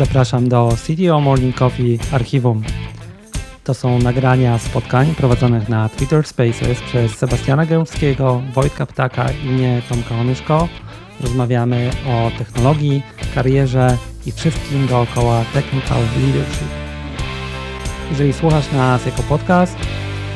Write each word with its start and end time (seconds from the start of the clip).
Zapraszam 0.00 0.48
do 0.48 0.68
CTO 0.86 1.20
Morning 1.20 1.56
Coffee 1.56 1.98
Archiwum. 2.12 2.62
To 3.64 3.74
są 3.74 3.98
nagrania 3.98 4.58
spotkań 4.58 5.14
prowadzonych 5.14 5.68
na 5.68 5.88
Twitter 5.88 6.26
Spaces 6.26 6.80
przez 6.80 7.12
Sebastiana 7.12 7.66
Gębskiego, 7.66 8.42
Wojtka 8.54 8.86
Ptaka 8.86 9.26
i 9.44 9.46
mnie, 9.46 9.82
Tomka 9.88 10.14
Onyszko. 10.14 10.68
Rozmawiamy 11.20 11.90
o 12.06 12.38
technologii, 12.38 13.02
karierze 13.34 13.96
i 14.26 14.32
wszystkim 14.32 14.86
dookoła 14.86 15.44
Technical 15.54 16.02
Leadership. 16.20 16.68
Jeżeli 18.10 18.32
słuchasz 18.32 18.72
nas 18.72 19.06
jako 19.06 19.22
podcast, 19.22 19.76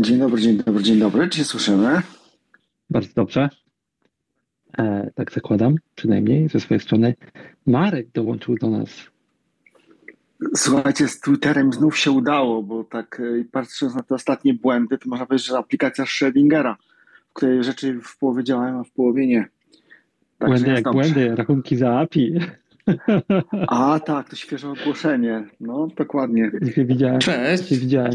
Dzień 0.00 0.18
dobry, 0.18 0.40
dzień 0.40 0.56
dobry, 0.56 0.82
dzień 0.82 0.98
dobry. 0.98 1.28
Czy 1.28 1.38
się 1.38 1.44
słyszymy? 1.44 2.02
Bardzo 2.90 3.08
dobrze. 3.16 3.48
E, 4.78 5.10
tak 5.14 5.32
zakładam, 5.32 5.74
przynajmniej 5.94 6.48
ze 6.48 6.60
swojej 6.60 6.80
strony. 6.80 7.14
Marek 7.66 8.08
dołączył 8.14 8.54
do 8.54 8.70
nas. 8.70 8.90
Słuchajcie, 10.56 11.08
z 11.08 11.20
Twitterem 11.20 11.72
znów 11.72 11.98
się 11.98 12.10
udało, 12.10 12.62
bo 12.62 12.84
tak 12.84 13.20
e, 13.20 13.44
patrząc 13.44 13.94
na 13.94 14.02
te 14.02 14.14
ostatnie 14.14 14.54
błędy, 14.54 14.98
to 14.98 15.08
można 15.08 15.26
powiedzieć, 15.26 15.48
że 15.48 15.58
aplikacja 15.58 16.04
Schrödingera, 16.04 16.74
w 17.30 17.32
której 17.32 17.64
rzeczy 17.64 18.00
w 18.02 18.18
połowie 18.18 18.44
działają, 18.44 18.80
a 18.80 18.84
w 18.84 18.90
połowie 18.90 19.26
nie. 19.26 19.48
Tak 20.38 20.48
błędy 20.48 20.70
jak 20.70 20.84
dobrze. 20.84 21.00
błędy, 21.00 21.36
rachunki 21.36 21.76
za 21.76 21.98
API. 21.98 22.38
A 23.68 24.00
tak, 24.00 24.28
to 24.28 24.36
świeże 24.36 24.70
ogłoszenie. 24.70 25.48
No, 25.60 25.88
dokładnie. 25.96 26.50
Dzisiaj 26.62 26.86
widziałem. 26.86 27.18
Cześć. 27.18 27.62
Dzisiaj 27.62 27.78
widziałem 27.78 28.12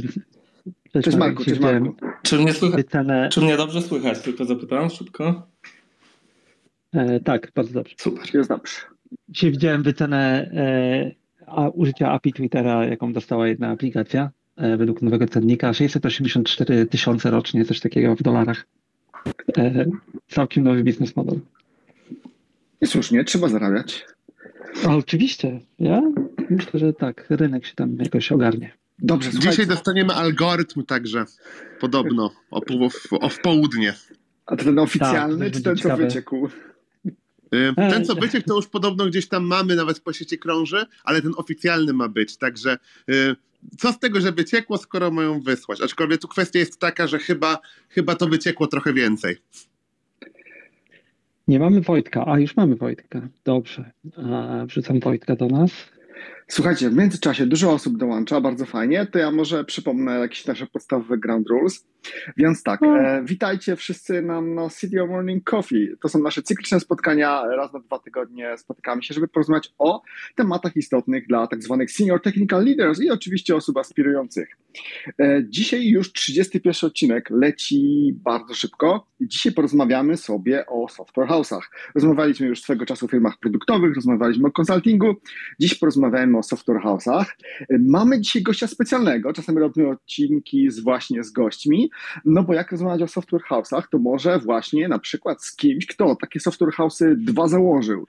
Cześć, 0.93 1.05
cześć 1.05 1.17
Marku, 1.17 1.43
cześć 1.43 1.59
Marku. 1.59 1.95
Czy 2.23 2.37
mnie, 2.37 2.53
słychać? 2.53 2.85
Czy 3.31 3.41
mnie 3.41 3.57
dobrze 3.57 3.81
słychać? 3.81 4.19
Tylko 4.21 4.45
zapytałem 4.45 4.89
szybko. 4.89 5.47
E, 6.93 7.19
tak, 7.19 7.51
bardzo 7.55 7.73
dobrze. 7.73 7.95
Super, 7.97 8.35
jest 8.35 8.49
dobrze. 8.49 8.73
Dzisiaj 9.29 9.51
widziałem 9.51 9.83
wycenę 9.83 10.51
e, 10.53 11.11
a, 11.47 11.69
użycia 11.69 12.11
API 12.11 12.33
Twittera, 12.33 12.85
jaką 12.85 13.13
dostała 13.13 13.47
jedna 13.47 13.69
aplikacja 13.69 14.31
e, 14.55 14.77
według 14.77 15.01
nowego 15.01 15.27
cennika. 15.27 15.73
684 15.73 16.85
tysiące 16.85 17.31
rocznie, 17.31 17.65
coś 17.65 17.79
takiego 17.79 18.15
w 18.15 18.23
dolarach. 18.23 18.65
E, 19.57 19.85
całkiem 20.27 20.63
nowy 20.63 20.83
biznes 20.83 21.15
model. 21.15 21.39
I 22.81 22.88
słusznie, 22.88 23.23
trzeba 23.23 23.47
zarabiać. 23.47 24.05
A, 24.88 24.95
oczywiście, 24.95 25.59
ja 25.79 26.01
myślę, 26.49 26.79
że 26.79 26.93
tak, 26.93 27.25
rynek 27.29 27.65
się 27.65 27.75
tam 27.75 27.97
jakoś 27.99 28.31
ogarnie. 28.31 28.71
Dobrze, 29.00 29.30
Dzisiaj 29.30 29.42
słuchajcie. 29.42 29.66
dostaniemy 29.66 30.14
algorytm 30.14 30.84
także, 30.84 31.26
podobno, 31.80 32.31
o, 32.52 32.62
pół, 32.62 32.90
o 33.12 33.30
w 33.30 33.40
południe. 33.40 33.94
A 34.46 34.56
to 34.56 34.63
ten 34.63 34.80
oficjalny, 34.80 35.46
tak, 35.46 35.53
czy 35.53 35.62
ten, 35.62 35.78
co 35.78 35.97
wyciekł? 35.97 36.50
Y, 37.56 37.74
ten, 37.75 38.06
co 38.06 38.16
wyciekł, 38.16 38.47
to 38.47 38.56
już 38.56 38.68
podobno 38.68 39.06
gdzieś 39.06 39.28
tam 39.28 39.44
mamy, 39.44 39.75
nawet 39.75 40.00
po 40.00 40.13
sieci 40.13 40.40
krąży, 40.40 40.86
ale 41.03 41.22
ten 41.22 41.31
oficjalny 41.38 41.94
ma 41.94 42.09
być, 42.09 42.38
także 42.38 42.78
y, 43.09 43.36
co 43.78 43.94
z 43.94 44.00
tego, 44.00 44.22
że 44.22 44.31
wyciekło, 44.31 44.78
skoro 44.78 45.12
mają 45.12 45.41
wysłać? 45.41 45.81
Aczkolwiek 45.81 46.22
tu 46.22 46.28
kwestia 46.28 46.59
jest 46.59 46.80
taka, 46.80 47.07
że 47.07 47.19
chyba, 47.19 47.59
chyba 47.90 48.16
to 48.16 48.28
wyciekło 48.28 48.68
trochę 48.68 48.94
więcej. 48.94 49.38
Nie 51.47 51.59
mamy 51.59 51.81
Wojtka, 51.81 52.25
a 52.28 52.40
już 52.40 52.56
mamy 52.56 52.75
Wojtka. 52.75 53.28
Dobrze. 53.46 53.91
A, 54.18 54.66
wrzucam 54.66 55.00
Wojtka 55.00 55.36
do 55.36 55.47
nas. 55.47 55.72
Słuchajcie, 56.50 56.90
w 56.90 56.96
międzyczasie 56.96 57.46
dużo 57.46 57.72
osób 57.72 57.97
dołącza, 57.97 58.41
bardzo 58.41 58.66
fajnie. 58.66 59.06
To 59.06 59.19
ja 59.19 59.31
może 59.31 59.63
przypomnę 59.63 60.19
jakieś 60.19 60.46
nasze 60.46 60.68
podstawowe 60.68 61.18
ground 61.18 61.50
rules. 61.50 61.88
Więc 62.38 62.63
tak, 62.63 62.81
no. 62.81 63.00
e, 63.00 63.24
witajcie 63.25 63.75
wszyscy 63.75 64.22
nam 64.22 64.56
na 64.56 64.69
City 64.69 65.03
of 65.03 65.09
Morning 65.09 65.44
Coffee. 65.44 65.90
To 66.02 66.09
są 66.09 66.19
nasze 66.19 66.41
cykliczne 66.41 66.80
spotkania, 66.80 67.44
raz 67.57 67.74
na 67.74 67.80
dwa 67.80 68.00
tygodnie 68.00 68.57
spotykamy 68.57 69.03
się, 69.03 69.13
żeby 69.13 69.28
porozmawiać 69.28 69.74
o 69.78 70.02
tematach 70.36 70.75
istotnych 70.75 71.28
dla 71.28 71.47
tak 71.47 71.63
zwanych 71.63 71.91
senior 71.91 72.22
technical 72.22 72.66
leaders 72.66 73.02
i 73.02 73.09
oczywiście 73.09 73.56
osób 73.56 73.78
aspirujących. 73.78 74.57
E, 75.19 75.44
dzisiaj 75.50 75.88
już 75.88 76.13
31 76.13 76.88
odcinek 76.88 77.30
leci 77.30 78.13
bardzo 78.24 78.53
szybko. 78.53 79.07
Dzisiaj 79.22 79.53
porozmawiamy 79.53 80.18
sobie 80.18 80.66
o 80.66 80.90
software 80.90 81.28
house'ach. 81.28 81.62
Rozmawialiśmy 81.96 82.47
już 82.47 82.62
swego 82.62 82.86
czasu 82.86 83.06
o 83.06 83.09
firmach 83.09 83.40
produktowych, 83.40 83.96
rozmawialiśmy 83.96 84.47
o 84.47 84.52
konsultingu. 84.52 85.16
Dziś 85.59 85.75
porozmawiamy 85.75 86.37
o 86.38 86.44
software 86.44 86.81
house'ach. 86.81 87.25
Mamy 87.80 88.22
dzisiaj 88.22 88.42
gościa 88.42 88.68
specjalnego. 88.68 89.34
Czasem 89.34 89.58
robimy 89.58 89.90
odcinki 89.90 90.72
z 90.72 90.80
właśnie 90.80 91.24
z 91.24 91.31
gośćmi. 91.31 91.92
No 92.25 92.44
bo 92.44 92.53
jak 92.53 92.72
rozmawiać 92.72 93.02
o 93.02 93.08
software 93.08 93.44
house'ach, 93.52 93.84
to 93.92 94.00
może 94.00 94.40
właśnie 94.40 94.88
na 94.88 95.00
przykład 95.00 95.44
z 95.44 95.56
kimś, 95.56 95.86
kto 95.86 96.16
takie 96.16 96.40
software 96.40 96.74
house'y 96.74 97.16
dwa 97.16 97.48
założył. 97.48 98.08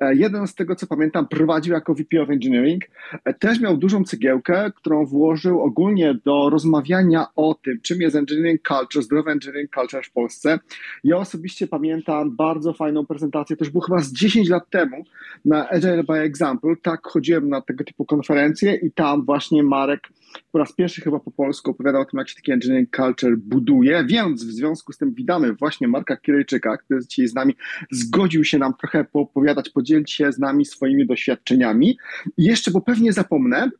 E, 0.00 0.14
jeden 0.14 0.46
z 0.46 0.54
tego, 0.54 0.76
co 0.76 0.86
pamiętam, 0.86 1.28
prowadził 1.28 1.74
jako 1.74 1.94
VP 1.94 2.22
of 2.22 2.30
Engineering. 2.30 2.84
E, 3.24 3.34
też 3.34 3.60
miał 3.60 3.76
dużą 3.76 4.04
cegiełkę, 4.04 4.72
którą 4.76 5.06
włożył 5.06 5.60
ogólnie 5.60 6.14
do 6.24 6.50
rozmawiania 6.50 7.26
o 7.36 7.54
tym, 7.54 7.80
czym 7.82 8.00
jest 8.00 8.16
engineering 8.16 8.60
culture, 8.68 9.02
zdrowy 9.02 9.30
engineering 9.30 9.74
culture 9.74 10.04
w 10.04 10.12
Polsce. 10.12 10.58
Ja 11.04 11.16
osobiście 11.16 11.66
pamiętam 11.66 12.36
bardzo 12.36 12.72
fajną 12.72 13.06
prezentację, 13.06 13.56
to 13.56 13.64
już 13.64 13.72
było 13.72 13.84
chyba 13.84 13.98
z 13.98 14.12
10 14.12 14.48
lat 14.48 14.70
temu, 14.70 15.04
na 15.44 15.68
Agile 15.68 16.04
by 16.04 16.14
Example. 16.14 16.74
Tak 16.82 17.06
chodziłem 17.06 17.48
na 17.48 17.60
tego 17.68 17.84
typu 17.84 18.04
konferencje 18.04 18.74
i 18.74 18.92
tam 18.92 19.24
właśnie 19.24 19.62
Marek 19.62 20.08
po 20.52 20.58
raz 20.58 20.72
pierwszy 20.72 21.00
chyba 21.00 21.20
po 21.20 21.30
polsku 21.30 21.70
opowiadał 21.70 22.02
o 22.02 22.04
tym, 22.04 22.18
jak 22.18 22.28
się 22.28 22.34
taki 22.34 22.52
engineering 22.52 22.96
culture 22.96 23.36
buduje, 23.36 24.04
więc 24.04 24.44
w 24.44 24.50
związku 24.50 24.92
z 24.92 24.98
tym 24.98 25.14
witamy 25.14 25.52
właśnie 25.52 25.88
Marka 25.88 26.16
Kirejczyka, 26.16 26.76
który 26.76 27.00
dzisiaj 27.06 27.28
z 27.28 27.34
nami, 27.34 27.54
zgodził 27.90 28.44
się 28.44 28.58
nam 28.58 28.74
trochę 28.80 29.04
poopowiadać, 29.04 29.70
podzielić 29.70 30.12
się 30.12 30.32
z 30.32 30.38
nami 30.38 30.64
swoimi 30.64 31.06
doświadczeniami. 31.06 31.98
I 32.36 32.44
jeszcze, 32.44 32.70
bo 32.70 32.80
pewnie 32.80 33.12
zapomnę, 33.12 33.70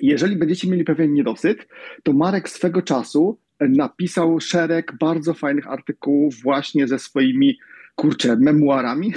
jeżeli 0.00 0.36
będziecie 0.36 0.68
mieli 0.68 0.84
pewien 0.84 1.12
niedosyt, 1.12 1.68
to 2.02 2.12
Marek 2.12 2.48
swego 2.48 2.82
czasu 2.82 3.38
napisał 3.60 4.40
szereg 4.40 4.92
bardzo 5.00 5.34
fajnych 5.34 5.66
artykułów 5.66 6.42
właśnie 6.42 6.88
ze 6.88 6.98
swoimi 6.98 7.58
kurczę, 8.00 8.36
memuarami, 8.36 9.12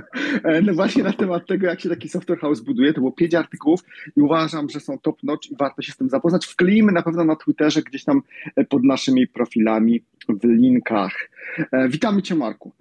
no 0.66 0.74
właśnie 0.74 1.02
na 1.02 1.12
temat 1.12 1.46
tego, 1.46 1.66
jak 1.66 1.80
się 1.80 1.88
taki 1.88 2.08
software 2.08 2.38
house 2.38 2.60
buduje. 2.60 2.92
To 2.92 3.00
było 3.00 3.12
pięć 3.12 3.34
artykułów 3.34 3.80
i 4.16 4.20
uważam, 4.20 4.70
że 4.70 4.80
są 4.80 4.98
top 4.98 5.22
notch 5.22 5.50
i 5.50 5.56
warto 5.56 5.82
się 5.82 5.92
z 5.92 5.96
tym 5.96 6.08
zapoznać. 6.08 6.46
Wkleimy 6.46 6.92
na 6.92 7.02
pewno 7.02 7.24
na 7.24 7.36
Twitterze, 7.36 7.82
gdzieś 7.82 8.04
tam 8.04 8.22
e, 8.56 8.64
pod 8.64 8.84
naszymi 8.84 9.26
profilami 9.26 10.02
w 10.28 10.44
linkach. 10.44 11.30
E, 11.72 11.88
witamy 11.88 12.22
Cię, 12.22 12.34
Marku. 12.34 12.72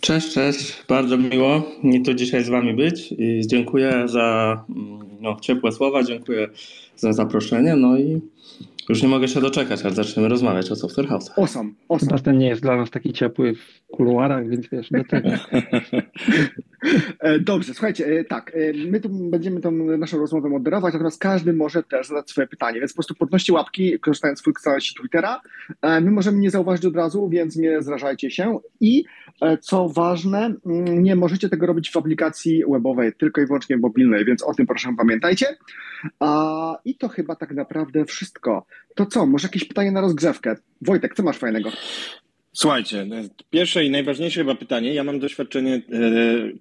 Cześć, 0.00 0.32
cześć. 0.32 0.84
Bardzo 0.88 1.16
miło 1.16 1.62
mi 1.82 2.02
tu 2.02 2.14
dzisiaj 2.14 2.44
z 2.44 2.48
Wami 2.48 2.74
być 2.74 3.12
i 3.18 3.42
dziękuję 3.46 4.02
za 4.06 4.64
mm, 4.68 4.98
no, 5.20 5.36
ciepłe 5.40 5.72
słowa, 5.72 6.02
dziękuję 6.02 6.48
za 6.96 7.12
zaproszenie. 7.12 7.76
No 7.76 7.98
i 7.98 8.20
już 8.88 9.02
nie 9.02 9.08
mogę 9.08 9.28
się 9.28 9.40
doczekać, 9.40 9.82
aż 9.84 9.92
zaczniemy 9.92 10.28
rozmawiać 10.28 10.70
o 10.70 10.76
Software 10.76 11.08
House. 11.08 11.30
Awesome, 11.38 11.70
awesome. 11.88 12.10
Chyba 12.10 12.22
ten 12.22 12.38
nie 12.38 12.48
jest 12.48 12.62
dla 12.62 12.76
nas 12.76 12.90
taki 12.90 13.12
ciepły 13.12 13.54
w 13.54 13.82
kuluarach, 13.96 14.48
więc 14.48 14.68
wiesz, 14.68 14.90
do 14.90 15.04
tego. 15.04 15.28
E, 17.20 17.38
dobrze, 17.38 17.74
słuchajcie, 17.74 18.06
e, 18.06 18.24
tak, 18.24 18.52
e, 18.54 18.72
my 18.90 19.00
tu 19.00 19.08
będziemy 19.08 19.60
tą 19.60 19.70
naszą 19.72 20.18
rozmowę 20.18 20.48
moderować, 20.48 20.92
natomiast 20.94 21.20
każdy 21.20 21.52
może 21.52 21.82
też 21.82 22.06
zadać 22.06 22.30
swoje 22.30 22.46
pytanie, 22.46 22.80
więc 22.80 22.92
po 22.92 22.96
prostu 22.96 23.14
podnoście 23.14 23.52
łapki, 23.52 23.98
korzystając 24.00 24.40
z 24.40 24.42
funkcjonalności 24.42 24.94
Twittera. 24.94 25.40
My 25.82 26.10
możemy 26.10 26.38
nie 26.38 26.50
zauważyć 26.50 26.84
od 26.84 26.96
razu, 26.96 27.28
więc 27.28 27.56
nie 27.56 27.82
zrażajcie 27.82 28.30
się 28.30 28.58
i 28.80 29.04
co 29.60 29.88
ważne, 29.88 30.54
mm, 30.66 31.02
nie 31.02 31.16
możecie 31.16 31.48
tego 31.48 31.66
robić 31.66 31.90
w 31.90 31.96
aplikacji 31.96 32.62
webowej, 32.72 33.12
tylko 33.12 33.40
i 33.40 33.46
wyłącznie 33.46 33.76
mobilnej, 33.76 34.24
więc 34.24 34.42
o 34.42 34.54
tym 34.54 34.66
proszę 34.66 34.88
pamiętajcie. 34.98 35.46
I 36.84 36.96
to 36.96 37.08
chyba 37.08 37.36
tak 37.36 37.54
naprawdę 37.54 38.04
wszystko. 38.04 38.66
To 38.94 39.06
co, 39.06 39.26
może 39.26 39.48
jakieś 39.48 39.64
pytanie 39.64 39.92
na 39.92 40.00
rozgrzewkę? 40.00 40.56
Wojtek, 40.82 41.14
co 41.14 41.22
masz 41.22 41.38
fajnego? 41.38 41.70
Słuchajcie, 42.56 43.06
pierwsze 43.50 43.84
i 43.84 43.90
najważniejsze 43.90 44.40
chyba 44.40 44.54
pytanie. 44.54 44.94
Ja 44.94 45.04
mam 45.04 45.18
doświadczenie 45.18 45.74
e, 45.74 45.80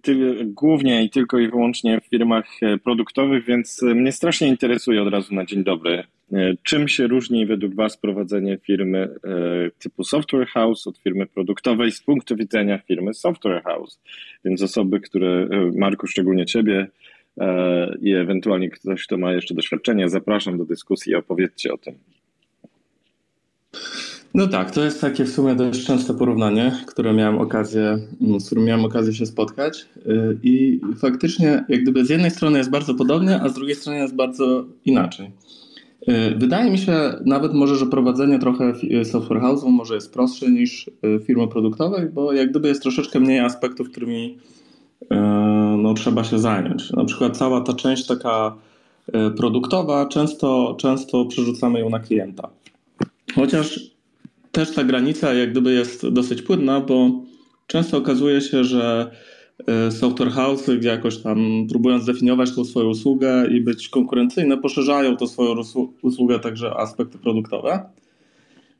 ty, 0.01 0.35
głównie 0.45 1.03
i 1.03 1.09
tylko 1.09 1.39
i 1.39 1.47
wyłącznie 1.47 2.01
w 2.01 2.05
firmach 2.05 2.45
e, 2.61 2.77
produktowych, 2.77 3.45
więc 3.45 3.81
mnie 3.81 4.11
strasznie 4.11 4.47
interesuje 4.47 5.01
od 5.01 5.13
razu 5.13 5.35
na 5.35 5.45
dzień 5.45 5.63
dobry 5.63 6.03
Czym 6.63 6.87
się 6.87 7.07
różni 7.07 7.45
według 7.45 7.75
Was 7.75 7.97
prowadzenie 7.97 8.57
firmy 8.57 9.09
typu 9.79 10.03
Software 10.03 10.47
House 10.47 10.87
od 10.87 10.97
firmy 10.97 11.25
produktowej 11.25 11.91
z 11.91 12.01
punktu 12.01 12.35
widzenia 12.35 12.77
firmy 12.77 13.13
Software 13.13 13.63
House? 13.63 13.99
Więc 14.45 14.61
osoby, 14.61 14.99
które, 14.99 15.47
Marku, 15.75 16.07
szczególnie 16.07 16.45
Ciebie 16.45 16.87
i 18.01 18.13
ewentualnie 18.13 18.69
ktoś, 18.69 19.03
kto 19.03 19.17
ma 19.17 19.33
jeszcze 19.33 19.53
doświadczenie, 19.53 20.09
zapraszam 20.09 20.57
do 20.57 20.65
dyskusji 20.65 21.11
i 21.11 21.15
opowiedzcie 21.15 21.73
o 21.73 21.77
tym. 21.77 21.95
No 24.33 24.47
tak, 24.47 24.71
to 24.71 24.83
jest 24.83 25.01
takie 25.01 25.25
w 25.25 25.29
sumie 25.29 25.55
dość 25.55 25.85
częste 25.85 26.13
porównanie, 26.13 26.77
które 26.87 27.13
miałem 27.13 27.37
okazję, 27.37 27.97
mm, 28.21 28.39
z 28.39 28.45
którym 28.45 28.65
miałem 28.65 28.85
okazję 28.85 29.13
się 29.13 29.25
spotkać. 29.25 29.85
Y, 30.07 30.37
I 30.43 30.81
faktycznie, 30.97 31.65
jak 31.69 31.81
gdyby 31.81 32.05
z 32.05 32.09
jednej 32.09 32.31
strony 32.31 32.57
jest 32.57 32.69
bardzo 32.69 32.93
podobnie, 32.93 33.41
a 33.41 33.49
z 33.49 33.53
drugiej 33.53 33.75
strony 33.75 33.99
jest 33.99 34.15
bardzo 34.15 34.65
inaczej. 34.85 35.31
Y, 36.09 36.35
wydaje 36.37 36.71
mi 36.71 36.77
się 36.77 36.93
nawet 37.25 37.53
może, 37.53 37.75
że 37.75 37.85
prowadzenie 37.85 38.39
trochę 38.39 38.73
software 39.03 39.41
house'u 39.41 39.69
może 39.69 39.95
jest 39.95 40.13
prostsze 40.13 40.51
niż 40.51 40.87
y, 40.87 41.19
firmy 41.25 41.47
produktowej, 41.47 42.09
bo 42.09 42.33
jak 42.33 42.49
gdyby 42.49 42.67
jest 42.67 42.81
troszeczkę 42.81 43.19
mniej 43.19 43.39
aspektów, 43.39 43.89
którymi 43.89 44.37
no, 45.77 45.93
trzeba 45.93 46.23
się 46.23 46.39
zająć. 46.39 46.91
Na 46.91 47.05
przykład 47.05 47.37
cała 47.37 47.61
ta 47.61 47.73
część 47.73 48.07
taka 48.07 48.55
produktowa, 49.37 50.05
często, 50.05 50.75
często 50.79 51.25
przerzucamy 51.25 51.79
ją 51.79 51.89
na 51.89 51.99
klienta. 51.99 52.49
Chociaż 53.35 53.92
też 54.53 54.71
ta 54.71 54.83
granica 54.83 55.33
jak 55.33 55.51
gdyby 55.51 55.73
jest 55.73 56.09
dosyć 56.09 56.41
płynna, 56.41 56.81
bo 56.81 57.11
często 57.67 57.97
okazuje 57.97 58.41
się, 58.41 58.63
że 58.63 59.11
e, 59.67 59.91
software 59.91 60.31
house 60.31 60.69
jakoś 60.81 61.17
tam 61.17 61.67
próbując 61.69 62.03
zdefiniować 62.03 62.55
tą 62.55 62.65
swoją 62.65 62.89
usługę 62.89 63.47
i 63.51 63.61
być 63.61 63.89
konkurencyjne, 63.89 64.57
poszerzają 64.57 65.17
to 65.17 65.27
swoją 65.27 65.55
usługę 66.01 66.39
także 66.39 66.75
aspekty 66.77 67.17
produktowe. 67.17 67.85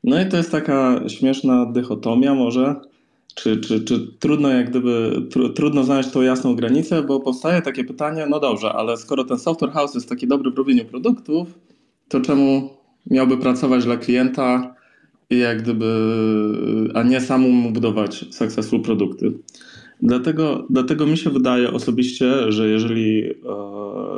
No 0.04 0.22
i 0.22 0.26
to 0.26 0.36
jest 0.36 0.52
taka 0.52 1.08
śmieszna 1.08 1.66
dychotomia 1.66 2.34
może, 2.34 2.74
czy, 3.34 3.56
czy, 3.56 3.84
czy 3.84 4.06
trudno 4.18 4.48
jak 4.48 4.70
gdyby, 4.70 5.22
tr 5.30 5.54
trudno 5.54 5.84
znaleźć 5.84 6.10
tą 6.10 6.22
jasną 6.22 6.56
granicę, 6.56 7.02
bo 7.02 7.20
powstaje 7.20 7.62
takie 7.62 7.84
pytanie, 7.84 8.26
no 8.30 8.40
dobrze, 8.40 8.72
ale 8.72 8.96
skoro 8.96 9.24
ten 9.24 9.38
software 9.38 9.72
house 9.72 9.94
jest 9.94 10.08
taki 10.08 10.26
dobry 10.26 10.50
w 10.50 10.56
robieniu 10.56 10.84
produktów, 10.84 11.58
to 12.08 12.20
czemu 12.20 12.70
miałby 13.10 13.36
pracować 13.38 13.84
dla 13.84 13.96
klienta 13.96 14.74
jak 15.30 15.62
gdyby, 15.62 16.90
a 16.94 17.02
nie 17.02 17.20
samemu 17.20 17.70
budować 17.70 18.24
successful 18.30 18.82
produkty. 18.82 19.32
Dlatego, 20.02 20.66
dlatego 20.70 21.06
mi 21.06 21.16
się 21.16 21.30
wydaje 21.30 21.72
osobiście, 21.72 22.52
że 22.52 22.68
jeżeli 22.68 23.30
e, 23.30 23.34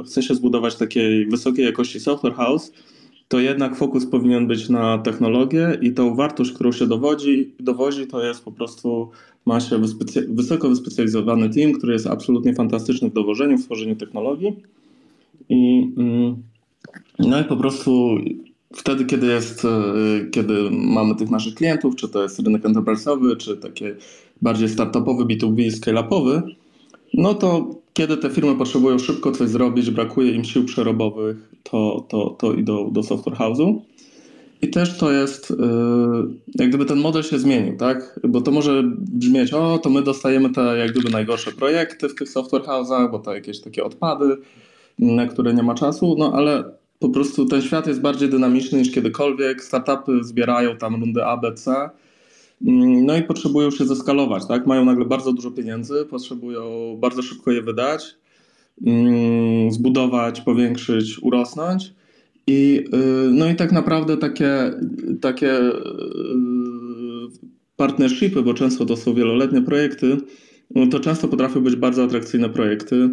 chce 0.05 0.23
się 0.23 0.35
zbudować 0.35 0.77
takiej 0.77 1.27
wysokiej 1.27 1.65
jakości 1.65 2.01
software 2.01 2.35
house, 2.35 2.73
to 3.29 3.41
jednak 3.41 3.77
fokus 3.77 4.07
powinien 4.07 4.47
być 4.47 4.69
na 4.69 4.99
technologię 4.99 5.79
i 5.83 5.93
tą 5.93 6.15
wartość, 6.15 6.53
którą 6.53 6.73
się 6.73 6.87
dowodzi, 6.87 7.53
dowozi, 7.61 8.07
to 8.07 8.25
jest 8.25 8.45
po 8.45 8.53
prostu, 8.53 9.11
ma 9.47 9.61
się 9.61 9.77
wyspecy- 9.77 10.35
wysoko 10.35 10.69
wyspecjalizowany 10.69 11.51
team, 11.51 11.73
który 11.73 11.93
jest 11.93 12.07
absolutnie 12.07 12.55
fantastyczny 12.55 13.11
w 13.11 13.13
dowożeniu, 13.13 13.59
w 13.59 13.65
tworzeniu 13.65 13.97
technologii. 13.97 14.57
I, 15.49 15.93
mm, 15.97 16.37
no 17.19 17.41
i 17.41 17.45
po 17.45 17.57
prostu 17.57 18.19
wtedy, 18.75 19.05
kiedy 19.05 19.27
jest, 19.27 19.65
e, 19.65 19.71
kiedy 20.31 20.71
mamy 20.71 21.15
tych 21.15 21.31
naszych 21.31 21.55
klientów, 21.55 21.97
czy 21.97 22.09
to 22.09 22.23
jest 22.23 22.39
rynek 22.39 22.63
enterprise'owy, 22.63 23.37
czy 23.37 23.57
takie 23.57 23.97
bardziej 24.43 24.69
startupowy, 24.69 25.25
B2B, 25.25 25.71
scale-upowy, 25.71 26.43
no 27.15 27.35
to 27.35 27.71
kiedy 27.93 28.17
te 28.17 28.31
firmy 28.31 28.55
potrzebują 28.55 28.99
szybko 28.99 29.33
coś 29.33 29.49
zrobić, 29.49 29.91
brakuje 29.91 30.33
im 30.33 30.45
sił 30.45 30.65
przerobowych, 30.65 31.37
to, 31.63 32.07
to, 32.09 32.31
to 32.31 32.53
idą 32.53 32.93
do 32.93 33.03
software 33.03 33.37
house'u. 33.37 33.81
I 34.63 34.71
też 34.71 34.99
to 34.99 35.13
jest, 35.13 35.51
e, 35.51 35.55
jak 36.55 36.69
gdyby 36.69 36.85
ten 36.85 36.99
model 36.99 37.23
się 37.23 37.39
zmienił, 37.39 37.77
tak? 37.77 38.21
Bo 38.29 38.41
to 38.41 38.51
może 38.51 38.83
brzmieć, 38.99 39.53
o, 39.53 39.79
to 39.79 39.91
my 39.91 40.03
dostajemy 40.03 40.51
te 40.51 40.79
jak 40.79 40.91
gdyby 40.93 41.11
najgorsze 41.11 41.53
projekty 41.53 42.09
w 42.09 42.15
tych 42.15 42.29
software 42.29 42.63
house'ach, 42.63 43.11
bo 43.11 43.19
to 43.19 43.35
jakieś 43.35 43.61
takie 43.61 43.85
odpady, 43.85 44.37
na 44.99 45.27
które 45.27 45.55
nie 45.55 45.63
ma 45.63 45.75
czasu, 45.75 46.17
no 46.19 46.33
ale 46.33 46.65
po 47.07 47.13
prostu 47.13 47.47
ten 47.47 47.63
świat 47.63 47.87
jest 47.87 48.01
bardziej 48.01 48.29
dynamiczny 48.29 48.79
niż 48.79 48.91
kiedykolwiek. 48.91 49.65
Startupy 49.65 50.25
zbierają 50.25 50.77
tam 50.77 51.01
rundy 51.01 51.25
A, 51.25 51.37
B, 51.37 51.55
C. 51.55 51.91
Mm, 52.67 53.07
no 53.07 53.17
i 53.17 53.23
potrzebują 53.23 53.71
się 53.71 53.85
zeskalować, 53.85 54.47
tak? 54.47 54.67
Mają 54.67 54.85
nagle 54.85 55.05
bardzo 55.05 55.33
dużo 55.33 55.51
pieniędzy, 55.51 56.07
potrzebują 56.11 56.97
bardzo 57.01 57.23
szybko 57.23 57.53
je 57.53 57.63
wydać, 57.63 58.17
mm, 58.87 59.71
zbudować, 59.71 60.41
powiększyć, 60.41 61.19
urosnąć. 61.23 61.93
I, 62.47 62.85
y, 62.95 63.31
no 63.31 63.51
i 63.51 63.57
tak 63.57 63.73
naprawdę 63.73 64.17
takie, 64.17 64.73
takie 65.21 65.61
y, 65.61 65.73
partnershipy, 67.77 68.43
bo 68.43 68.55
często 68.55 68.87
to 68.87 68.97
są 68.97 69.15
wieloletnie 69.15 69.63
projekty, 69.63 70.17
no 70.75 70.87
to 70.87 71.01
często 71.01 71.29
potrafią 71.29 71.61
być 71.61 71.77
bardzo 71.77 72.05
atrakcyjne 72.05 72.49
projekty, 72.49 73.09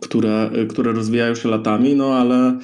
które, 0.00 0.50
które 0.68 0.92
rozwijają 0.92 1.34
się 1.34 1.48
latami, 1.48 1.94
no 1.94 2.14
ale 2.14 2.58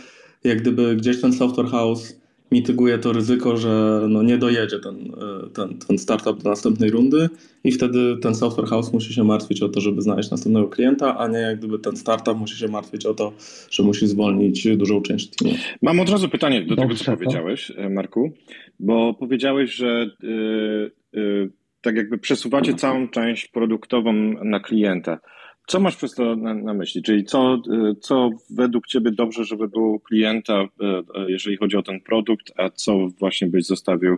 jak 0.48 0.60
gdyby 0.60 0.96
gdzieś 0.96 1.20
ten 1.20 1.32
software 1.32 1.66
house 1.66 2.20
mityguje 2.52 2.98
to 2.98 3.12
ryzyko, 3.12 3.56
że 3.56 4.02
no 4.08 4.22
nie 4.22 4.38
dojedzie 4.38 4.78
ten, 4.78 4.96
e, 4.96 5.50
ten, 5.50 5.78
ten 5.78 5.98
startup 5.98 6.43
do 6.43 6.50
następnej 6.50 6.90
rundy 6.90 7.28
i 7.64 7.72
wtedy 7.72 8.16
ten 8.22 8.34
software 8.34 8.66
house 8.66 8.93
musi 8.93 9.14
się 9.14 9.25
martwić 9.25 9.62
o 9.62 9.69
to, 9.69 9.81
żeby 9.81 10.02
znaleźć 10.02 10.31
następnego 10.31 10.69
klienta, 10.69 11.19
a 11.19 11.28
nie 11.28 11.38
jak 11.38 11.58
gdyby 11.58 11.78
ten 11.78 11.96
startup 11.96 12.38
musi 12.38 12.56
się 12.56 12.69
martwić 12.69 13.06
o 13.06 13.14
to, 13.14 13.32
że 13.70 13.82
musi 13.82 14.06
zwolnić 14.06 14.76
dużą 14.76 15.02
część 15.02 15.28
teamu. 15.28 15.56
Mam 15.82 16.00
od 16.00 16.08
razu 16.08 16.28
pytanie 16.28 16.62
do 16.62 16.76
tego, 16.76 16.94
co 16.94 17.04
powiedziałeś, 17.04 17.72
e, 17.76 17.90
Marku, 17.90 18.32
bo 18.81 19.14
powiedziałeś, 19.14 19.75
że 19.75 20.10
yy, 20.22 20.90
yy, 21.12 21.50
tak 21.81 21.96
jakby 21.96 22.19
przesuwacie 22.19 22.75
całą 22.75 23.08
część 23.08 23.49
produktową 23.49 24.12
na 24.44 24.60
klienta. 24.60 25.19
Co 25.66 25.80
masz 25.80 25.96
przez 25.96 26.14
to 26.14 26.36
na, 26.36 26.54
na, 26.54 26.74
myśli? 26.74 27.02
Czyli 27.02 27.24
co, 27.24 27.62
co 28.00 28.30
według 28.50 28.86
Ciebie 28.86 29.10
dobrze, 29.10 29.44
żeby 29.44 29.68
było 29.68 30.00
klienta, 30.00 30.54
e, 30.54 30.68
e, 31.14 31.30
jeżeli 31.30 31.56
chodzi 31.56 31.76
o 31.76 31.82
ten 31.82 32.00
produkt, 32.00 32.52
a 32.56 32.70
co 32.70 33.08
właśnie 33.18 33.48
byś 33.48 33.66
zostawił 33.66 34.16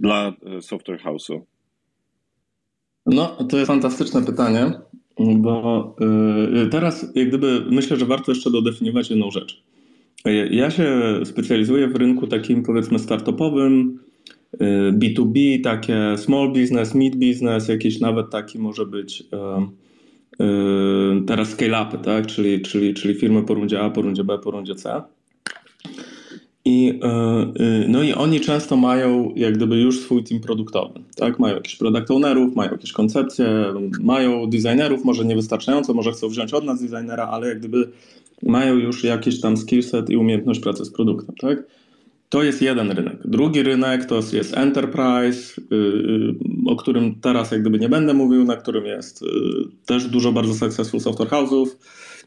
dla 0.00 0.32
e, 0.56 0.62
software 0.62 1.00
house'u? 1.00 1.40
No, 3.06 3.26
to 3.26 3.56
jest 3.56 3.66
fantastyczne 3.66 4.22
pytanie, 4.22 4.72
bo 5.36 5.96
teraz 6.70 7.12
jak 7.14 7.28
gdyby 7.28 7.64
myślę, 7.70 7.96
że 7.96 8.06
warto 8.06 8.32
jeszcze 8.32 8.50
dodefiniować 8.50 9.10
jedną 9.10 9.30
rzecz. 9.30 9.62
Ja 10.50 10.70
się 10.70 11.00
specjalizuję 11.24 11.88
w 11.88 11.96
rynku 11.96 12.26
takim 12.26 12.62
powiedzmy 12.62 12.98
startupowym, 12.98 13.98
B2B, 14.92 15.62
takie 15.62 16.16
small 16.16 16.52
business, 16.52 16.94
mid 16.94 17.16
business, 17.16 17.68
jakiś 17.68 18.00
nawet 18.00 18.30
taki 18.30 18.58
może 18.58 18.86
być 18.86 19.24
teraz 21.26 21.48
scale-upy, 21.48 21.98
tak? 21.98 22.26
czyli, 22.26 22.62
czyli, 22.62 22.94
czyli 22.94 23.14
firmy 23.14 23.42
po 23.42 23.54
rundzie 23.54 23.80
A, 23.80 23.90
po 23.90 24.02
rundzie 24.02 24.24
B, 24.24 24.38
po 24.38 24.50
rundzie 24.50 24.74
C. 24.74 25.02
I, 26.64 26.84
yy, 26.84 27.66
yy, 27.66 27.88
no 27.88 28.02
i 28.02 28.12
oni 28.12 28.40
często 28.40 28.76
mają 28.76 29.32
jak 29.36 29.54
gdyby 29.54 29.76
już 29.76 30.00
swój 30.00 30.24
team 30.24 30.40
produktowy, 30.40 31.00
tak? 31.16 31.38
Mają 31.38 31.54
jakichś 31.54 31.76
product 31.76 32.10
ownerów, 32.10 32.56
mają 32.56 32.70
jakieś 32.72 32.92
koncepcje, 32.92 33.64
mają 34.00 34.46
designerów, 34.46 35.04
może 35.04 35.24
niewystarczająco, 35.24 35.94
może 35.94 36.12
chcą 36.12 36.28
wziąć 36.28 36.54
od 36.54 36.64
nas 36.64 36.82
designera, 36.82 37.26
ale 37.26 37.48
jak 37.48 37.58
gdyby 37.58 37.88
mają 38.42 38.76
już 38.76 39.04
jakiś 39.04 39.40
tam 39.40 39.56
skillset 39.56 40.10
i 40.10 40.16
umiejętność 40.16 40.60
pracy 40.60 40.84
z 40.84 40.90
produktem, 40.90 41.34
tak? 41.40 41.62
To 42.28 42.42
jest 42.42 42.62
jeden 42.62 42.90
rynek. 42.90 43.18
Drugi 43.24 43.62
rynek 43.62 44.04
to 44.04 44.16
jest 44.32 44.56
enterprise, 44.56 45.62
y, 45.72 45.74
y, 45.74 46.34
o 46.66 46.76
którym 46.76 47.20
teraz 47.20 47.50
jak 47.50 47.60
gdyby 47.60 47.78
nie 47.78 47.88
będę 47.88 48.14
mówił, 48.14 48.44
na 48.44 48.56
którym 48.56 48.86
jest 48.86 49.22
y, 49.22 49.26
też 49.86 50.06
dużo 50.06 50.32
bardzo 50.32 50.54
successful 50.54 51.00
software 51.00 51.28
house'ów 51.28 51.66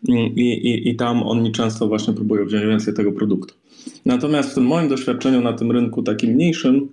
i, 0.07 0.13
i, 0.13 0.89
i 0.89 0.95
tam 0.95 1.23
oni 1.23 1.51
często 1.51 1.87
właśnie 1.87 2.13
próbują 2.13 2.45
wziąć 2.45 2.65
więcej 2.65 2.93
tego 2.93 3.11
produktu. 3.11 3.53
Natomiast 4.05 4.51
w 4.51 4.55
tym 4.55 4.65
moim 4.65 4.89
doświadczeniu 4.89 5.41
na 5.41 5.53
tym 5.53 5.71
rynku 5.71 6.03
takim 6.03 6.31
mniejszym, 6.31 6.89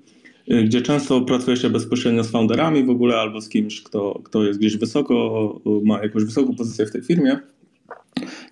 gdzie 0.64 0.82
często 0.82 1.20
pracuje 1.20 1.56
się 1.56 1.70
bezpośrednio 1.70 2.24
z 2.24 2.30
founderami 2.30 2.84
w 2.84 2.90
ogóle 2.90 3.16
albo 3.16 3.40
z 3.40 3.48
kimś, 3.48 3.82
kto, 3.82 4.20
kto 4.24 4.44
jest 4.44 4.58
gdzieś 4.58 4.76
wysoko, 4.76 5.60
ma 5.84 6.02
jakąś 6.02 6.24
wysoką 6.24 6.54
pozycję 6.54 6.86
w 6.86 6.92
tej 6.92 7.02
firmie, 7.02 7.38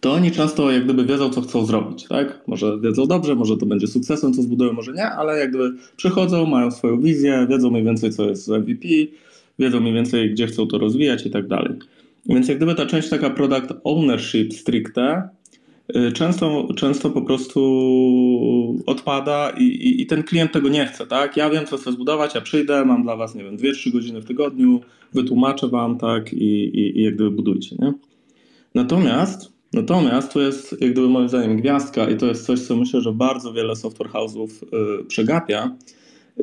to 0.01 0.13
oni 0.13 0.31
często 0.31 0.71
jak 0.71 0.85
gdyby 0.85 1.05
wiedzą, 1.05 1.31
co 1.31 1.41
chcą 1.41 1.67
zrobić, 1.67 2.05
tak? 2.05 2.43
Może 2.47 2.79
wiedzą 2.81 3.07
dobrze, 3.07 3.35
może 3.35 3.57
to 3.57 3.67
będzie 3.67 3.87
sukcesem, 3.87 4.33
co 4.33 4.43
zbudują, 4.43 4.73
może 4.73 4.93
nie, 4.93 5.07
ale 5.07 5.39
jak 5.39 5.49
gdyby 5.51 5.73
przychodzą, 5.97 6.47
mają 6.47 6.71
swoją 6.71 7.01
wizję, 7.01 7.47
wiedzą 7.51 7.71
mniej 7.71 7.85
więcej, 7.85 8.13
co 8.13 8.29
jest 8.29 8.49
MVP, 8.49 8.89
wiedzą 9.59 9.81
mniej 9.81 9.95
więcej, 9.95 10.31
gdzie 10.31 10.47
chcą 10.47 10.67
to 10.67 10.79
rozwijać 10.79 11.27
i 11.27 11.31
tak 11.31 11.47
dalej. 11.47 11.73
Więc 12.27 12.49
jak 12.49 12.57
gdyby 12.57 12.75
ta 12.75 12.87
część 12.87 13.09
taka 13.09 13.31
product 13.31 13.73
ownership 13.85 14.55
stricte 14.55 15.29
y, 15.97 16.13
często, 16.13 16.69
często 16.77 17.11
po 17.11 17.23
prostu 17.23 18.83
odpada 18.87 19.51
i, 19.51 19.65
i, 19.65 20.03
i, 20.03 20.07
ten 20.07 20.23
klient 20.23 20.53
tego 20.53 20.69
nie 20.69 20.87
chce, 20.87 21.07
tak? 21.07 21.37
Ja 21.37 21.51
wiem, 21.51 21.67
co 21.67 21.77
chcę 21.77 21.93
zbudować, 21.93 22.35
ja 22.35 22.41
przyjdę, 22.41 22.85
mam 22.85 23.03
dla 23.03 23.17
was, 23.17 23.35
nie 23.35 23.45
wiem, 23.45 23.57
2-3 23.57 23.93
godziny 23.93 24.21
w 24.21 24.25
tygodniu, 24.25 24.81
wytłumaczę 25.13 25.69
wam, 25.69 25.99
tak? 25.99 26.33
I, 26.33 26.65
i, 26.65 26.99
i 26.99 27.03
jak 27.03 27.15
gdyby 27.15 27.31
budujcie, 27.31 27.77
nie? 27.79 27.93
Natomiast 28.75 29.56
Natomiast 29.73 30.33
tu 30.33 30.41
jest 30.41 30.77
jak 30.81 30.93
gdyby 30.93 31.09
moim 31.09 31.29
zdaniem 31.29 31.57
gwiazdka 31.57 32.11
i 32.11 32.17
to 32.17 32.27
jest 32.27 32.47
coś, 32.47 32.61
co 32.61 32.77
myślę, 32.77 33.01
że 33.01 33.13
bardzo 33.13 33.53
wiele 33.53 33.77
software 33.77 34.11
house'ów 34.11 34.49
y, 35.01 35.05
przegapia. 35.05 35.77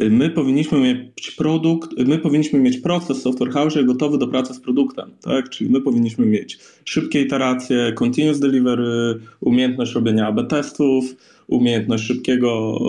Y, 0.03 0.09
my 0.09 0.29
powinniśmy 0.29 0.79
mieć 0.79 1.31
produkt, 1.31 1.89
my 2.07 2.17
powinniśmy 2.17 2.59
mieć 2.59 2.77
proces 2.77 3.21
software 3.21 3.51
house 3.51 3.77
gotowy 3.85 4.17
do 4.17 4.27
pracy 4.27 4.53
z 4.53 4.59
produktem, 4.59 5.11
tak? 5.21 5.49
Czyli 5.49 5.69
my 5.69 5.81
powinniśmy 5.81 6.25
mieć 6.25 6.59
szybkie 6.85 7.21
iteracje, 7.21 7.93
continuous 7.93 8.39
delivery, 8.39 9.19
umiejętność 9.41 9.93
robienia 9.93 10.27
AB 10.27 10.47
testów, 10.49 11.15
umiejętność 11.47 12.03
szybkiego 12.03 12.79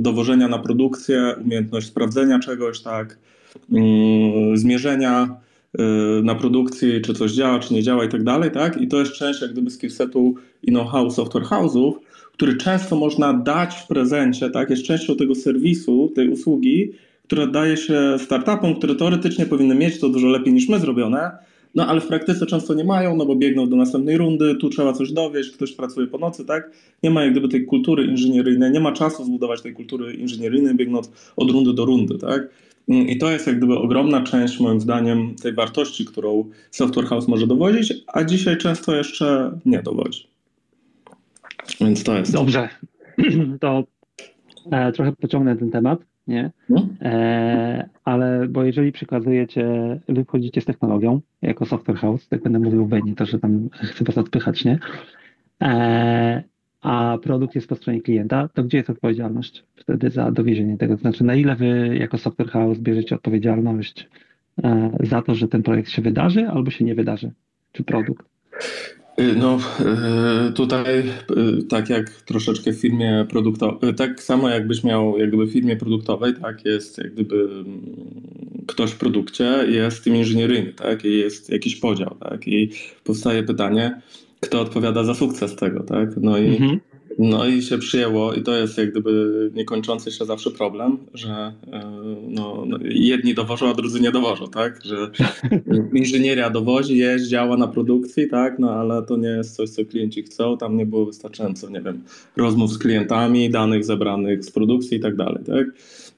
dowożenia 0.00 0.48
na 0.48 0.58
produkcję, 0.58 1.34
umiejętność 1.44 1.86
sprawdzenia 1.86 2.38
czegoś, 2.38 2.80
tak? 2.80 3.18
Mm, 3.72 4.56
zmierzenia 4.56 5.28
Y, 5.28 5.51
na 6.22 6.34
produkcji, 6.34 7.00
czy 7.00 7.14
coś 7.14 7.32
działa, 7.32 7.58
czy 7.58 7.74
nie 7.74 7.82
działa 7.82 8.04
i 8.04 8.08
tak 8.08 8.24
dalej, 8.24 8.50
tak? 8.50 8.80
I 8.80 8.88
to 8.88 9.00
jest 9.00 9.12
część 9.12 9.42
jak 9.42 9.52
gdyby 9.52 9.70
skillsetu 9.70 10.34
i 10.62 10.70
know-how 10.70 11.10
software 11.10 11.44
house'ów, 11.44 11.92
który 12.32 12.56
często 12.56 12.96
można 12.96 13.32
dać 13.32 13.74
w 13.74 13.86
prezencie, 13.86 14.50
tak? 14.50 14.70
Jest 14.70 14.82
częścią 14.82 15.16
tego 15.16 15.34
serwisu, 15.34 16.12
tej 16.14 16.28
usługi, 16.28 16.92
która 17.26 17.46
daje 17.46 17.76
się 17.76 18.16
startupom, 18.18 18.74
które 18.74 18.94
teoretycznie 18.94 19.46
powinny 19.46 19.74
mieć 19.74 20.00
to 20.00 20.08
dużo 20.08 20.28
lepiej 20.28 20.52
niż 20.52 20.68
my 20.68 20.78
zrobione, 20.78 21.30
no 21.74 21.86
ale 21.86 22.00
w 22.00 22.06
praktyce 22.06 22.46
często 22.46 22.74
nie 22.74 22.84
mają, 22.84 23.16
no 23.16 23.26
bo 23.26 23.36
biegną 23.36 23.68
do 23.68 23.76
następnej 23.76 24.16
rundy, 24.16 24.54
tu 24.54 24.68
trzeba 24.68 24.92
coś 24.92 25.12
dowieść, 25.12 25.50
ktoś 25.50 25.72
pracuje 25.72 26.06
po 26.06 26.18
nocy, 26.18 26.44
tak? 26.44 26.70
Nie 27.02 27.10
ma 27.10 27.24
jak 27.24 27.32
gdyby 27.32 27.48
tej 27.48 27.64
kultury 27.64 28.04
inżynieryjnej, 28.04 28.70
nie 28.70 28.80
ma 28.80 28.92
czasu 28.92 29.24
zbudować 29.24 29.62
tej 29.62 29.72
kultury 29.72 30.14
inżynieryjnej, 30.14 30.74
biegnąc 30.74 31.10
od 31.36 31.50
rundy 31.50 31.74
do 31.74 31.84
rundy, 31.84 32.18
tak? 32.18 32.48
Mm, 32.88 33.08
I 33.08 33.18
to 33.18 33.30
jest 33.30 33.46
jak 33.46 33.56
gdyby 33.56 33.78
ogromna 33.78 34.22
część, 34.22 34.60
moim 34.60 34.80
zdaniem, 34.80 35.34
tej 35.42 35.52
wartości, 35.52 36.04
którą 36.04 36.44
Software 36.70 37.06
House 37.06 37.28
może 37.28 37.46
dowodzić, 37.46 37.94
a 38.06 38.24
dzisiaj 38.24 38.56
często 38.56 38.96
jeszcze 38.96 39.58
nie 39.64 39.82
dowodzi. 39.82 40.26
Więc 41.80 42.04
to 42.04 42.18
jest. 42.18 42.32
Dobrze. 42.32 42.68
To 43.60 43.84
e, 44.70 44.92
trochę 44.92 45.12
pociągnę 45.12 45.56
ten 45.56 45.70
temat, 45.70 46.00
nie? 46.26 46.50
No? 46.68 46.86
E, 47.02 47.88
ale 48.04 48.48
bo 48.48 48.64
jeżeli 48.64 48.92
przekazujecie, 48.92 49.66
wy 50.08 50.24
wchodzicie 50.24 50.60
z 50.60 50.64
technologią 50.64 51.20
jako 51.42 51.66
Software 51.66 51.96
House, 51.96 52.28
tak 52.28 52.42
będę 52.42 52.58
mówił 52.58 52.88
nie 53.04 53.14
to, 53.14 53.26
że 53.26 53.38
tam 53.38 53.68
chcę 53.72 54.04
was 54.04 54.18
odpychać, 54.18 54.64
nie? 54.64 54.78
E, 55.62 56.42
a 56.82 57.18
produkt 57.22 57.54
jest 57.54 57.68
po 57.68 57.76
stronie 57.76 58.00
klienta, 58.00 58.48
to 58.54 58.64
gdzie 58.64 58.78
jest 58.78 58.90
odpowiedzialność 58.90 59.64
wtedy 59.76 60.10
za 60.10 60.30
dowiezienie 60.30 60.78
tego? 60.78 60.96
Znaczy, 60.96 61.24
na 61.24 61.34
ile 61.34 61.56
wy 61.56 61.96
jako 62.00 62.18
software 62.18 62.48
house 62.48 62.78
bierzecie 62.78 63.14
odpowiedzialność 63.14 64.08
e, 64.64 64.90
za 65.00 65.22
to, 65.22 65.34
że 65.34 65.48
ten 65.48 65.62
projekt 65.62 65.90
się 65.90 66.02
wydarzy 66.02 66.48
albo 66.48 66.70
się 66.70 66.84
nie 66.84 66.94
wydarzy, 66.94 67.32
czy 67.72 67.82
produkt? 67.84 68.32
Y, 69.20 69.36
no, 69.36 69.58
y, 70.48 70.52
tutaj 70.52 70.98
y, 70.98 71.62
tak 71.68 71.90
jak 71.90 72.10
troszeczkę 72.10 72.72
w 72.72 72.80
firmie 72.80 73.26
produktowej, 73.30 73.94
tak 73.94 74.22
samo 74.22 74.48
jakbyś 74.48 74.84
miał 74.84 75.18
jak 75.18 75.28
gdyby 75.28 75.46
w 75.46 75.52
firmie 75.52 75.76
produktowej, 75.76 76.34
tak 76.42 76.64
jest 76.64 76.98
jak 76.98 77.12
gdyby 77.12 77.48
mm, 77.50 77.96
ktoś 78.66 78.90
w 78.90 78.98
produkcie, 78.98 79.44
jest 79.68 80.04
tym 80.04 80.16
inżynieryjny, 80.16 80.72
tak, 80.72 81.04
i 81.04 81.18
jest 81.18 81.50
jakiś 81.50 81.76
podział, 81.76 82.16
tak, 82.20 82.48
i 82.48 82.70
powstaje 83.04 83.42
pytanie, 83.42 84.00
kto 84.42 84.60
odpowiada 84.60 85.04
za 85.04 85.14
sukces 85.14 85.56
tego, 85.56 85.82
tak? 85.82 86.08
No 86.16 86.38
i, 86.38 86.46
mhm. 86.46 86.80
no 87.18 87.46
i 87.46 87.62
się 87.62 87.78
przyjęło, 87.78 88.32
i 88.32 88.42
to 88.42 88.56
jest 88.56 88.78
jak 88.78 88.90
gdyby 88.90 89.50
niekończący 89.54 90.10
się 90.10 90.24
zawsze 90.24 90.50
problem, 90.50 90.98
że 91.14 91.52
e, 91.72 91.92
no, 92.28 92.64
no, 92.66 92.78
jedni 92.82 93.34
dowożą, 93.34 93.70
a 93.70 93.74
drudzy 93.74 94.00
nie 94.00 94.12
dowożą, 94.12 94.46
tak? 94.46 94.84
Że 94.84 95.10
inżynieria 95.94 96.50
dowozi, 96.50 96.98
jest, 96.98 97.28
działa 97.28 97.56
na 97.56 97.68
produkcji, 97.68 98.28
tak? 98.28 98.58
No 98.58 98.70
ale 98.70 99.02
to 99.02 99.16
nie 99.16 99.28
jest 99.28 99.56
coś, 99.56 99.70
co 99.70 99.84
klienci 99.84 100.22
chcą, 100.22 100.58
tam 100.58 100.76
nie 100.76 100.86
było 100.86 101.06
wystarczająco, 101.06 101.70
nie 101.70 101.80
wiem, 101.80 102.02
rozmów 102.36 102.72
z 102.72 102.78
klientami, 102.78 103.50
danych 103.50 103.84
zebranych 103.84 104.44
z 104.44 104.50
produkcji 104.50 104.98
i 104.98 105.00
tak 105.00 105.16
dalej, 105.16 105.44
tak? 105.46 105.66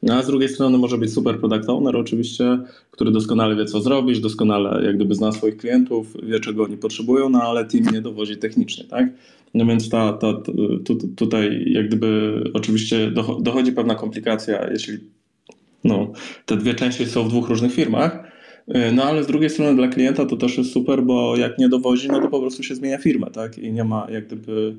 No, 0.05 0.15
a 0.15 0.23
z 0.23 0.27
drugiej 0.27 0.49
strony 0.49 0.79
może 0.79 0.99
być 0.99 1.13
super 1.13 1.39
product 1.39 1.69
owner 1.69 1.97
oczywiście, 1.97 2.59
który 2.91 3.11
doskonale 3.11 3.57
wie 3.57 3.65
co 3.65 3.81
zrobić, 3.81 4.21
doskonale 4.21 4.85
jak 4.85 4.97
gdyby 4.97 5.15
zna 5.15 5.33
swoich 5.33 5.57
klientów, 5.57 6.17
wie 6.23 6.41
czego 6.41 6.65
oni 6.65 6.77
potrzebują, 6.77 7.29
no 7.29 7.43
ale 7.43 7.65
team 7.65 7.85
nie 7.93 8.01
dowodzi 8.01 8.37
technicznie, 8.37 8.85
tak? 8.85 9.07
No 9.55 9.67
więc 9.67 9.89
ta, 9.89 10.13
ta, 10.13 10.33
tu, 10.85 10.97
tutaj 11.17 11.65
jak 11.67 11.87
gdyby 11.87 12.41
oczywiście 12.55 13.11
dochodzi 13.41 13.73
pewna 13.73 13.95
komplikacja, 13.95 14.71
jeśli 14.71 14.99
no, 15.85 16.13
te 16.47 16.57
dwie 16.57 16.75
części 16.75 17.07
są 17.07 17.25
w 17.25 17.29
dwóch 17.29 17.49
różnych 17.49 17.73
firmach, 17.73 18.33
no 18.93 19.05
ale 19.05 19.25
z 19.25 19.27
drugiej 19.27 19.51
strony 19.51 19.77
dla 19.77 19.89
klienta 19.89 20.27
to 20.27 20.37
też 20.37 20.59
jest 20.59 20.73
super, 20.73 21.03
bo 21.03 21.37
jak 21.37 21.59
nie 21.59 21.69
dowozi, 21.69 22.09
no 22.09 22.21
to 22.21 22.29
po 22.29 22.41
prostu 22.41 22.63
się 22.63 22.75
zmienia 22.75 22.99
firmę, 22.99 23.27
tak? 23.31 23.59
I 23.59 23.73
nie 23.73 23.85
ma 23.85 24.07
jak 24.11 24.27
gdyby 24.27 24.75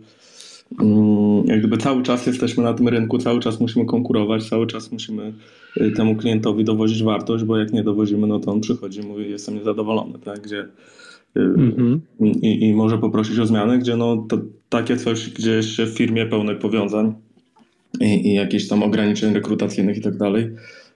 jak 1.45 1.59
gdyby 1.59 1.77
cały 1.77 2.03
czas 2.03 2.27
jesteśmy 2.27 2.63
na 2.63 2.73
tym 2.73 2.87
rynku, 2.87 3.17
cały 3.17 3.39
czas 3.39 3.59
musimy 3.59 3.85
konkurować, 3.85 4.49
cały 4.49 4.67
czas 4.67 4.91
musimy 4.91 5.33
y, 5.77 5.91
temu 5.91 6.15
klientowi 6.15 6.63
dowozić 6.63 7.03
wartość, 7.03 7.43
bo 7.43 7.57
jak 7.57 7.73
nie 7.73 7.83
dowozimy, 7.83 8.27
no 8.27 8.39
to 8.39 8.51
on 8.51 8.61
przychodzi 8.61 8.99
i 8.99 9.05
mówi, 9.05 9.29
jestem 9.29 9.55
niezadowolony, 9.55 10.19
tak? 10.19 10.41
Gdzie, 10.41 10.67
mm-hmm. 11.35 11.99
i, 12.19 12.69
i, 12.69 12.73
może 12.73 12.97
poprosić 12.97 13.39
o 13.39 13.45
zmianę, 13.45 13.79
gdzie 13.79 13.95
no 13.95 14.25
to, 14.29 14.37
takie 14.69 14.97
coś 14.97 15.29
gdzieś 15.29 15.77
w 15.77 15.97
firmie 15.97 16.25
pełnej 16.25 16.55
powiązań 16.55 17.13
i, 18.01 18.27
i 18.27 18.33
jakichś 18.33 18.67
tam 18.67 18.83
ograniczeń 18.83 19.33
rekrutacyjnych 19.33 19.97
i 19.97 20.01
tak 20.01 20.17
dalej 20.17 20.49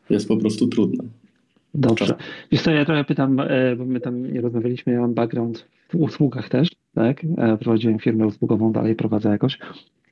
jest 0.09 0.27
po 0.27 0.37
prostu 0.37 0.67
trudne. 0.67 1.03
Dobrze. 1.73 2.15
Wiesz 2.51 2.61
co, 2.61 2.71
ja 2.71 2.85
trochę 2.85 3.03
pytam, 3.03 3.39
e, 3.39 3.75
bo 3.75 3.85
my 3.85 3.99
tam 3.99 4.33
nie 4.33 4.41
rozmawialiśmy, 4.41 4.93
ja 4.93 5.01
mam 5.01 5.13
background 5.13 5.65
w 5.89 5.95
usługach 5.95 6.49
też, 6.49 6.69
tak? 6.99 7.23
E, 7.37 7.57
prowadziłem 7.57 7.99
firmę 7.99 8.27
usługową, 8.27 8.71
dalej 8.71 8.95
prowadzę 8.95 9.29
jakoś. 9.29 9.59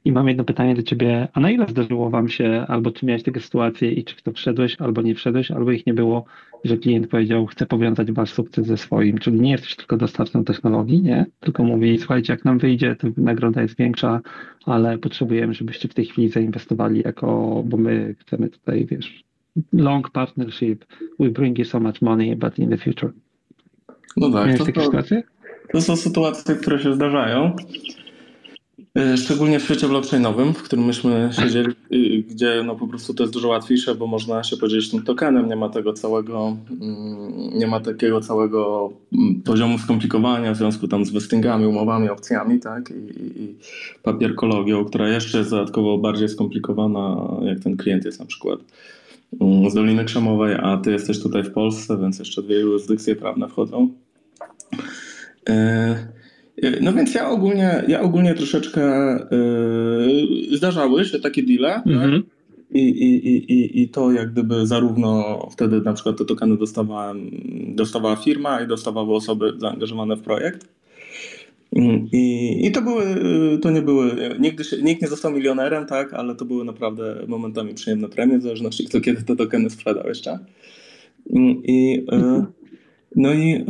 I 0.05 0.11
mam 0.11 0.27
jedno 0.27 0.43
pytanie 0.43 0.75
do 0.75 0.83
ciebie, 0.83 1.27
a 1.33 1.39
na 1.39 1.51
ile 1.51 1.65
zdarzyło 1.67 2.09
wam 2.09 2.29
się, 2.29 2.65
albo 2.67 2.91
czy 2.91 3.05
miałeś 3.05 3.23
takie 3.23 3.39
sytuacje 3.39 3.91
i 3.91 4.03
czy 4.03 4.15
w 4.15 4.21
to 4.21 4.31
wszedłeś, 4.31 4.75
albo 4.81 5.01
nie 5.01 5.15
wszedłeś, 5.15 5.51
albo 5.51 5.71
ich 5.71 5.85
nie 5.85 5.93
było, 5.93 6.25
że 6.63 6.77
klient 6.77 7.07
powiedział, 7.07 7.45
chce 7.45 7.65
powiązać 7.65 8.11
wasz 8.11 8.33
sukces 8.33 8.67
ze 8.67 8.77
swoim, 8.77 9.17
czyli 9.17 9.39
nie 9.39 9.51
jesteś 9.51 9.75
tylko 9.75 9.97
dostawcą 9.97 10.43
technologii, 10.43 11.01
nie? 11.01 11.25
Tylko 11.39 11.63
mówi, 11.63 11.97
słuchajcie, 11.97 12.33
jak 12.33 12.45
nam 12.45 12.59
wyjdzie, 12.59 12.95
to 12.95 13.07
nagroda 13.17 13.61
jest 13.61 13.77
większa, 13.77 14.21
ale 14.65 14.97
potrzebujemy, 14.97 15.53
żebyście 15.53 15.87
w 15.87 15.93
tej 15.93 16.05
chwili 16.05 16.29
zainwestowali 16.29 17.01
jako, 17.05 17.63
bo 17.65 17.77
my 17.77 18.15
chcemy 18.19 18.49
tutaj, 18.49 18.85
wiesz, 18.85 19.23
long 19.73 20.09
partnership, 20.09 20.85
we 21.19 21.29
bring 21.29 21.59
you 21.59 21.65
so 21.65 21.79
much 21.79 22.01
money, 22.01 22.35
but 22.35 22.59
in 22.59 22.69
the 22.69 22.77
future. 22.77 23.11
No 24.17 24.31
tak. 24.31 24.57
to, 24.57 24.65
takie 24.65 24.79
to, 24.79 24.85
sytuacje? 24.85 25.23
To 25.71 25.81
są 25.81 25.95
sytuacje, 25.95 26.55
które 26.55 26.79
się 26.79 26.93
zdarzają. 26.93 27.55
E, 28.97 29.17
szczególnie 29.17 29.59
w 29.59 29.63
świecie 29.63 29.87
blockchainowym, 29.87 30.53
w 30.53 30.63
którym 30.63 30.85
myśmy 30.85 31.29
siedzieli, 31.31 31.73
gdzie 32.29 32.63
no 32.65 32.75
po 32.75 32.87
prostu 32.87 33.13
to 33.13 33.23
jest 33.23 33.33
dużo 33.33 33.47
łatwiejsze, 33.47 33.95
bo 33.95 34.07
można 34.07 34.43
się 34.43 34.57
podzielić 34.57 34.91
tym 34.91 35.03
tokenem, 35.03 35.47
nie 35.47 35.55
ma 35.55 35.69
tego 35.69 35.93
całego, 35.93 36.57
mm, 36.81 37.59
nie 37.59 37.67
ma 37.67 37.79
takiego 37.79 38.21
całego 38.21 38.91
mm, 39.13 39.41
poziomu 39.41 39.77
skomplikowania 39.77 40.53
w 40.53 40.57
związku 40.57 40.87
tam 40.87 41.05
z 41.05 41.11
vestingami, 41.11 41.65
umowami, 41.65 42.09
opcjami, 42.09 42.59
tak, 42.59 42.91
i, 42.91 43.41
i 43.41 43.55
papierkologią, 44.03 44.85
która 44.85 45.09
jeszcze 45.09 45.37
jest 45.37 45.49
dodatkowo 45.49 45.97
bardziej 45.97 46.29
skomplikowana, 46.29 47.31
jak 47.41 47.59
ten 47.59 47.77
klient 47.77 48.05
jest 48.05 48.19
na 48.19 48.25
przykład 48.25 48.59
z 49.69 49.73
Doliny 49.73 50.05
Krzemowej, 50.05 50.55
a 50.61 50.77
ty 50.77 50.91
jesteś 50.91 51.19
tutaj 51.19 51.43
w 51.43 51.51
Polsce, 51.51 51.97
więc 51.97 52.19
jeszcze 52.19 52.41
dwie 52.41 52.59
jurysdykcje 52.59 53.15
prawne 53.15 53.47
wchodzą. 53.47 53.89
E, 55.49 56.07
no 56.81 56.93
więc 56.93 57.13
ja 57.13 57.29
ogólnie, 57.29 57.83
ja 57.87 58.01
ogólnie 58.01 58.33
troszeczkę 58.33 58.81
yy, 60.49 60.57
zdarzały 60.57 61.05
się 61.05 61.19
takie 61.19 61.43
deale, 61.43 61.73
tak? 61.73 61.87
mhm. 61.87 62.23
tak? 62.23 62.37
I, 62.71 62.79
i, 62.79 63.35
i, 63.53 63.81
I 63.81 63.89
to 63.89 64.11
jak 64.11 64.31
gdyby 64.31 64.67
zarówno 64.67 65.39
wtedy 65.51 65.81
na 65.81 65.93
przykład 65.93 66.17
te 66.17 66.25
tokeny 66.25 66.57
dostawałem, 66.57 67.31
dostawała 67.75 68.15
firma 68.15 68.61
i 68.61 68.67
dostawały 68.67 69.15
osoby 69.15 69.53
zaangażowane 69.57 70.15
w 70.15 70.21
projekt. 70.21 70.67
I, 72.11 72.65
I 72.67 72.71
to 72.71 72.81
były, 72.81 73.05
to 73.61 73.71
nie 73.71 73.81
były, 73.81 74.15
nigdy 74.39 74.63
się, 74.63 74.77
nikt 74.81 75.01
nie 75.01 75.07
został 75.07 75.31
milionerem, 75.31 75.85
tak, 75.85 76.13
ale 76.13 76.35
to 76.35 76.45
były 76.45 76.65
naprawdę 76.65 77.23
momentami 77.27 77.73
przyjemne 77.73 78.09
premie, 78.09 78.37
w 78.37 78.43
zależności 78.43 78.85
kto 78.85 79.01
kiedy 79.01 79.23
te 79.23 79.35
tokeny 79.35 79.69
sprzedał 79.69 80.07
jeszcze. 80.07 80.39
I, 81.63 82.05
mhm. 82.11 82.45
no 83.15 83.33
i 83.33 83.65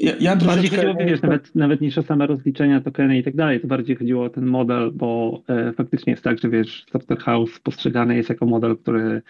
ja, 0.00 0.12
ja 0.20 0.36
bardziej 0.36 0.70
chodziło, 0.70 0.94
wiesz, 0.94 1.22
nawet, 1.22 1.54
nawet 1.54 1.80
niż 1.80 1.98
o 1.98 2.02
same 2.02 2.26
rozliczenia, 2.26 2.80
tokeny 2.80 3.18
i 3.18 3.24
tak 3.24 3.36
dalej, 3.36 3.60
to 3.60 3.66
bardziej 3.66 3.96
chodziło 3.96 4.24
o 4.24 4.30
ten 4.30 4.46
model, 4.46 4.90
bo 4.94 5.40
e, 5.48 5.72
faktycznie 5.72 6.10
jest 6.10 6.24
tak, 6.24 6.38
że 6.38 6.48
wiesz, 6.48 6.84
Software 6.92 7.18
House 7.18 7.58
postrzegany 7.62 8.16
jest 8.16 8.28
jako 8.28 8.46
model, 8.46 8.76
który 8.76 9.22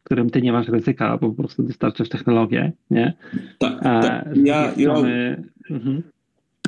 w 0.00 0.04
którym 0.04 0.30
ty 0.30 0.42
nie 0.42 0.52
masz 0.52 0.68
ryzyka, 0.68 1.18
bo 1.18 1.28
po 1.28 1.34
prostu 1.34 1.62
dostarczasz 1.62 2.08
technologię, 2.08 2.72
nie? 2.90 3.14
Tak, 3.58 3.82
tak. 3.82 4.28
Ja, 4.44 4.72
strony... 4.72 5.44
ja, 5.70 5.76
mhm. 5.76 6.02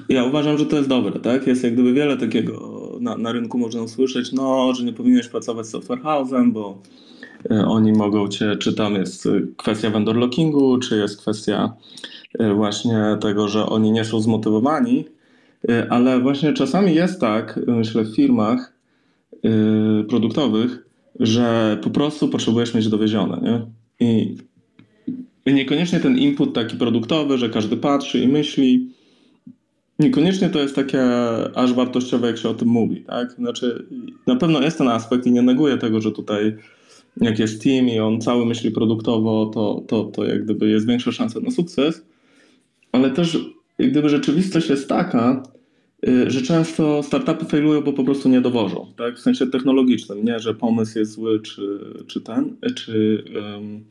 ja 0.08 0.24
uważam, 0.24 0.58
że 0.58 0.66
to 0.66 0.76
jest 0.76 0.88
dobre, 0.88 1.20
tak? 1.20 1.46
Jest 1.46 1.64
jak 1.64 1.72
gdyby 1.72 1.92
wiele 1.92 2.16
takiego 2.16 2.80
na, 3.00 3.16
na 3.16 3.32
rynku 3.32 3.58
można 3.58 3.82
usłyszeć, 3.82 4.32
no, 4.32 4.74
że 4.74 4.84
nie 4.84 4.92
powinieneś 4.92 5.28
pracować 5.28 5.66
z 5.66 5.70
software 5.70 6.00
house'em, 6.00 6.52
bo 6.52 6.82
e, 7.50 7.66
oni 7.66 7.92
mogą 7.92 8.28
cię, 8.28 8.56
czy 8.56 8.74
tam 8.74 8.94
jest 8.94 9.28
kwestia 9.56 9.90
vendor 9.90 10.16
lockingu, 10.16 10.78
czy 10.78 10.96
jest 10.96 11.20
kwestia 11.20 11.72
E, 11.72 12.15
właśnie 12.54 13.16
tego, 13.20 13.48
że 13.48 13.66
oni 13.66 13.92
nie 13.92 14.04
są 14.04 14.20
zmotywowani 14.20 15.04
Y, 15.70 15.90
ale 15.90 16.20
właśnie 16.20 16.52
czasami 16.52 16.94
jest 16.94 17.20
tak, 17.20 17.60
myślę, 17.66 18.04
w 18.04 18.16
firmach 18.16 18.76
produktowych, 20.08 20.86
że 21.20 21.78
po 21.82 21.90
prostu 21.90 22.28
potrzebujesz 22.28 22.74
mieć 22.74 22.88
dowiezione. 22.88 23.40
Nie? 23.42 23.66
I, 24.06 24.36
I 25.46 25.54
niekoniecznie 25.54 26.00
ten 26.00 26.18
input 26.18 26.54
taki 26.54 26.76
produktowy, 26.76 27.38
że 27.38 27.50
każdy 27.50 27.76
patrzy 27.76 28.20
i 28.20 28.28
myśli, 28.28 28.90
niekoniecznie 29.98 30.48
to 30.48 30.58
jest 30.58 30.74
takie 30.74 31.02
aż 31.54 31.72
wartościowe, 31.72 32.26
jak 32.26 32.38
się 32.38 32.48
o 32.48 32.54
tym 32.54 32.68
mówi. 32.68 33.04
Tak? 33.06 33.32
Znaczy, 33.32 33.86
na 34.26 34.36
pewno 34.36 34.60
jest 34.60 34.78
ten 34.78 34.88
aspekt 34.88 35.26
i 35.26 35.32
nie 35.32 35.42
neguję 35.42 35.78
tego, 35.78 36.00
że 36.00 36.12
tutaj 36.12 36.56
jak 37.20 37.38
jest 37.38 37.62
team 37.62 37.88
i 37.88 37.98
on 37.98 38.20
cały 38.20 38.46
myśli 38.46 38.70
produktowo, 38.70 39.46
to, 39.54 39.82
to, 39.88 40.04
to 40.04 40.24
jak 40.24 40.44
gdyby 40.44 40.68
jest 40.68 40.86
większa 40.86 41.12
szansa 41.12 41.40
na 41.40 41.50
sukces, 41.50 42.02
ale 42.96 43.10
też 43.10 43.38
jak 43.78 43.90
gdyby 43.90 44.08
rzeczywistość 44.08 44.68
jest 44.68 44.88
taka, 44.88 45.42
y, 46.08 46.30
że 46.30 46.42
często 46.42 47.02
startupy 47.02 47.44
failują, 47.44 47.80
bo 47.80 47.92
po 47.92 48.04
prostu 48.04 48.28
nie 48.28 48.40
dowożą, 48.40 48.86
tak? 48.96 49.16
w 49.16 49.20
sensie 49.20 49.46
technologicznym, 49.46 50.24
nie, 50.24 50.38
że 50.38 50.54
pomysł 50.54 50.98
jest 50.98 51.12
zły, 51.12 51.40
czy, 51.40 51.80
czy 52.06 52.20
ten, 52.20 52.56
czy, 52.74 53.24
um, 53.34 53.84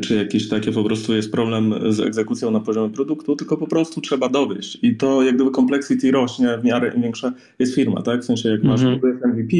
czy 0.00 0.14
jakiś 0.14 0.48
taki 0.48 0.72
po 0.72 0.84
prostu 0.84 1.14
jest 1.14 1.32
problem 1.32 1.74
z 1.92 2.00
egzekucją 2.00 2.50
na 2.50 2.60
poziomie 2.60 2.90
produktu, 2.90 3.36
tylko 3.36 3.56
po 3.56 3.66
prostu 3.66 4.00
trzeba 4.00 4.28
dowieść 4.28 4.78
i 4.82 4.96
to 4.96 5.22
jak 5.22 5.34
gdyby 5.34 5.50
complexity 5.50 6.10
rośnie 6.10 6.58
w 6.58 6.64
miarę 6.64 6.92
im 6.96 7.02
większa 7.02 7.32
jest 7.58 7.74
firma, 7.74 8.02
tak? 8.02 8.20
W 8.20 8.24
sensie 8.24 8.48
jak 8.48 8.62
masz 8.62 8.82
mm 8.82 9.00
-hmm. 9.00 9.28
MVP, 9.34 9.56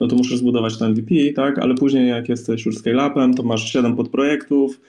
no 0.00 0.06
to 0.06 0.16
musisz 0.16 0.38
zbudować 0.38 0.78
ten 0.78 0.90
MVP, 0.90 1.14
tak? 1.36 1.58
Ale 1.58 1.74
później 1.74 2.08
jak 2.08 2.28
jesteś 2.28 2.66
już 2.66 2.76
scale-upem, 2.76 3.34
to 3.34 3.42
masz 3.42 3.72
7 3.72 3.96
podprojektów, 3.96 4.80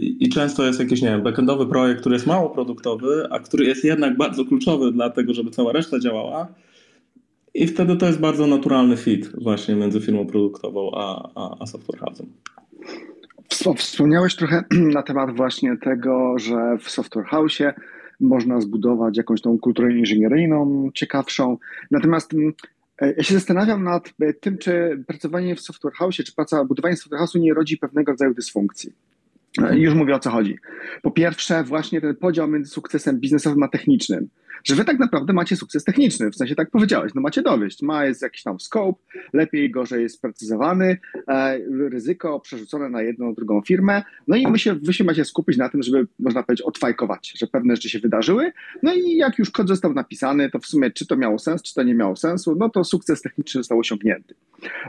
i 0.00 0.28
często 0.28 0.66
jest 0.66 0.80
jakiś, 0.80 1.02
nie 1.02 1.08
wiem, 1.08 1.22
backendowy 1.22 1.66
projekt, 1.66 2.00
który 2.00 2.14
jest 2.14 2.26
mało 2.26 2.50
produktowy, 2.50 3.28
a 3.30 3.38
który 3.38 3.64
jest 3.64 3.84
jednak 3.84 4.16
bardzo 4.16 4.44
kluczowy 4.44 4.92
dla 4.92 5.10
tego, 5.10 5.34
żeby 5.34 5.50
cała 5.50 5.72
reszta 5.72 5.98
działała. 5.98 6.48
I 7.54 7.66
wtedy 7.66 7.96
to 7.96 8.06
jest 8.06 8.20
bardzo 8.20 8.46
naturalny 8.46 8.96
fit 8.96 9.30
właśnie 9.42 9.74
między 9.74 10.00
firmą 10.00 10.26
produktową 10.26 10.90
a, 10.94 11.30
a, 11.34 11.56
a 11.60 11.66
software 11.66 12.00
house'em. 12.00 12.26
Wspomniałeś 13.76 14.36
trochę 14.36 14.64
na 14.96 15.02
temat 15.02 15.36
właśnie 15.36 15.76
tego, 15.76 16.38
że 16.38 16.78
w 16.80 16.90
software 16.90 17.26
house'ie 17.32 17.72
można 18.20 18.60
zbudować 18.60 19.16
jakąś 19.16 19.40
tą 19.40 19.58
kulturę 19.58 19.92
inżynieryjną 19.98 20.90
ciekawszą. 20.94 21.58
Natomiast 21.90 22.34
mm, 22.34 22.52
e, 23.00 23.14
ja 23.16 23.22
się 23.22 23.34
zastanawiam 23.34 23.84
nad 23.84 24.12
tym, 24.40 24.58
czy 24.58 25.04
pracowanie 25.06 25.56
w 25.56 25.60
software 25.60 25.94
house, 25.94 26.16
czy 26.16 26.34
praca, 26.34 26.64
budowanie 26.64 26.96
software 26.96 27.20
house'u 27.20 27.40
nie 27.40 27.54
rodzi 27.54 27.78
pewnego 27.78 28.12
rodzaju 28.12 28.34
dysfunkcji. 28.34 28.92
Już 29.72 29.94
mówię 29.94 30.14
o 30.14 30.18
co 30.18 30.30
chodzi. 30.30 30.58
Po 31.02 31.10
pierwsze, 31.10 31.64
właśnie 31.64 32.00
ten 32.00 32.16
podział 32.16 32.48
między 32.48 32.70
sukcesem 32.70 33.20
biznesowym 33.20 33.62
a 33.62 33.68
technicznym 33.68 34.28
że 34.64 34.74
wy 34.74 34.84
tak 34.84 34.98
naprawdę 34.98 35.32
macie 35.32 35.56
sukces 35.56 35.84
techniczny, 35.84 36.30
w 36.30 36.36
sensie 36.36 36.54
tak 36.54 36.70
powiedziałeś, 36.70 37.12
no 37.14 37.20
macie 37.20 37.42
dowieść, 37.42 37.82
ma 37.82 38.04
jest 38.04 38.22
jakiś 38.22 38.42
tam 38.42 38.60
scope, 38.60 38.98
lepiej, 39.32 39.70
gorzej 39.70 40.02
jest 40.02 40.14
sprecyzowany, 40.14 40.98
e, 41.28 41.58
ryzyko 41.90 42.40
przerzucone 42.40 42.88
na 42.88 43.02
jedną, 43.02 43.34
drugą 43.34 43.60
firmę, 43.60 44.02
no 44.28 44.36
i 44.36 44.46
my 44.46 44.58
się, 44.58 44.74
wy 44.74 44.92
się 44.92 45.04
macie 45.04 45.24
skupić 45.24 45.56
na 45.56 45.68
tym, 45.68 45.82
żeby, 45.82 46.06
można 46.18 46.42
powiedzieć, 46.42 46.66
odfajkować, 46.66 47.32
że 47.36 47.46
pewne 47.46 47.76
rzeczy 47.76 47.88
się 47.88 47.98
wydarzyły, 47.98 48.52
no 48.82 48.94
i 48.94 49.16
jak 49.16 49.38
już 49.38 49.50
kod 49.50 49.68
został 49.68 49.94
napisany, 49.94 50.50
to 50.50 50.58
w 50.58 50.66
sumie 50.66 50.90
czy 50.90 51.06
to 51.06 51.16
miało 51.16 51.38
sens, 51.38 51.62
czy 51.62 51.74
to 51.74 51.82
nie 51.82 51.94
miało 51.94 52.16
sensu, 52.16 52.56
no 52.58 52.68
to 52.68 52.84
sukces 52.84 53.22
techniczny 53.22 53.60
został 53.60 53.78
osiągnięty. 53.78 54.34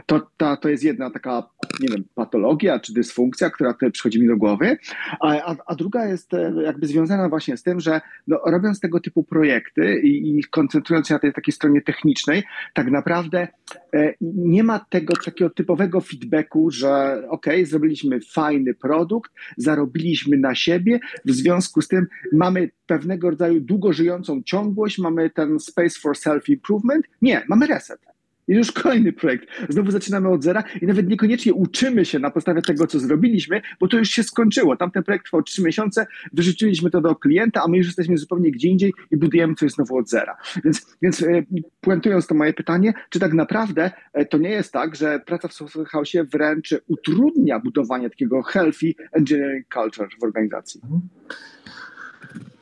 To, 0.06 0.30
ta, 0.36 0.56
to 0.56 0.68
jest 0.68 0.84
jedna 0.84 1.10
taka, 1.10 1.48
nie 1.80 1.88
wiem, 1.88 2.04
patologia 2.14 2.78
czy 2.78 2.94
dysfunkcja, 2.94 3.50
która 3.50 3.72
tutaj 3.72 3.92
przychodzi 3.92 4.20
mi 4.20 4.28
do 4.28 4.36
głowy, 4.36 4.76
a, 5.20 5.28
a, 5.28 5.56
a 5.66 5.74
druga 5.74 6.06
jest 6.06 6.34
e, 6.34 6.52
jakby 6.64 6.86
związana 6.86 7.28
właśnie 7.28 7.56
z 7.56 7.62
tym, 7.62 7.80
że 7.80 8.00
no, 8.26 8.40
robiąc 8.46 8.80
tego 8.80 9.00
typu 9.00 9.24
projekty, 9.24 9.57
projekty 9.58 10.00
i, 10.00 10.44
koncentrując 10.50 11.08
się 11.08 11.14
na 11.14 11.20
tej 11.20 11.32
takiej 11.32 11.52
stronie 11.52 11.82
technicznej, 11.82 12.42
tak 12.74 12.90
naprawdę 12.90 13.48
e, 13.94 14.14
nie 14.20 14.64
ma 14.64 14.78
tego 14.90 15.14
takiego 15.24 15.50
typowego 15.50 16.00
feedbacku, 16.00 16.70
że 16.70 17.22
ok, 17.28 17.46
zrobiliśmy 17.64 18.20
fajny 18.20 18.74
produkt, 18.74 19.32
zarobiliśmy 19.56 20.36
na 20.36 20.54
siebie, 20.54 21.00
w 21.24 21.30
związku 21.30 21.82
z 21.82 21.88
tym 21.88 22.06
mamy 22.32 22.70
pewnego 22.86 23.30
rodzaju 23.30 23.60
długo 23.60 23.92
żyjącą 23.92 24.42
ciągłość, 24.42 24.98
mamy 24.98 25.30
ten 25.30 25.58
space 25.58 26.00
for 26.00 26.16
self-improvement. 26.16 27.02
Nie, 27.22 27.42
mamy 27.48 27.66
reset. 27.66 28.07
I 28.48 28.52
już 28.52 28.72
kolejny 28.72 29.12
projekt. 29.12 29.48
Znowu 29.68 29.90
zaczynamy 29.90 30.28
od 30.28 30.42
zera 30.42 30.64
i 30.82 30.86
nawet 30.86 31.08
niekoniecznie 31.08 31.54
uczymy 31.54 32.04
się 32.04 32.18
na 32.18 32.30
podstawie 32.30 32.62
tego, 32.62 32.86
co 32.86 32.98
zrobiliśmy, 32.98 33.62
bo 33.80 33.88
to 33.88 33.98
już 33.98 34.08
się 34.08 34.22
skończyło. 34.22 34.76
Tamten 34.76 35.02
projekt 35.02 35.24
trwał 35.24 35.42
trzy 35.42 35.62
miesiące, 35.62 36.06
wyrzuciliśmy 36.32 36.90
to 36.90 37.00
do 37.00 37.16
klienta, 37.16 37.62
a 37.64 37.68
my 37.68 37.76
już 37.76 37.86
jesteśmy 37.86 38.18
zupełnie 38.18 38.50
gdzie 38.50 38.68
indziej 38.68 38.92
i 39.10 39.16
budujemy 39.16 39.54
coś 39.54 39.72
znowu 39.72 39.96
od 39.96 40.08
zera. 40.08 40.36
Więc, 40.64 40.96
więc 41.02 41.22
e, 41.22 41.42
puentując 41.80 42.26
to 42.26 42.34
moje 42.34 42.52
pytanie, 42.52 42.92
czy 43.10 43.18
tak 43.18 43.32
naprawdę 43.32 43.90
e, 44.12 44.24
to 44.24 44.38
nie 44.38 44.50
jest 44.50 44.72
tak, 44.72 44.96
że 44.96 45.20
praca 45.26 45.48
w 45.48 45.52
software 45.52 45.86
house 45.86 46.12
wręcz 46.32 46.74
utrudnia 46.86 47.60
budowanie 47.60 48.10
takiego 48.10 48.42
healthy 48.42 48.94
engineering 49.12 49.66
culture 49.74 50.08
w 50.20 50.24
organizacji? 50.24 50.80
Mhm. 50.84 51.00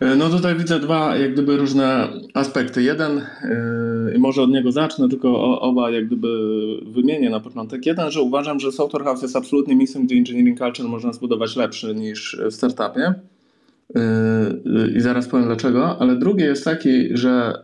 E, 0.01 0.17
no 0.17 0.31
tutaj 0.31 0.57
widzę 0.57 0.81
dwa 0.81 1.17
jak 1.17 1.33
gdyby 1.33 1.57
różne 1.57 2.09
aspekty. 2.35 2.83
Jeden, 2.83 3.27
może 4.19 4.43
od 4.43 4.51
niego 4.51 4.73
zacznę, 4.73 5.09
tylko 5.09 5.61
oba 5.61 5.91
jak 5.91 6.07
gdyby 6.07 6.29
wymienię 6.87 7.31
na 7.31 7.41
początek. 7.41 7.87
Jeden, 7.87 8.11
że 8.11 8.23
uważam, 8.23 8.61
że 8.61 8.73
Software 8.73 9.05
House 9.05 9.23
jest 9.23 9.37
absolutnie 9.37 9.77
miejscem, 9.77 10.07
gdzie 10.07 10.15
engineering 10.17 10.59
culture 10.59 10.89
można 10.89 11.13
zbudować 11.13 11.57
lepszy 11.57 11.95
niż 11.95 12.41
w 12.51 12.55
startupie. 12.55 13.15
Yy, 13.95 14.93
I 14.97 15.01
zaraz 15.01 15.29
powiem 15.29 15.47
dlaczego. 15.47 15.99
Ale 15.99 16.17
drugie 16.17 16.45
jest 16.45 16.65
taki, 16.65 17.17
że 17.17 17.63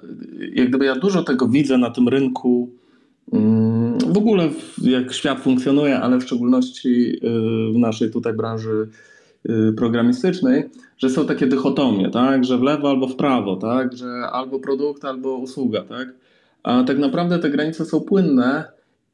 jak 0.55 0.69
gdyby 0.69 0.85
ja 0.85 0.97
dużo 0.97 1.23
tego 1.23 1.49
widzę 1.49 1.79
na 1.79 1.91
tym 1.91 2.09
rynku, 2.09 2.71
yy, 3.33 3.41
w 4.13 4.19
ogóle 4.19 4.49
jak 4.83 5.13
świat 5.13 5.41
funkcjonuje, 5.41 6.01
ale 6.01 6.19
w 6.19 6.23
szczególności 6.23 7.21
w 7.75 7.79
naszej 7.79 8.11
tutaj 8.11 8.33
branży 8.33 8.89
programistycznej, 9.77 10.71
że 10.99 11.11
są 11.11 11.27
takie 11.27 11.47
dychotomie, 11.47 12.11
tak? 12.11 12.45
że 12.45 12.59
w 12.59 12.63
lewo 12.63 12.91
albo 12.91 13.09
w 13.09 13.17
prawo, 13.17 13.57
tak? 13.57 13.97
że 13.97 14.07
albo 14.33 14.59
produkt, 14.59 15.05
albo 15.05 15.37
usługa. 15.37 15.83
Tak? 15.83 16.09
A 16.63 16.85
tak 16.85 16.99
naprawdę 16.99 17.39
te 17.39 17.51
granice 17.51 17.85
są 17.85 18.01
płynne 18.01 18.65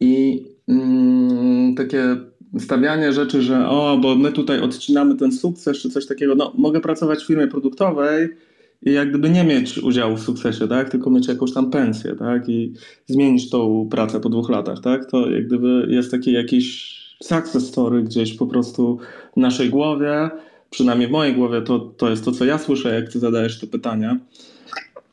i 0.00 0.44
mm, 0.68 1.74
takie 1.74 2.16
stawianie 2.58 3.12
rzeczy, 3.12 3.42
że 3.42 3.68
o, 3.68 3.98
bo 4.02 4.14
my 4.14 4.32
tutaj 4.32 4.61
odcinamy 4.61 5.14
ten 5.14 5.32
sukces 5.32 5.78
czy 5.78 5.90
coś 5.90 6.06
takiego, 6.06 6.34
no 6.34 6.52
mogę 6.58 6.80
pracować 6.80 7.22
w 7.22 7.26
firmie 7.26 7.46
produktowej 7.46 8.28
i 8.82 8.92
jak 8.92 9.11
gdyby 9.11 9.30
nie 9.30 9.44
mieć 9.44 9.78
udziału 9.78 10.16
w 10.16 10.22
sukcesie, 10.22 10.68
tak? 10.68 10.90
tylko 10.90 11.11
mieć 11.11 11.28
jakąś 11.28 11.52
tam 11.52 11.70
pensję 11.70 12.16
tak? 12.16 12.48
i 12.48 12.72
zmienić 13.06 13.50
tą 13.50 13.88
pracę 13.90 14.20
po 14.20 14.28
dwóch 14.28 14.50
latach. 14.50 14.80
Tak? 14.80 15.11
To 15.11 15.30
jak 15.30 15.46
gdyby 15.46 15.87
jest 15.90 16.11
taki 16.11 16.32
jakiś 16.32 16.98
success 17.22 17.66
story 17.66 18.02
gdzieś 18.02 18.34
po 18.34 18.46
prostu 18.46 18.98
w 19.37 19.40
naszej 19.40 19.70
głowie, 19.70 20.30
przynajmniej 20.70 21.08
w 21.08 21.11
mojej 21.11 21.34
głowie, 21.34 21.62
to, 21.62 21.78
to 21.78 22.11
jest 22.11 22.24
to, 22.24 22.32
co 22.32 22.44
ja 22.44 22.58
słyszę, 22.58 22.94
jak 22.94 23.12
ty 23.12 23.18
zadajesz 23.18 23.61
te 23.61 23.66
pytania 23.66 24.18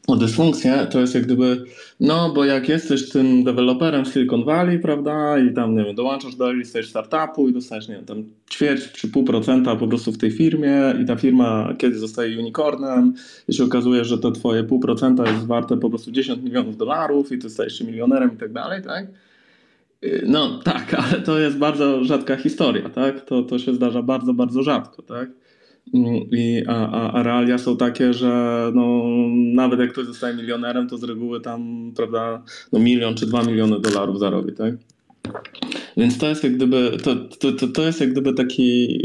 o 0.07 0.15
dysfunkcję, 0.15 0.87
to 0.91 0.99
jest 0.99 1.15
jak 1.15 1.23
gdyby, 1.23 1.63
no 1.99 2.33
bo 2.33 2.45
jak 2.45 2.69
jesteś 2.69 3.09
tym 3.09 3.43
deweloperem 3.43 4.05
Silicon 4.05 4.43
Valley, 4.43 4.79
prawda, 4.79 5.39
i 5.39 5.53
tam, 5.53 5.75
nie 5.75 5.83
wiem, 5.83 5.95
dołączasz 5.95 6.35
do 6.35 6.51
stage 6.63 6.87
startupu 6.87 7.49
i 7.49 7.53
dostajesz, 7.53 7.87
nie 7.87 7.95
wiem, 7.95 8.05
tam 8.05 8.23
ćwierć 8.51 8.91
czy 8.91 9.07
pół 9.07 9.23
procenta 9.23 9.75
po 9.75 9.87
prostu 9.87 10.11
w 10.11 10.17
tej 10.17 10.31
firmie 10.31 10.93
i 11.03 11.05
ta 11.05 11.15
firma 11.15 11.73
kiedyś 11.77 11.97
zostaje 11.97 12.39
unicornem 12.39 13.13
i 13.47 13.53
się 13.53 13.63
okazuje, 13.63 14.05
że 14.05 14.17
to 14.17 14.31
twoje 14.31 14.63
pół 14.63 14.79
procenta 14.79 15.31
jest 15.31 15.45
warte 15.45 15.77
po 15.77 15.89
prostu 15.89 16.11
10 16.11 16.43
milionów 16.43 16.77
dolarów 16.77 17.31
i 17.31 17.37
ty 17.37 17.49
stajesz 17.49 17.77
się 17.77 17.85
milionerem 17.85 18.33
i 18.33 18.37
tak 18.37 18.53
dalej, 18.53 18.83
tak? 18.83 19.07
No 20.25 20.59
tak, 20.63 20.93
ale 21.03 21.21
to 21.21 21.39
jest 21.39 21.57
bardzo 21.57 22.03
rzadka 22.03 22.35
historia, 22.35 22.89
tak? 22.89 23.25
To, 23.25 23.43
to 23.43 23.59
się 23.59 23.73
zdarza 23.73 24.01
bardzo, 24.01 24.33
bardzo 24.33 24.63
rzadko, 24.63 25.01
tak? 25.01 25.29
I, 25.93 26.63
a, 26.67 27.11
a, 27.11 27.23
realia 27.23 27.57
są 27.57 27.77
takie, 27.77 28.13
że 28.13 28.31
no, 28.73 29.03
nawet 29.53 29.79
jak 29.79 29.91
ktoś 29.91 30.05
zostaje 30.05 30.35
milionerem, 30.35 30.89
to 30.89 30.97
z 30.97 31.03
reguły 31.03 31.41
tam, 31.41 31.91
prawda, 31.95 32.43
no 32.73 32.79
milion 32.79 33.15
czy 33.15 33.25
dwa 33.25 33.43
miliony 33.43 33.79
dolarów 33.79 34.19
zarobi, 34.19 34.53
tak? 34.53 34.73
Więc 35.97 36.17
to 36.17 36.27
jest 36.27 36.43
jak 36.43 36.55
gdyby, 36.55 36.97
to, 37.03 37.15
to, 37.15 37.51
to, 37.51 37.67
to 37.67 37.81
jest 37.81 38.01
jak 38.01 38.11
gdyby 38.11 38.33
taki 38.33 38.99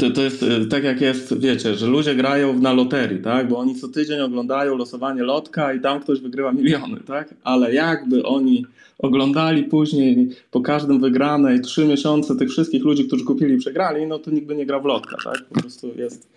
to, 0.00 0.10
to 0.10 0.22
jest 0.22 0.44
tak 0.70 0.84
jak 0.84 1.00
jest, 1.00 1.40
wiecie, 1.40 1.74
że 1.74 1.86
ludzie 1.86 2.14
grają 2.14 2.58
na 2.58 2.72
loterii, 2.72 3.22
tak? 3.22 3.48
Bo 3.48 3.58
oni 3.58 3.74
co 3.74 3.88
tydzień 3.88 4.20
oglądają 4.20 4.76
losowanie 4.76 5.22
lotka 5.22 5.72
i 5.72 5.80
tam 5.80 6.00
ktoś 6.00 6.20
wygrywa 6.20 6.52
miliony, 6.52 7.00
tak? 7.06 7.34
Ale 7.44 7.74
jakby 7.74 8.22
oni 8.22 8.66
oglądali 8.98 9.64
później 9.64 10.28
po 10.50 10.60
każdym 10.60 11.00
wygranej 11.00 11.60
trzy 11.60 11.84
miesiące 11.84 12.36
tych 12.36 12.50
wszystkich 12.50 12.84
ludzi, 12.84 13.06
którzy 13.06 13.24
kupili 13.24 13.54
i 13.54 13.58
przegrali, 13.58 14.06
no 14.06 14.18
to 14.18 14.30
nikt 14.30 14.46
by 14.46 14.56
nie 14.56 14.66
grał 14.66 14.82
w 14.82 14.84
lotka, 14.84 15.16
tak? 15.24 15.44
Po 15.44 15.60
prostu 15.60 15.88
jest 15.96 16.28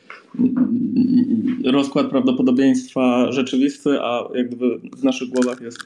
rozkład 1.65 2.09
prawdopodobieństwa 2.09 3.31
rzeczywisty, 3.31 3.89
a 4.01 4.29
jak 4.35 4.47
gdyby 4.47 4.79
w 4.97 5.03
naszych 5.03 5.29
głowach 5.29 5.61
jest, 5.61 5.79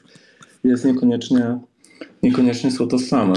jest 0.64 0.84
niekoniecznie, 0.84 1.58
niekoniecznie 2.22 2.70
są 2.70 2.88
to 2.88 2.98
same. 2.98 3.34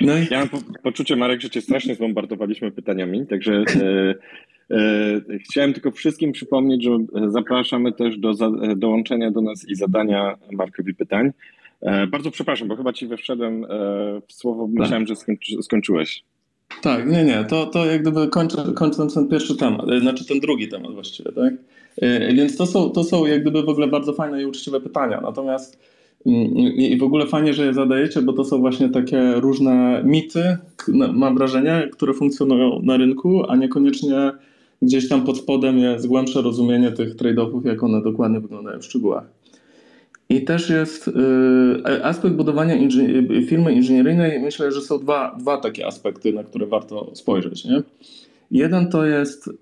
No 0.00 0.18
i... 0.18 0.26
Ja 0.30 0.38
mam 0.38 0.48
po, 0.48 0.58
poczucie, 0.82 1.16
Marek, 1.16 1.40
że 1.40 1.50
cię 1.50 1.60
strasznie 1.60 1.94
zbombardowaliśmy 1.94 2.70
pytaniami, 2.70 3.26
także 3.26 3.52
e, 3.52 4.14
Chciałem 5.44 5.72
tylko 5.72 5.90
wszystkim 5.90 6.32
przypomnieć, 6.32 6.84
że 6.84 6.98
zapraszamy 7.28 7.92
też 7.92 8.18
do 8.18 8.34
dołączenia 8.76 9.30
do 9.30 9.40
nas 9.40 9.68
i 9.68 9.74
zadania 9.74 10.38
Markowi 10.52 10.94
pytań. 10.94 11.30
Bardzo 12.10 12.30
przepraszam, 12.30 12.68
bo 12.68 12.76
chyba 12.76 12.92
ci 12.92 13.08
wszedłem 13.16 13.66
w 14.28 14.32
słowo, 14.32 14.68
myślałem, 14.72 15.06
że 15.06 15.14
skończyłeś. 15.62 16.24
Tak, 16.82 17.06
nie, 17.06 17.24
nie, 17.24 17.44
to, 17.44 17.66
to 17.66 17.86
jak 17.86 18.02
gdyby 18.02 18.28
kończę, 18.28 18.56
kończąc 18.74 19.14
ten 19.14 19.28
pierwszy 19.28 19.56
temat, 19.56 19.86
znaczy 20.00 20.26
ten 20.26 20.40
drugi 20.40 20.68
temat 20.68 20.94
właściwie, 20.94 21.32
tak? 21.32 21.54
Więc 22.34 22.56
to 22.56 22.66
są, 22.66 22.90
to 22.90 23.04
są 23.04 23.26
jak 23.26 23.42
gdyby 23.42 23.62
w 23.62 23.68
ogóle 23.68 23.86
bardzo 23.86 24.12
fajne 24.12 24.42
i 24.42 24.46
uczciwe 24.46 24.80
pytania. 24.80 25.20
Natomiast 25.20 25.92
i 26.76 26.96
w 26.98 27.02
ogóle 27.02 27.26
fajnie, 27.26 27.54
że 27.54 27.66
je 27.66 27.74
zadajecie, 27.74 28.22
bo 28.22 28.32
to 28.32 28.44
są 28.44 28.58
właśnie 28.58 28.88
takie 28.88 29.32
różne 29.32 30.02
mity, 30.04 30.56
mam 31.12 31.34
wrażenie, 31.34 31.88
które 31.92 32.14
funkcjonują 32.14 32.80
na 32.82 32.96
rynku, 32.96 33.42
a 33.48 33.56
niekoniecznie 33.56 34.32
gdzieś 34.82 35.08
tam 35.08 35.24
pod 35.24 35.38
spodem 35.38 35.78
jest 35.78 36.06
głębsze 36.06 36.42
rozumienie 36.42 36.92
tych 36.92 37.16
trade-offów, 37.16 37.66
jak 37.66 37.82
one 37.82 38.02
dokładnie 38.02 38.40
wyglądają 38.40 38.80
w 38.80 38.84
szczegółach. 38.84 39.24
I 40.28 40.44
też 40.44 40.70
jest 40.70 41.08
y, 41.08 42.04
aspekt 42.04 42.34
budowania 42.34 42.74
inżynier 42.74 43.24
firmy 43.46 43.72
inżynieryjnej. 43.72 44.40
Myślę, 44.40 44.72
że 44.72 44.80
są 44.80 44.98
dwa, 44.98 45.36
dwa 45.38 45.56
takie 45.56 45.86
aspekty, 45.86 46.32
na 46.32 46.44
które 46.44 46.66
warto 46.66 47.10
spojrzeć. 47.14 47.64
Nie? 47.64 47.82
Jeden 48.50 48.88
to 48.88 49.06
jest 49.06 49.48
y, 49.48 49.52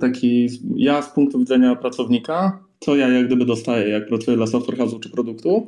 taki 0.00 0.48
ja 0.76 1.02
z 1.02 1.12
punktu 1.12 1.38
widzenia 1.38 1.76
pracownika, 1.76 2.58
co 2.80 2.96
ja 2.96 3.08
jak 3.08 3.26
gdyby 3.26 3.44
dostaję, 3.44 3.88
jak 3.88 4.08
pracuję 4.08 4.36
dla 4.36 4.46
software 4.46 4.78
house'u 4.78 5.00
czy 5.00 5.10
produktu, 5.10 5.66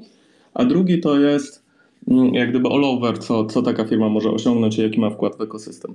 a 0.55 0.65
drugi 0.65 1.01
to 1.01 1.19
jest 1.19 1.65
mm, 2.09 2.35
jak 2.35 2.51
gdyby 2.51 2.69
all 2.69 2.85
over, 2.85 3.19
co, 3.19 3.47
co 3.47 3.63
taka 3.63 3.85
firma 3.85 4.09
może 4.09 4.31
osiągnąć 4.31 4.79
i 4.79 4.83
jaki 4.83 5.01
ma 5.01 5.11
wkład 5.11 5.37
w 5.37 5.41
ekosystem. 5.41 5.95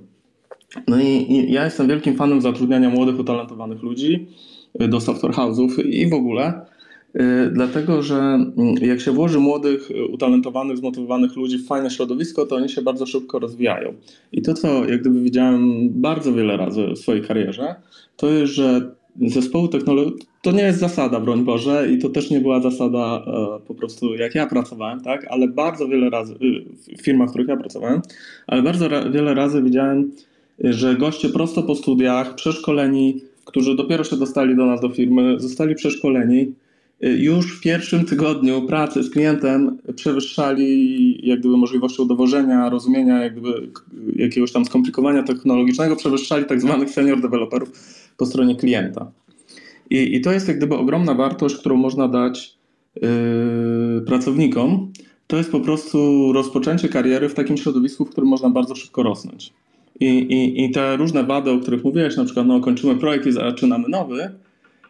No 0.86 1.00
i, 1.00 1.06
i 1.06 1.52
ja 1.52 1.64
jestem 1.64 1.88
wielkim 1.88 2.16
fanem 2.16 2.40
zatrudniania 2.40 2.90
młodych, 2.90 3.20
utalentowanych 3.20 3.82
ludzi 3.82 4.26
y, 4.82 4.88
do 4.88 5.00
software 5.00 5.32
house'ów 5.32 5.86
i 5.86 6.10
w 6.10 6.14
ogóle, 6.14 6.60
y, 7.16 7.20
dlatego 7.52 8.02
że 8.02 8.16
mm, 8.16 8.74
jak 8.80 9.00
się 9.00 9.12
włoży 9.12 9.38
młodych, 9.38 9.88
utalentowanych, 10.12 10.76
zmotywowanych 10.76 11.36
ludzi 11.36 11.58
w 11.58 11.66
fajne 11.66 11.90
środowisko, 11.90 12.46
to 12.46 12.56
oni 12.56 12.68
się 12.68 12.82
bardzo 12.82 13.06
szybko 13.06 13.38
rozwijają. 13.38 13.94
I 14.32 14.42
to, 14.42 14.54
co 14.54 14.84
jak 14.84 15.00
gdyby 15.00 15.20
widziałem 15.20 15.88
bardzo 15.90 16.32
wiele 16.32 16.56
razy 16.56 16.86
w 16.86 16.98
swojej 16.98 17.22
karierze, 17.22 17.74
to 18.16 18.30
jest, 18.30 18.52
że 18.52 18.98
zespołu 19.26 19.68
technologii, 19.68 20.26
to 20.42 20.52
nie 20.52 20.62
jest 20.62 20.78
zasada, 20.78 21.20
broń 21.20 21.44
Boże, 21.44 21.88
i 21.90 21.98
to 21.98 22.08
też 22.08 22.30
nie 22.30 22.40
była 22.40 22.60
zasada 22.60 23.24
e, 23.26 23.66
po 23.66 23.74
prostu 23.74 24.14
jak 24.14 24.34
ja 24.34 24.46
pracowałem, 24.46 25.00
tak, 25.00 25.26
ale 25.30 25.48
bardzo 25.48 25.88
wiele 25.88 26.10
razy, 26.10 26.34
y, 26.34 26.96
w 26.96 27.02
firmach, 27.02 27.28
w 27.28 27.30
których 27.30 27.48
ja 27.48 27.56
pracowałem, 27.56 28.02
ale 28.46 28.62
bardzo 28.62 28.88
wiele 29.10 29.34
razy 29.34 29.62
widziałem, 29.62 30.12
że 30.60 30.96
goście 30.96 31.28
prosto 31.28 31.62
po 31.62 31.74
studiach, 31.74 32.34
przeszkoleni, 32.34 33.20
którzy 33.44 33.76
dopiero 33.76 34.04
się 34.04 34.16
dostali 34.16 34.56
do 34.56 34.66
nas 34.66 34.80
do 34.80 34.88
firmy, 34.88 35.40
zostali 35.40 35.74
przeszkoleni, 35.74 36.54
y, 37.04 37.08
już 37.08 37.58
w 37.58 37.60
pierwszym 37.60 38.04
tygodniu 38.04 38.62
pracy 38.62 39.02
z 39.02 39.10
klientem 39.10 39.78
przewyższali 39.96 41.28
jak 41.28 41.40
gdyby 41.40 41.56
możliwością 41.56 42.06
dowożenia, 42.06 42.70
rozumienia 42.70 43.22
jak 43.22 43.32
gdyby 43.32 43.68
jakiegoś 44.16 44.52
tam 44.52 44.64
skomplikowania 44.64 45.22
technologicznego, 45.22 45.96
przewyższali 45.96 46.44
tak 46.44 46.60
zwanych 46.60 46.90
senior 46.90 47.20
deweloperów 47.20 47.70
po 48.16 48.26
stronie 48.26 48.56
klienta. 48.56 49.10
I, 49.90 50.16
I 50.16 50.20
to 50.20 50.32
jest 50.32 50.48
jak 50.48 50.56
gdyby 50.56 50.74
ogromna 50.74 51.14
wartość, 51.14 51.56
którą 51.56 51.76
można 51.76 52.08
dać 52.08 52.58
yy, 52.96 54.02
pracownikom. 54.06 54.92
To 55.26 55.36
jest 55.36 55.50
po 55.50 55.60
prostu 55.60 56.32
rozpoczęcie 56.32 56.88
kariery 56.88 57.28
w 57.28 57.34
takim 57.34 57.56
środowisku, 57.56 58.04
w 58.04 58.10
którym 58.10 58.30
można 58.30 58.50
bardzo 58.50 58.74
szybko 58.74 59.02
rosnąć. 59.02 59.52
I, 60.00 60.06
i, 60.06 60.64
i 60.64 60.70
te 60.70 60.96
różne 60.96 61.24
wady, 61.24 61.50
o 61.50 61.58
których 61.58 61.84
mówiłeś, 61.84 62.16
na 62.16 62.24
przykład 62.24 62.46
no, 62.46 62.60
kończymy 62.60 62.96
projekt 62.96 63.26
i 63.26 63.32
zaczynamy 63.32 63.88
nowy, 63.88 64.30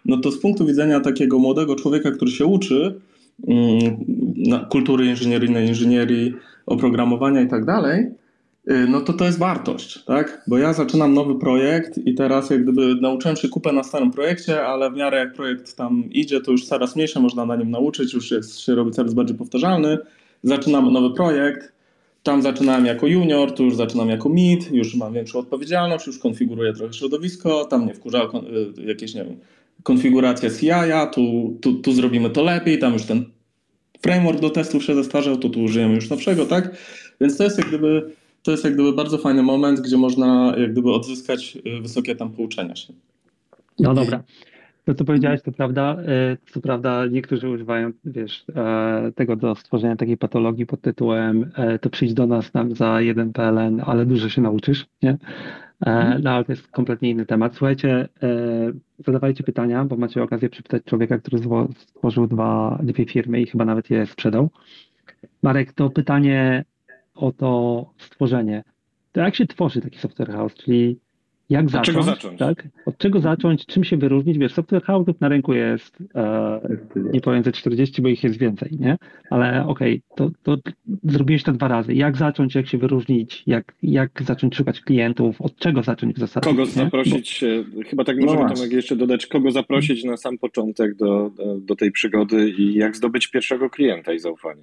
no 0.04 0.16
to 0.16 0.30
z 0.30 0.38
punktu 0.38 0.66
widzenia 0.66 1.00
takiego 1.00 1.38
młodego 1.38 1.76
człowieka, 1.76 2.10
który 2.10 2.30
się 2.30 2.46
uczy 2.46 3.00
yy, 3.46 3.56
kultury 4.70 5.06
inżynieryjnej, 5.06 5.68
inżynierii, 5.68 6.34
oprogramowania 6.66 7.40
i 7.40 7.48
tak 7.48 7.64
dalej, 7.64 8.06
Y, 8.70 8.88
no 8.88 9.00
to 9.00 9.12
to 9.12 9.24
jest 9.24 9.38
wartość, 9.38 10.04
tak? 10.04 10.42
Bo 10.46 10.58
ja 10.58 10.72
zaczynam 10.72 11.14
nowy 11.14 11.34
projekt 11.34 11.98
i 11.98 12.14
teraz 12.14 12.50
jak 12.50 12.62
gdyby 12.62 12.94
nauczyłem 12.94 13.36
się 13.36 13.48
kupę 13.48 13.72
na 13.72 13.84
starym 13.84 14.10
projekcie, 14.10 14.66
ale 14.66 14.90
w 14.90 14.94
miarę 14.94 15.18
jak 15.18 15.34
projekt 15.34 15.76
tam 15.76 16.04
idzie, 16.10 16.40
to 16.40 16.50
już 16.50 16.66
coraz 16.66 16.96
mniejsze 16.96 17.20
można 17.20 17.46
na 17.46 17.56
nim 17.56 17.70
nauczyć, 17.70 18.14
już 18.14 18.30
jest, 18.30 18.60
się 18.60 18.74
robi 18.74 18.90
coraz 18.90 19.14
bardziej 19.14 19.36
powtarzalny. 19.36 19.98
Zaczynam 20.42 20.92
nowy 20.92 21.14
projekt, 21.14 21.72
tam 22.28 22.42
zaczynałem 22.42 22.86
jako 22.86 23.06
junior, 23.06 23.52
tu 23.52 23.64
już 23.64 23.76
zaczynam 23.76 24.08
jako 24.08 24.28
mid, 24.28 24.72
już 24.72 24.94
mam 24.94 25.12
większą 25.12 25.38
odpowiedzialność, 25.38 26.06
już 26.06 26.18
konfiguruję 26.18 26.72
trochę 26.72 26.92
środowisko, 26.92 27.64
tam 27.64 27.86
nie 27.86 27.94
wkurzają 27.94 28.28
y, 28.78 28.84
jakieś, 28.86 29.14
nie 29.14 29.24
wiem, 29.24 29.36
konfiguracje 29.82 30.50
CI, 30.50 30.70
tu, 31.12 31.56
tu, 31.60 31.74
tu 31.74 31.92
zrobimy 31.92 32.30
to 32.30 32.42
lepiej, 32.42 32.78
tam 32.78 32.92
już 32.92 33.04
ten 33.04 33.24
framework 34.02 34.40
do 34.40 34.50
testów 34.50 34.84
się 34.84 34.94
zestarzał, 34.94 35.36
to 35.36 35.48
tu 35.48 35.62
użyjemy 35.62 35.94
już 35.94 36.10
nowszego, 36.10 36.46
tak? 36.46 36.76
Więc 37.20 37.36
to 37.36 37.44
jest 37.44 37.58
jak 37.58 37.68
gdyby 37.68 38.10
to 38.42 38.50
jest 38.50 38.64
jak 38.64 38.74
gdyby 38.74 38.92
bardzo 38.92 39.18
fajny 39.18 39.42
moment, 39.42 39.80
gdzie 39.80 39.96
można 39.96 40.54
jak 40.58 40.72
gdyby 40.72 40.92
odzyskać 40.92 41.58
y, 41.66 41.80
wysokie 41.80 42.16
tam 42.16 42.30
pouczenia 42.32 42.76
się. 42.76 42.92
No 43.78 43.94
dobra. 43.94 44.22
To, 44.88 44.94
co 44.94 45.04
powiedziałeś, 45.04 45.42
to 45.42 45.52
prawda. 45.52 45.96
Y, 46.32 46.52
co 46.52 46.60
prawda, 46.60 47.06
niektórzy 47.06 47.48
używają, 47.48 47.90
wiesz, 48.04 48.44
e, 48.56 49.12
tego 49.14 49.36
do 49.36 49.54
stworzenia 49.54 49.96
takiej 49.96 50.16
patologii 50.16 50.66
pod 50.66 50.80
tytułem 50.80 51.50
e, 51.54 51.78
to 51.78 51.90
przyjdź 51.90 52.14
do 52.14 52.26
nas 52.26 52.54
nam 52.54 52.74
za 52.74 53.00
jeden 53.00 53.32
PLN, 53.32 53.82
ale 53.86 54.06
dużo 54.06 54.28
się 54.28 54.42
nauczysz, 54.42 54.86
nie? 55.02 55.10
E, 55.10 55.16
mhm. 55.86 56.22
No 56.22 56.30
ale 56.30 56.44
to 56.44 56.52
jest 56.52 56.68
kompletnie 56.68 57.10
inny 57.10 57.26
temat. 57.26 57.54
Słuchajcie, 57.54 58.08
zadawajcie 58.98 59.44
pytania, 59.44 59.84
bo 59.84 59.96
macie 59.96 60.22
okazję 60.22 60.48
przypytać 60.48 60.84
człowieka, 60.84 61.18
który 61.18 61.38
stworzył 61.76 62.26
dwa, 62.26 62.78
dwie 62.82 63.04
firmy 63.04 63.40
i 63.40 63.46
chyba 63.46 63.64
nawet 63.64 63.90
je 63.90 64.06
sprzedał. 64.06 64.50
Marek, 65.42 65.72
to 65.72 65.90
pytanie 65.90 66.64
o 67.14 67.32
to 67.32 67.84
stworzenie. 67.98 68.64
To 69.12 69.20
jak 69.20 69.34
się 69.34 69.46
tworzy 69.46 69.80
taki 69.80 69.98
software 69.98 70.30
house, 70.30 70.54
czyli 70.54 70.98
jak 71.50 71.64
Od 71.64 71.70
zacząć, 71.70 71.86
czego 71.86 72.02
zacząć? 72.02 72.38
Tak? 72.38 72.68
Od 72.86 72.98
czego 72.98 73.20
zacząć, 73.20 73.66
czym 73.66 73.84
się 73.84 73.96
wyróżnić? 73.96 74.38
Wiesz, 74.38 74.52
software 74.52 74.82
house'ów 74.82 75.14
na 75.20 75.28
rynku 75.28 75.54
jest, 75.54 75.98
e, 76.14 76.60
nie 77.12 77.20
powiem 77.20 77.44
ze 77.44 77.52
40, 77.52 78.02
bo 78.02 78.08
ich 78.08 78.24
jest 78.24 78.38
więcej, 78.38 78.76
nie? 78.80 78.96
Ale 79.30 79.66
okej, 79.66 80.02
okay, 80.16 80.30
to, 80.42 80.56
to 80.56 80.70
zrobiłeś 81.04 81.42
to 81.42 81.52
dwa 81.52 81.68
razy. 81.68 81.94
Jak 81.94 82.16
zacząć, 82.16 82.54
jak 82.54 82.66
się 82.66 82.78
wyróżnić, 82.78 83.42
jak, 83.46 83.74
jak 83.82 84.22
zacząć 84.22 84.56
szukać 84.56 84.80
klientów, 84.80 85.40
od 85.40 85.56
czego 85.56 85.82
zacząć 85.82 86.16
w 86.16 86.18
zasadzie? 86.18 86.44
Kogo 86.44 86.64
nie? 86.64 86.70
zaprosić, 86.70 87.44
bo... 87.74 87.82
chyba 87.88 88.04
tak 88.04 88.16
możemy 88.20 88.42
no 88.42 88.54
Tomek 88.54 88.72
jeszcze 88.72 88.96
dodać, 88.96 89.26
kogo 89.26 89.50
zaprosić 89.50 90.04
na 90.04 90.16
sam 90.16 90.38
początek 90.38 90.94
do, 90.94 91.30
do, 91.36 91.56
do 91.60 91.76
tej 91.76 91.92
przygody 91.92 92.50
i 92.50 92.74
jak 92.74 92.96
zdobyć 92.96 93.26
pierwszego 93.26 93.70
klienta 93.70 94.12
i 94.12 94.18
zaufanie. 94.18 94.62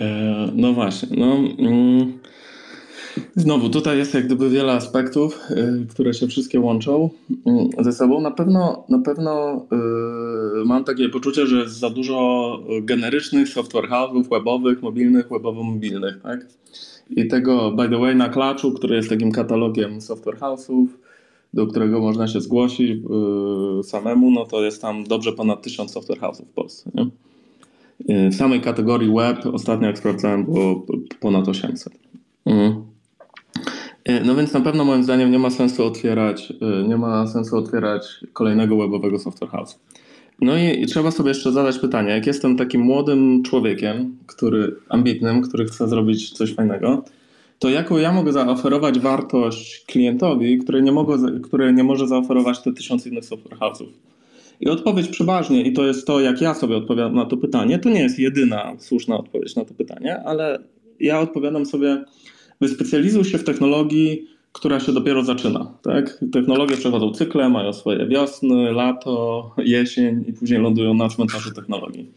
E, 0.00 0.48
no 0.54 0.72
właśnie, 0.72 1.08
no... 1.18 1.36
Mm, 1.58 2.12
znowu, 3.36 3.68
tutaj 3.68 3.98
jest 3.98 4.14
jak 4.14 4.26
gdyby 4.26 4.50
wiele 4.50 4.72
aspektów, 4.72 5.40
e, 5.50 5.86
które 5.90 6.14
się 6.14 6.26
wszystkie 6.26 6.60
łączą 6.60 7.10
mm, 7.46 7.68
ze 7.78 7.92
sobą. 7.92 8.20
Na 8.20 8.30
pewno, 8.30 8.84
na 8.88 8.98
pewno 8.98 9.66
yy, 10.56 10.64
mam 10.64 10.84
takie 10.84 11.08
poczucie, 11.08 11.46
że 11.46 11.56
jest 11.56 11.78
za 11.78 11.90
dużo 11.90 12.60
generycznych 12.82 13.48
software 13.48 13.88
house'ów 13.88 14.28
webowych, 14.30 14.82
mobilnych, 14.82 15.28
webowo-mobilnych, 15.28 16.20
tak? 16.22 16.46
I 17.10 17.28
tego, 17.28 17.72
by 17.72 17.88
the 17.88 17.98
way, 17.98 18.16
na 18.16 18.28
Klaczu, 18.28 18.72
który 18.72 18.96
jest 18.96 19.08
takim 19.08 19.32
katalogiem 19.32 20.00
software 20.00 20.38
house'ów, 20.38 20.86
do 21.54 21.66
którego 21.66 22.00
można 22.00 22.28
się 22.28 22.40
zgłosić 22.40 22.88
yy, 22.88 23.84
samemu, 23.84 24.30
no 24.30 24.46
to 24.46 24.64
jest 24.64 24.82
tam 24.82 25.04
dobrze 25.04 25.32
ponad 25.32 25.62
tysiąc 25.62 25.92
software 25.92 26.18
house'ów 26.18 26.44
w 26.44 26.52
Polsce, 26.54 26.90
nie? 26.94 27.06
Y, 28.10 28.30
w 28.30 28.34
samej 28.34 28.60
kategorii 28.60 29.14
web 29.14 29.46
ostatnio 29.52 29.86
jak 29.86 29.98
sprawdzałem 29.98 30.44
było 30.44 30.86
ponad 31.20 31.48
800. 31.48 31.92
Mhm. 32.46 32.93
Y, 34.08 34.20
no 34.24 34.34
więc 34.34 34.52
na 34.52 34.60
pewno 34.60 34.84
moim 34.84 35.04
zdaniem 35.04 35.30
nie 35.30 35.38
ma 35.38 35.50
sensu 35.50 35.84
otwierać, 35.84 36.52
y, 36.82 36.88
nie 36.88 36.96
ma 36.96 37.26
sensu 37.26 37.56
otwierać 37.56 38.20
kolejnego 38.32 38.76
webowego 38.76 39.18
software 39.18 39.50
house. 39.50 39.78
No 40.40 40.56
i, 40.56 40.82
i, 40.82 40.86
trzeba 40.86 41.10
sobie 41.10 41.28
jeszcze 41.28 41.52
zadać 41.52 41.78
pytanie, 41.78 42.10
jak 42.10 42.26
jestem 42.26 42.56
takim 42.56 42.80
młodym 42.80 43.42
człowiekiem, 43.42 44.16
który 44.26 44.76
ambitnym, 44.88 45.42
który 45.42 45.64
chce 45.64 45.88
zrobić 45.88 46.30
coś 46.30 46.54
fajnego, 46.54 47.04
to 47.58 47.70
jaką 47.70 47.96
ja 47.96 48.12
mogę 48.12 48.32
zaoferować 48.32 48.98
wartość 48.98 49.84
klientowi, 49.86 50.58
który 50.58 50.82
nie, 50.82 50.92
mogę, 50.92 51.40
który 51.40 51.72
nie 51.72 51.84
może 51.84 52.08
zaoferować 52.08 52.62
te 52.62 52.72
tysiąc 52.72 53.06
innych 53.06 53.24
software 53.24 53.58
house'ów? 53.58 53.86
I 54.60 54.68
odpowiedź 54.68 55.08
przeważnie, 55.08 55.62
i 55.62 55.72
to 55.72 55.86
jest 55.86 56.06
to, 56.06 56.20
jak 56.20 56.40
ja 56.40 56.54
sobie 56.54 56.76
odpowiadam 56.76 57.14
na 57.14 57.24
to 57.24 57.36
pytanie, 57.36 57.78
to 57.78 57.90
nie 57.90 58.00
jest 58.00 58.18
jedyna 58.18 58.72
słuszna 58.78 59.18
odpowiedź 59.18 59.56
na 59.56 59.64
to 59.64 59.74
pytanie, 59.74 60.22
ale 60.24 60.58
ja 61.00 61.20
odpowiadam 61.20 61.66
sobie, 61.66 62.04
wyspecjalizuj 62.64 63.24
się 63.24 63.38
w 63.38 63.44
technologii, 63.44 64.28
która 64.52 64.80
się 64.80 64.92
dopiero 64.92 65.24
zaczyna. 65.24 65.72
Tak? 65.82 66.24
Technologie 66.32 66.76
przechodzą 66.76 67.10
cykle, 67.10 67.48
mają 67.48 67.72
swoje 67.72 68.06
wiosny, 68.06 68.72
lato, 68.72 69.50
jesień 69.58 70.24
i 70.28 70.32
później 70.32 70.60
lądują 70.60 70.94
na 70.94 71.08
cmentarzu 71.08 71.54
technologii. 71.54 72.10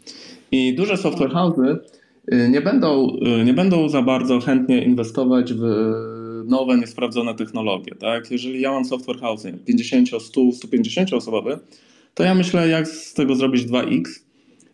I 0.51 0.75
duże 0.75 0.97
software 0.97 1.31
house'y 1.31 1.77
y, 2.33 2.49
nie 2.49 2.61
będą, 2.61 3.17
y, 3.41 3.45
nie 3.45 3.53
będą 3.53 3.89
za 3.89 4.01
bardzo 4.01 4.39
chętnie 4.39 4.83
inwestować 4.83 5.53
w 5.53 5.61
nowe, 6.45 6.77
niesprawdzone 6.77 7.35
technologie. 7.35 7.95
Tak? 7.99 8.31
Jeżeli 8.31 8.61
ja 8.61 8.71
mam 8.71 8.85
software 8.85 9.19
house 9.19 9.47
50, 9.65 10.09
100, 10.19 10.51
150 10.51 11.13
osobowy, 11.13 11.59
to 12.13 12.23
ja 12.23 12.35
myślę, 12.35 12.67
jak 12.67 12.87
z 12.87 13.13
tego 13.13 13.35
zrobić 13.35 13.63
2x 13.63 14.03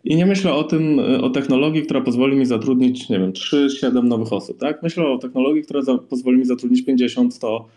i 0.04 0.16
nie 0.16 0.26
myślę 0.26 0.54
o 0.54 0.64
tym, 0.64 1.00
o 1.22 1.30
technologii, 1.30 1.82
która 1.82 2.02
pozwoli 2.02 2.38
mi 2.38 2.46
zatrudnić, 2.46 3.10
nie 3.10 3.20
wiem, 3.20 3.32
3-7 3.32 4.04
nowych 4.04 4.34
osób. 4.34 4.60
Tak? 4.60 4.84
Myślę 4.84 5.08
o 5.08 5.18
technologii, 5.18 5.64
która 5.64 5.82
pozwoli 6.10 6.38
mi 6.38 6.46
zatrudnić 6.46 6.86
50, 6.86 7.34
100, 7.34 7.68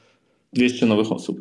200 0.53 0.87
nowych 0.87 1.12
osób. 1.12 1.41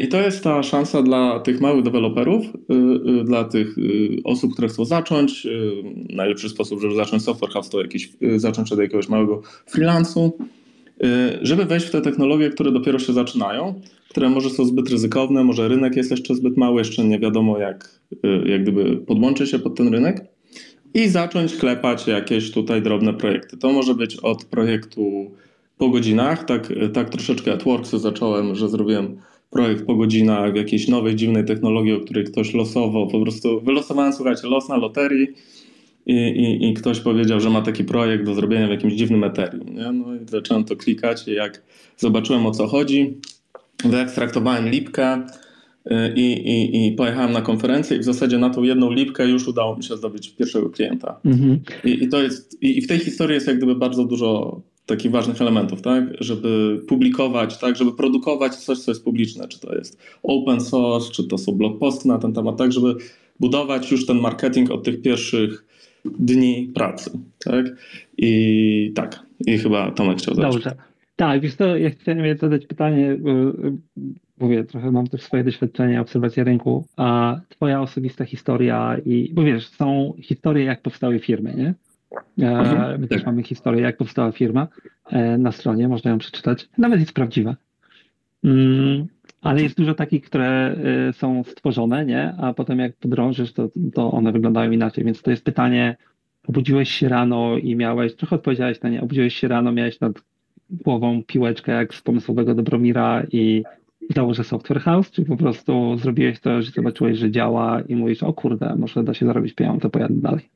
I 0.00 0.08
to 0.08 0.20
jest 0.20 0.44
ta 0.44 0.62
szansa 0.62 1.02
dla 1.02 1.40
tych 1.40 1.60
małych 1.60 1.84
deweloperów, 1.84 2.44
y, 2.46 2.74
y, 3.20 3.24
dla 3.24 3.44
tych 3.44 3.78
y, 3.78 4.16
osób, 4.24 4.52
które 4.52 4.68
chcą 4.68 4.84
zacząć. 4.84 5.46
Najlepszy 6.10 6.48
sposób, 6.48 6.80
żeby 6.80 6.94
zacząć 6.94 7.22
software 7.22 7.50
house, 7.50 7.68
to 7.68 7.82
jakiś, 7.82 8.12
zacząć 8.36 8.72
od 8.72 8.78
jakiegoś 8.78 9.08
małego 9.08 9.42
freelansu, 9.66 10.38
żeby 11.42 11.64
wejść 11.64 11.86
w 11.86 11.90
te 11.90 12.00
technologie, 12.00 12.50
które 12.50 12.72
dopiero 12.72 12.98
się 12.98 13.12
zaczynają, 13.12 13.80
które 14.08 14.28
może 14.28 14.50
są 14.50 14.64
zbyt 14.64 14.90
ryzykowne, 14.90 15.44
może 15.44 15.68
rynek 15.68 15.96
jest 15.96 16.10
jeszcze 16.10 16.34
zbyt 16.34 16.56
mały, 16.56 16.80
jeszcze 16.80 17.04
nie 17.04 17.18
wiadomo 17.18 17.58
jak, 17.58 18.00
jak 18.46 18.62
gdyby 18.62 18.96
podłączyć 18.96 19.50
się 19.50 19.58
pod 19.58 19.76
ten 19.76 19.88
rynek 19.88 20.24
i 20.94 21.08
zacząć 21.08 21.56
klepać 21.56 22.06
jakieś 22.06 22.50
tutaj 22.50 22.82
drobne 22.82 23.14
projekty. 23.14 23.56
To 23.56 23.72
może 23.72 23.94
być 23.94 24.16
od 24.16 24.44
projektu 24.44 25.30
po 25.78 25.88
godzinach, 25.88 26.44
tak, 26.44 26.72
tak 26.92 27.10
troszeczkę 27.10 27.52
at 27.52 27.62
Worksy 27.62 27.98
zacząłem, 27.98 28.54
że 28.54 28.68
zrobiłem 28.68 29.16
projekt 29.50 29.86
po 29.86 29.94
godzinach 29.94 30.52
w 30.52 30.56
jakiejś 30.56 30.88
nowej, 30.88 31.16
dziwnej 31.16 31.44
technologii, 31.44 31.92
o 31.92 32.00
której 32.00 32.24
ktoś 32.24 32.54
losowo, 32.54 33.06
po 33.06 33.20
prostu 33.20 33.60
wylosowałem, 33.60 34.12
słuchajcie, 34.12 34.48
los 34.48 34.68
na 34.68 34.76
loterii 34.76 35.28
i, 36.06 36.14
i, 36.14 36.68
i 36.70 36.74
ktoś 36.74 37.00
powiedział, 37.00 37.40
że 37.40 37.50
ma 37.50 37.62
taki 37.62 37.84
projekt 37.84 38.24
do 38.24 38.34
zrobienia 38.34 38.66
w 38.66 38.70
jakimś 38.70 38.92
dziwnym 38.92 39.24
Ethereum. 39.24 39.74
Nie? 39.74 39.92
No 39.92 40.14
i 40.14 40.18
zacząłem 40.26 40.64
to 40.64 40.76
klikać 40.76 41.28
i 41.28 41.32
jak 41.32 41.62
zobaczyłem 41.96 42.46
o 42.46 42.50
co 42.50 42.66
chodzi, 42.66 43.14
wyekstraktowałem 43.84 44.68
lipkę 44.68 45.26
y, 45.86 46.12
i, 46.16 46.32
i, 46.32 46.86
i 46.86 46.92
pojechałem 46.92 47.32
na 47.32 47.42
konferencję 47.42 47.96
i 47.96 48.00
w 48.00 48.04
zasadzie 48.04 48.38
na 48.38 48.50
tą 48.50 48.62
jedną 48.62 48.92
lipkę 48.92 49.28
już 49.28 49.48
udało 49.48 49.76
mi 49.76 49.84
się 49.84 49.96
zdobyć 49.96 50.30
pierwszego 50.30 50.70
klienta. 50.70 51.20
Mhm. 51.24 51.60
I, 51.84 52.04
I, 52.04 52.08
to 52.08 52.22
jest, 52.22 52.62
i, 52.62 52.82
w 52.82 52.86
tej 52.86 52.98
historii 52.98 53.34
jest 53.34 53.46
jak 53.46 53.56
gdyby 53.56 53.74
bardzo 53.74 54.04
dużo 54.04 54.60
takich 54.86 55.10
ważnych 55.10 55.40
elementów, 55.40 55.82
tak? 55.82 56.04
Żeby 56.20 56.80
publikować, 56.88 57.58
tak? 57.58 57.76
Żeby 57.76 57.92
produkować 57.92 58.56
coś, 58.56 58.78
co 58.78 58.90
jest 58.90 59.04
publiczne, 59.04 59.48
czy 59.48 59.60
to 59.60 59.74
jest 59.74 59.98
open 60.22 60.60
source, 60.60 61.12
czy 61.12 61.24
to 61.24 61.38
są 61.38 61.52
blog 61.52 61.78
posty 61.78 62.08
na 62.08 62.18
ten 62.18 62.32
temat, 62.32 62.56
tak? 62.56 62.72
Żeby 62.72 62.94
budować 63.40 63.90
już 63.90 64.06
ten 64.06 64.20
marketing 64.20 64.70
od 64.70 64.84
tych 64.84 65.02
pierwszych 65.02 65.64
dni 66.04 66.70
pracy, 66.74 67.10
tak? 67.38 67.66
I 68.18 68.92
tak, 68.94 69.22
i 69.46 69.58
chyba 69.58 69.90
Tomek 69.90 70.18
chciał 70.18 70.34
zadać. 70.34 70.52
Dobrze. 70.52 70.87
Tak, 71.18 71.40
wiesz 71.40 71.56
to, 71.56 71.76
ja 71.76 71.90
chciałem 71.90 72.38
zadać 72.38 72.66
pytanie, 72.66 73.16
bo, 73.20 73.30
mówię, 74.40 74.64
trochę 74.64 74.90
mam 74.90 75.06
też 75.06 75.22
swoje 75.22 75.44
doświadczenie, 75.44 76.00
obserwację 76.00 76.44
rynku, 76.44 76.86
a 76.96 77.40
twoja 77.48 77.80
osobista 77.80 78.24
historia 78.24 78.96
i, 79.04 79.30
bo 79.34 79.42
wiesz, 79.42 79.68
są 79.68 80.12
historie, 80.22 80.64
jak 80.64 80.82
powstały 80.82 81.18
firmy, 81.18 81.54
nie? 81.54 81.74
Mhm. 82.46 83.00
My 83.00 83.08
też 83.08 83.26
mamy 83.26 83.42
historię, 83.42 83.82
jak 83.82 83.96
powstała 83.96 84.32
firma 84.32 84.68
e, 85.06 85.38
na 85.38 85.52
stronie, 85.52 85.88
można 85.88 86.10
ją 86.10 86.18
przeczytać. 86.18 86.68
Nawet 86.78 87.00
jest 87.00 87.12
prawdziwa. 87.12 87.56
Mm, 88.44 89.06
ale 89.42 89.62
jest 89.62 89.76
dużo 89.76 89.94
takich, 89.94 90.22
które 90.22 90.76
e, 91.08 91.12
są 91.12 91.44
stworzone, 91.44 92.06
nie? 92.06 92.34
A 92.38 92.54
potem 92.54 92.78
jak 92.78 92.96
podrążysz, 92.96 93.52
to, 93.52 93.68
to 93.94 94.12
one 94.12 94.32
wyglądają 94.32 94.70
inaczej. 94.70 95.04
Więc 95.04 95.22
to 95.22 95.30
jest 95.30 95.44
pytanie, 95.44 95.96
obudziłeś 96.48 96.90
się 96.90 97.08
rano 97.08 97.56
i 97.56 97.76
miałeś, 97.76 98.14
trochę 98.16 98.36
odpowiedziałeś 98.36 98.82
na 98.82 98.88
nie, 98.88 99.02
obudziłeś 99.02 99.34
się 99.34 99.48
rano, 99.48 99.72
miałeś 99.72 100.00
nad 100.00 100.12
głową 100.70 101.22
piłeczkę 101.26 101.72
jak 101.72 101.94
z 101.94 102.02
pomysłowego 102.02 102.54
Dobromira 102.54 103.26
i 103.32 103.62
założę 104.14 104.44
software 104.44 104.80
house, 104.80 105.10
czy 105.10 105.24
po 105.24 105.36
prostu 105.36 105.98
zrobiłeś 105.98 106.40
to, 106.40 106.62
że 106.62 106.70
zobaczyłeś, 106.70 107.18
że 107.18 107.30
działa 107.30 107.80
i 107.88 107.96
mówisz, 107.96 108.22
o 108.22 108.32
kurde, 108.32 108.76
może 108.76 109.04
da 109.04 109.14
się 109.14 109.26
zarobić 109.26 109.54
pieniądze, 109.54 109.90
pojadę 109.90 110.14
dalej. 110.14 110.48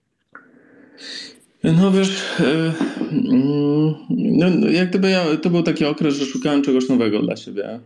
No 1.64 1.90
wiesz, 1.90 2.40
e, 2.40 2.72
mm, 3.10 3.94
no, 4.10 4.70
jak 4.70 4.90
gdyby 4.90 5.10
ja, 5.10 5.24
to 5.42 5.50
był 5.50 5.62
taki 5.62 5.84
okres, 5.84 6.14
że 6.14 6.24
szukałem 6.24 6.62
czegoś 6.62 6.88
nowego 6.88 7.22
dla 7.22 7.36
siebie. 7.36 7.80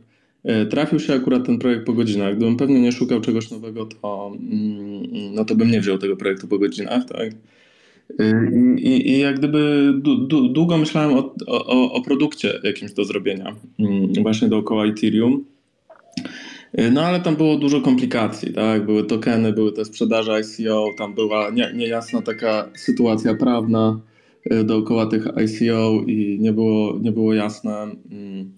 E, 0.44 0.66
trafił 0.66 1.00
się 1.00 1.14
akurat 1.14 1.46
ten 1.46 1.58
projekt 1.58 1.86
po 1.86 1.92
godzinach. 1.92 2.36
Gdybym 2.36 2.56
pewnie 2.56 2.80
nie 2.80 2.92
szukał 2.92 3.20
czegoś 3.20 3.50
nowego, 3.50 3.86
to, 3.86 4.32
mm, 4.40 5.34
no 5.34 5.44
to 5.44 5.54
bym 5.54 5.70
nie 5.70 5.80
wziął 5.80 5.98
tego 5.98 6.16
projektu 6.16 6.48
po 6.48 6.58
godzinach, 6.58 7.04
tak? 7.04 7.30
E, 8.18 8.50
I, 8.78 9.10
i 9.10 9.18
jak 9.18 9.38
gdyby 9.38 9.92
długo 10.50 10.78
myślałem 10.78 11.18
o, 11.18 11.34
o, 11.46 11.92
o 11.92 12.02
produkcie 12.02 12.60
jakimś 12.62 12.92
do 12.92 13.04
zrobienia, 13.04 13.56
mm, 13.78 14.12
właśnie 14.22 14.48
dookoła 14.48 14.86
Ethereum. 14.86 15.44
No 16.92 17.02
ale 17.02 17.20
tam 17.20 17.36
było 17.36 17.56
dużo 17.56 17.80
komplikacji, 17.80 18.52
tak? 18.52 18.86
Były 18.86 19.04
tokeny, 19.04 19.52
były 19.52 19.72
te 19.72 19.84
sprzedaże 19.84 20.40
ICO, 20.40 20.94
tam 20.98 21.14
była 21.14 21.50
nie, 21.50 21.72
niejasna 21.74 22.22
taka 22.22 22.68
sytuacja 22.74 23.34
prawna 23.34 24.00
y, 24.52 24.64
dookoła 24.64 25.06
tych 25.06 25.26
ICO 25.26 26.02
i 26.06 26.38
nie 26.40 26.52
było, 26.52 26.98
nie 27.02 27.12
było 27.12 27.34
jasne, 27.34 27.72
mm, 28.10 28.52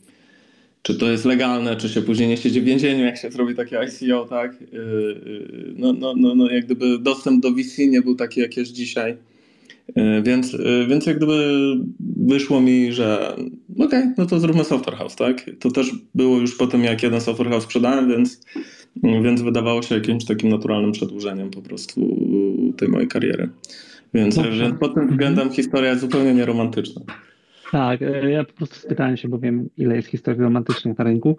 czy 0.83 0.95
to 0.95 1.11
jest 1.11 1.25
legalne, 1.25 1.77
czy 1.77 1.89
się 1.89 2.03
później 2.03 2.29
nie 2.29 2.37
siedzi 2.37 2.61
w 2.61 2.65
więzieniu, 2.65 3.05
jak 3.05 3.17
się 3.17 3.31
zrobi 3.31 3.55
takie 3.55 3.79
ICO, 3.79 4.27
tak? 4.27 4.63
Y, 4.63 5.75
no, 5.77 5.93
no, 5.93 6.15
no, 6.17 6.35
no 6.35 6.51
jak 6.51 6.65
gdyby 6.65 6.99
dostęp 6.99 7.43
do 7.43 7.51
VC 7.51 7.87
nie 7.87 8.03
był 8.03 8.15
taki, 8.15 8.41
jak 8.41 8.57
jest 8.57 8.73
dzisiaj. 8.73 9.17
E, 9.95 10.23
więc, 10.23 10.55
e, 10.55 10.87
więc 10.89 11.07
jak 11.07 11.17
gdyby 11.17 11.55
wyszło 12.17 12.61
mi, 12.61 12.93
że 12.93 13.33
okej, 13.75 13.87
okay, 13.87 14.15
no 14.19 14.27
to 14.27 14.41
zróbmy 14.41 14.65
software 14.65 14.97
house, 14.97 15.17
tak? 15.17 15.51
To 15.61 15.71
też 15.71 15.91
było 16.15 16.39
już 16.39 16.57
po 16.57 16.67
tym, 16.67 16.85
jak 16.85 17.03
jeden 17.03 17.21
software 17.21 17.51
house 17.51 17.65
sprzedałem, 17.65 18.09
więc, 18.09 18.41
więc 19.03 19.43
wydawało 19.43 19.83
się 19.83 19.95
jakimś 19.95 20.25
takim 20.25 20.49
naturalnym 20.49 20.93
przedłużeniem 20.93 21.51
po 21.51 21.63
prostu 21.63 22.17
tej 22.77 22.89
mojej 22.89 23.09
kariery. 23.09 23.49
Więc, 24.15 24.39
więc 24.39 24.79
pod 24.81 24.95
tym 24.95 25.09
względem 25.09 25.51
historia 25.51 25.91
jest 25.91 26.01
zupełnie 26.01 26.35
nieromantyczna. 26.35 27.03
Tak, 27.73 28.03
e, 28.03 28.31
ja 28.31 28.45
po 28.45 28.53
prostu 28.53 28.75
spytałem 28.75 29.17
się, 29.17 29.29
bo 29.29 29.39
wiem, 29.39 29.69
ile 29.77 29.97
jest 29.97 30.09
historii 30.09 30.43
romantycznych 30.43 30.99
na 30.99 31.05
rynku, 31.05 31.39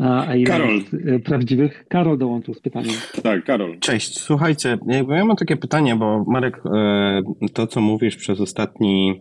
a 0.00 0.34
ile 0.34 0.46
Karol. 0.46 0.74
jest 0.74 0.94
e, 0.94 1.18
prawdziwych. 1.18 1.84
Karol 1.88 2.18
dołączył 2.18 2.54
z 2.54 2.60
pytaniem. 2.60 2.94
Tak, 3.22 3.44
Karol. 3.44 3.78
Cześć, 3.78 4.20
słuchajcie, 4.20 4.78
ja 5.08 5.24
mam 5.24 5.36
takie 5.36 5.56
pytanie, 5.56 5.96
bo 5.96 6.24
Marek, 6.24 6.60
e, 6.66 7.22
to 7.52 7.66
co 7.66 7.80
mówisz 7.80 8.16
przez 8.16 8.40
ostatni 8.40 9.20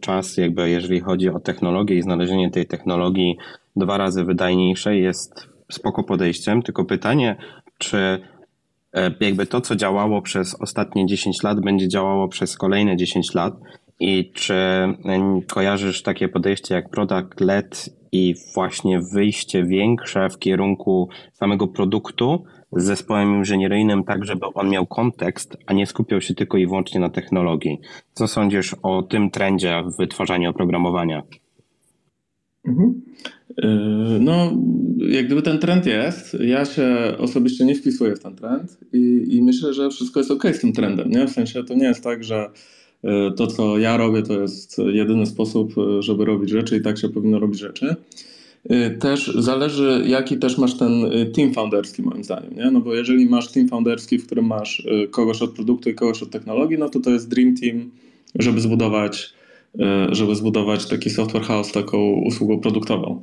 czas, 0.00 0.36
jakby 0.36 0.70
jeżeli 0.70 1.00
chodzi 1.00 1.28
o 1.28 1.40
technologię 1.40 1.96
i 1.96 2.02
znalezienie 2.02 2.50
tej 2.50 2.66
technologii 2.66 3.36
dwa 3.76 3.98
razy 3.98 4.24
wydajniejszej 4.24 5.02
jest 5.02 5.48
spoko 5.72 6.04
podejściem, 6.04 6.62
tylko 6.62 6.84
pytanie, 6.84 7.36
czy 7.78 8.20
jakby 9.20 9.46
to, 9.46 9.60
co 9.60 9.76
działało 9.76 10.22
przez 10.22 10.54
ostatnie 10.54 11.06
10 11.06 11.42
lat, 11.42 11.60
będzie 11.60 11.88
działało 11.88 12.28
przez 12.28 12.56
kolejne 12.56 12.96
10 12.96 13.34
lat 13.34 13.54
i 14.00 14.32
czy 14.34 14.54
kojarzysz 15.46 16.02
takie 16.02 16.28
podejście 16.28 16.74
jak 16.74 16.90
product 16.90 17.40
led 17.40 17.88
i 18.12 18.34
właśnie 18.54 19.00
wyjście 19.00 19.64
większe 19.64 20.28
w 20.30 20.38
kierunku 20.38 21.08
samego 21.32 21.68
produktu 21.68 22.44
z 22.76 22.84
zespołem 22.84 23.34
inżynieryjnym, 23.34 24.04
tak 24.04 24.24
żeby 24.24 24.46
on 24.54 24.68
miał 24.68 24.86
kontekst, 24.86 25.56
a 25.66 25.72
nie 25.72 25.86
skupiał 25.86 26.20
się 26.20 26.34
tylko 26.34 26.58
i 26.58 26.66
wyłącznie 26.66 27.00
na 27.00 27.08
technologii. 27.08 27.78
Co 28.12 28.28
sądzisz 28.28 28.76
o 28.82 29.02
tym 29.02 29.30
trendzie 29.30 29.82
w 29.86 29.96
wytwarzaniu 29.96 30.50
oprogramowania? 30.50 31.22
Mhm. 32.64 33.02
Yy, 33.58 33.66
no, 34.20 34.52
jak 34.98 35.26
gdyby 35.26 35.42
ten 35.42 35.58
trend 35.58 35.86
jest, 35.86 36.36
ja 36.40 36.64
się 36.64 36.86
osobiście 37.18 37.64
nie 37.64 37.74
wpisuję 37.74 38.16
w 38.16 38.20
ten 38.20 38.36
trend 38.36 38.78
i, 38.92 39.26
i 39.30 39.42
myślę, 39.42 39.74
że 39.74 39.90
wszystko 39.90 40.20
jest 40.20 40.30
ok 40.30 40.42
z 40.52 40.60
tym 40.60 40.72
trendem. 40.72 41.10
Nie? 41.10 41.26
W 41.26 41.30
sensie 41.30 41.64
to 41.64 41.74
nie 41.74 41.84
jest 41.84 42.04
tak, 42.04 42.24
że 42.24 42.36
E, 42.36 42.50
to, 43.36 43.46
co 43.46 43.78
ja 43.78 43.96
robię, 43.96 44.22
to 44.22 44.40
jest 44.40 44.78
jedyny 44.92 45.26
sposób, 45.26 45.74
e, 45.78 46.02
żeby 46.02 46.24
robić 46.24 46.50
rzeczy 46.50 46.76
i 46.76 46.82
tak 46.82 46.98
się 46.98 47.08
powinno 47.08 47.38
robić 47.38 47.60
rzeczy. 47.60 47.96
E, 48.68 48.90
też 48.90 49.34
zależy, 49.38 50.04
jaki 50.06 50.38
też 50.38 50.58
masz 50.58 50.78
ten 50.78 51.10
team 51.34 51.54
founderski, 51.54 52.02
moim 52.02 52.24
zdaniem. 52.24 52.56
Nie? 52.56 52.70
No 52.70 52.80
bo 52.80 52.94
jeżeli 52.94 53.26
masz 53.26 53.52
team 53.52 53.68
founderski, 53.68 54.18
w 54.18 54.26
którym 54.26 54.46
masz 54.46 54.86
kogoś 55.10 55.42
od 55.42 55.50
produktu 55.50 55.90
i 55.90 55.94
kogoś 55.94 56.22
od 56.22 56.30
technologii, 56.30 56.78
no 56.78 56.88
to 56.88 57.00
to 57.00 57.10
jest 57.10 57.28
dream 57.28 57.54
team, 57.56 57.90
żeby 58.38 58.60
zbudować, 58.60 59.34
żeby 60.12 60.34
zbudować 60.34 60.86
taki 60.86 61.10
software 61.10 61.42
house, 61.42 61.72
taką 61.72 61.98
usługą 62.12 62.60
produktową. 62.60 63.22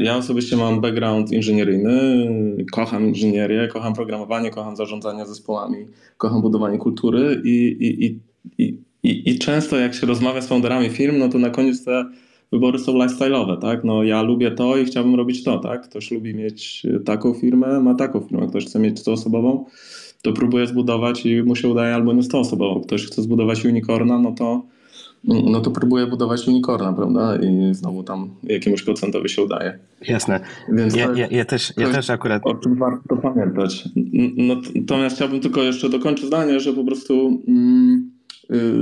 Ja 0.00 0.16
osobiście 0.16 0.56
mam 0.56 0.80
background 0.80 1.32
inżynieryjny, 1.32 2.28
kocham 2.72 3.08
inżynierię, 3.08 3.68
kocham 3.68 3.94
programowanie, 3.94 4.50
kocham 4.50 4.76
zarządzanie 4.76 5.26
zespołami, 5.26 5.86
kocham 6.16 6.42
budowanie 6.42 6.78
kultury 6.78 7.42
i, 7.44 7.76
i, 7.80 8.06
i, 8.06 8.18
i 8.58 8.87
i, 9.02 9.30
I 9.30 9.38
często 9.38 9.76
jak 9.78 9.94
się 9.94 10.06
rozmawia 10.06 10.40
z 10.40 10.48
founderami 10.48 10.90
firm, 10.90 11.18
no 11.18 11.28
to 11.28 11.38
na 11.38 11.50
koniec 11.50 11.84
te 11.84 12.04
wybory 12.52 12.78
są 12.78 12.92
lifestyle'owe, 12.92 13.58
tak? 13.60 13.84
No 13.84 14.02
ja 14.02 14.22
lubię 14.22 14.50
to 14.50 14.76
i 14.76 14.84
chciałbym 14.84 15.14
robić 15.14 15.44
to, 15.44 15.58
tak? 15.58 15.88
Ktoś 15.88 16.10
lubi 16.10 16.34
mieć 16.34 16.86
taką 17.04 17.34
firmę, 17.34 17.80
ma 17.80 17.94
taką 17.94 18.20
firmę. 18.20 18.46
Ktoś 18.46 18.66
chce 18.66 18.78
mieć 18.78 18.98
100 18.98 19.12
osobową, 19.12 19.64
to 20.22 20.32
próbuje 20.32 20.66
zbudować 20.66 21.26
i 21.26 21.42
mu 21.42 21.56
się 21.56 21.68
udaje 21.68 21.94
albo 21.94 22.12
nie 22.12 22.22
100 22.22 22.40
osobową. 22.40 22.80
Ktoś 22.80 23.06
chce 23.06 23.22
zbudować 23.22 23.64
unicorna, 23.64 24.18
no 24.18 24.32
to 24.32 24.62
no 25.24 25.60
to 25.60 25.70
próbuje 25.70 26.06
budować 26.06 26.48
unicorna, 26.48 26.92
prawda? 26.92 27.36
I 27.36 27.74
znowu 27.74 28.02
tam 28.02 28.30
jakiemuś 28.42 28.82
procentowi 28.82 29.28
się 29.28 29.42
udaje. 29.42 29.78
Jasne. 30.08 30.40
Więc 30.72 30.96
ja, 30.96 31.12
ja, 31.16 31.26
ja 31.30 31.44
też, 31.44 31.72
ja 31.76 31.92
też 31.92 32.10
akurat... 32.10 32.42
O 32.44 32.54
czym 32.54 32.74
warto 32.74 33.16
pamiętać. 33.16 33.88
Natomiast 34.74 35.16
chciałbym 35.16 35.40
tylko 35.40 35.62
jeszcze 35.62 35.88
dokończyć 35.88 36.26
zdanie, 36.26 36.60
że 36.60 36.72
po 36.72 36.84
prostu 36.84 37.42
mm, 37.48 38.10
y, 38.14 38.17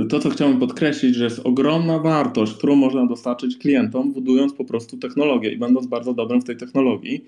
to, 0.09 0.19
co 0.19 0.29
chciałbym 0.29 0.59
podkreślić, 0.59 1.15
że 1.15 1.23
jest 1.23 1.41
ogromna 1.43 1.99
wartość, 1.99 2.53
którą 2.53 2.75
można 2.75 3.05
dostarczyć 3.05 3.57
klientom, 3.57 4.13
budując 4.13 4.53
po 4.53 4.65
prostu 4.65 4.97
technologię 4.97 5.51
i 5.51 5.57
będąc 5.57 5.87
bardzo 5.87 6.13
dobrym 6.13 6.41
w 6.41 6.43
tej 6.43 6.57
technologii. 6.57 7.25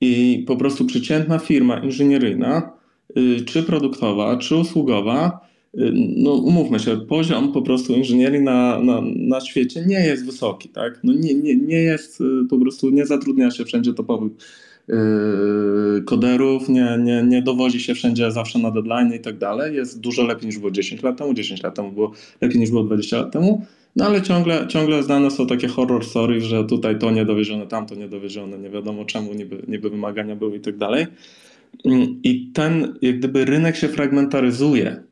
I 0.00 0.44
po 0.46 0.56
prostu 0.56 0.84
przeciętna 0.84 1.38
firma 1.38 1.78
inżynieryjna, 1.78 2.72
y, 3.18 3.44
czy 3.44 3.62
produktowa, 3.62 4.36
czy 4.36 4.56
usługowa, 4.56 5.40
y, 5.74 5.92
no 6.16 6.34
umówmy 6.34 6.78
się, 6.78 6.96
poziom 6.96 7.52
po 7.52 7.62
prostu 7.62 7.94
inżynierii 7.94 8.42
na, 8.42 8.80
na, 8.80 9.00
na 9.16 9.40
świecie 9.40 9.84
nie 9.86 10.00
jest 10.00 10.26
wysoki, 10.26 10.68
tak? 10.68 11.00
No 11.04 11.12
nie, 11.12 11.34
nie, 11.34 11.56
nie 11.56 11.80
jest, 11.80 12.20
y, 12.20 12.24
po 12.50 12.58
prostu 12.58 12.90
nie 12.90 13.06
zatrudnia 13.06 13.50
się 13.50 13.64
wszędzie 13.64 13.94
topowych 13.94 14.32
koderów, 16.06 16.68
nie, 16.68 16.98
nie, 17.00 17.22
nie 17.22 17.42
dowozi 17.42 17.80
się 17.80 17.94
wszędzie 17.94 18.30
zawsze 18.30 18.58
na 18.58 18.70
deadline 18.70 19.12
i 19.14 19.20
tak 19.20 19.38
dalej. 19.38 19.76
Jest 19.76 20.00
dużo 20.00 20.22
lepiej 20.22 20.46
niż 20.46 20.58
było 20.58 20.70
10 20.70 21.02
lat 21.02 21.18
temu, 21.18 21.34
10 21.34 21.62
lat 21.62 21.74
temu 21.74 21.92
było 21.92 22.12
lepiej 22.40 22.60
niż 22.60 22.70
było 22.70 22.84
20 22.84 23.16
lat 23.16 23.32
temu. 23.32 23.66
No 23.96 24.06
ale 24.06 24.22
ciągle, 24.22 24.66
ciągle 24.68 25.02
znane 25.02 25.30
są 25.30 25.46
takie 25.46 25.68
horror 25.68 26.04
stories, 26.04 26.44
że 26.44 26.64
tutaj 26.64 26.98
to 26.98 27.10
niedowiezione, 27.10 27.66
tamto 27.66 27.94
niedowiezione, 27.94 28.58
nie 28.58 28.70
wiadomo 28.70 29.04
czemu 29.04 29.34
niby, 29.34 29.62
niby 29.68 29.90
wymagania 29.90 30.36
były 30.36 30.56
i 30.56 30.60
tak 30.60 30.76
dalej. 30.76 31.06
Mm, 31.84 32.20
I 32.22 32.50
ten 32.54 32.94
jak 33.02 33.18
gdyby 33.18 33.44
rynek 33.44 33.76
się 33.76 33.88
fragmentaryzuje. 33.88 35.02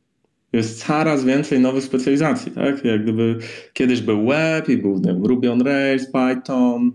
Jest 0.53 0.87
coraz 0.87 1.25
więcej 1.25 1.61
nowych 1.61 1.85
specjalizacji, 1.85 2.53
tak? 2.53 2.85
Jak 2.85 3.03
gdyby 3.03 3.39
kiedyś 3.73 4.01
był 4.01 4.27
web 4.27 4.69
i 4.69 4.77
był 4.77 5.01
wiem, 5.01 5.25
Ruby 5.25 5.53
on 5.53 5.63
Rails, 5.63 6.07
Python, 6.07 6.93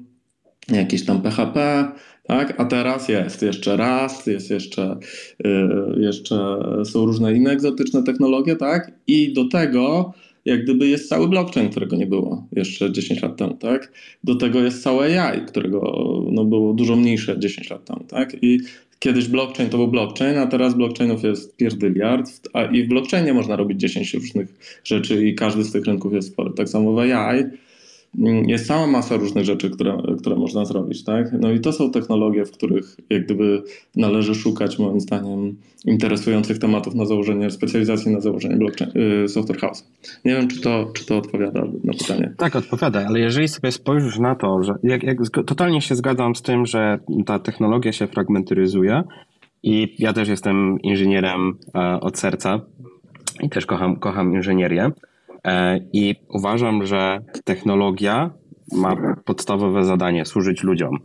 jakiś 0.71 1.05
tam 1.05 1.21
PHP, 1.21 1.87
tak? 2.27 2.59
A 2.59 2.65
teraz 2.65 3.09
jest 3.09 3.41
jeszcze 3.41 3.77
Rust, 3.77 4.27
jest 4.27 4.49
jeszcze, 4.49 4.97
yy, 5.43 5.95
jeszcze 5.97 6.57
są 6.85 7.05
różne 7.05 7.33
inne 7.33 7.51
egzotyczne 7.51 8.03
technologie, 8.03 8.55
tak? 8.55 8.91
I 9.07 9.33
do 9.33 9.45
tego 9.45 10.13
jak 10.45 10.63
gdyby 10.63 10.87
jest 10.87 11.09
cały 11.09 11.27
blockchain, 11.27 11.69
którego 11.69 11.95
nie 11.95 12.07
było 12.07 12.47
jeszcze 12.51 12.91
10 12.91 13.21
lat 13.21 13.37
temu, 13.37 13.53
tak? 13.53 13.91
Do 14.23 14.35
tego 14.35 14.63
jest 14.63 14.83
całe 14.83 15.21
AI, 15.21 15.45
którego 15.45 15.79
no, 16.31 16.45
było 16.45 16.73
dużo 16.73 16.95
mniejsze 16.95 17.39
10 17.39 17.69
lat 17.69 17.85
temu, 17.85 18.03
tak? 18.07 18.43
I 18.43 18.59
kiedyś 18.99 19.27
blockchain 19.27 19.69
to 19.69 19.77
był 19.77 19.87
blockchain, 19.87 20.37
a 20.37 20.47
teraz 20.47 20.73
blockchainów 20.73 21.23
jest 21.23 21.55
pierdyliard, 21.55 22.31
a 22.53 22.63
i 22.63 22.83
w 22.83 22.87
blockchainie 22.87 23.33
można 23.33 23.55
robić 23.55 23.79
10 23.79 24.13
różnych 24.13 24.79
rzeczy 24.83 25.27
i 25.27 25.35
każdy 25.35 25.63
z 25.63 25.71
tych 25.71 25.85
rynków 25.85 26.13
jest 26.13 26.27
spory. 26.27 26.51
Tak 26.55 26.69
samo 26.69 26.93
w 26.93 26.99
AI 26.99 27.43
jest 28.47 28.67
cała 28.67 28.87
masa 28.87 29.17
różnych 29.17 29.45
rzeczy, 29.45 29.69
które, 29.69 29.97
które 30.19 30.35
można 30.35 30.65
zrobić, 30.65 31.03
tak? 31.03 31.31
No 31.39 31.51
i 31.51 31.59
to 31.59 31.71
są 31.71 31.91
technologie, 31.91 32.45
w 32.45 32.51
których 32.51 32.97
jak 33.09 33.25
gdyby 33.25 33.63
należy 33.95 34.35
szukać 34.35 34.79
moim 34.79 34.99
zdaniem 34.99 35.55
interesujących 35.85 36.59
tematów 36.59 36.95
na 36.95 37.05
założenie 37.05 37.51
specjalizacji 37.51 38.11
na 38.11 38.19
założenie 38.19 38.55
blockchain, 38.57 38.91
y, 39.23 39.27
software 39.27 39.59
house. 39.59 39.87
Nie 40.25 40.35
wiem, 40.35 40.47
czy 40.47 40.61
to, 40.61 40.91
czy 40.93 41.05
to 41.05 41.17
odpowiada 41.17 41.61
na 41.83 41.93
pytanie. 41.93 42.33
Tak, 42.37 42.55
odpowiada, 42.55 43.05
ale 43.07 43.19
jeżeli 43.19 43.47
sobie 43.47 43.71
spojrzysz 43.71 44.19
na 44.19 44.35
to, 44.35 44.63
że 44.63 44.75
jak, 44.83 45.03
jak, 45.03 45.17
totalnie 45.45 45.81
się 45.81 45.95
zgadzam 45.95 46.35
z 46.35 46.41
tym, 46.41 46.65
że 46.65 46.99
ta 47.25 47.39
technologia 47.39 47.91
się 47.91 48.07
fragmentaryzuje 48.07 49.03
i 49.63 49.95
ja 49.99 50.13
też 50.13 50.27
jestem 50.27 50.81
inżynierem 50.81 51.57
e, 51.75 51.99
od 51.99 52.19
serca 52.19 52.61
i 53.41 53.49
też 53.49 53.65
kocham, 53.65 53.95
kocham 53.95 54.33
inżynierię, 54.33 54.91
I 55.93 56.15
uważam, 56.29 56.85
że 56.85 57.19
technologia 57.43 58.29
ma 58.71 59.15
podstawowe 59.25 59.83
zadanie 59.83 60.25
służyć 60.25 60.63
ludziom. 60.63 60.97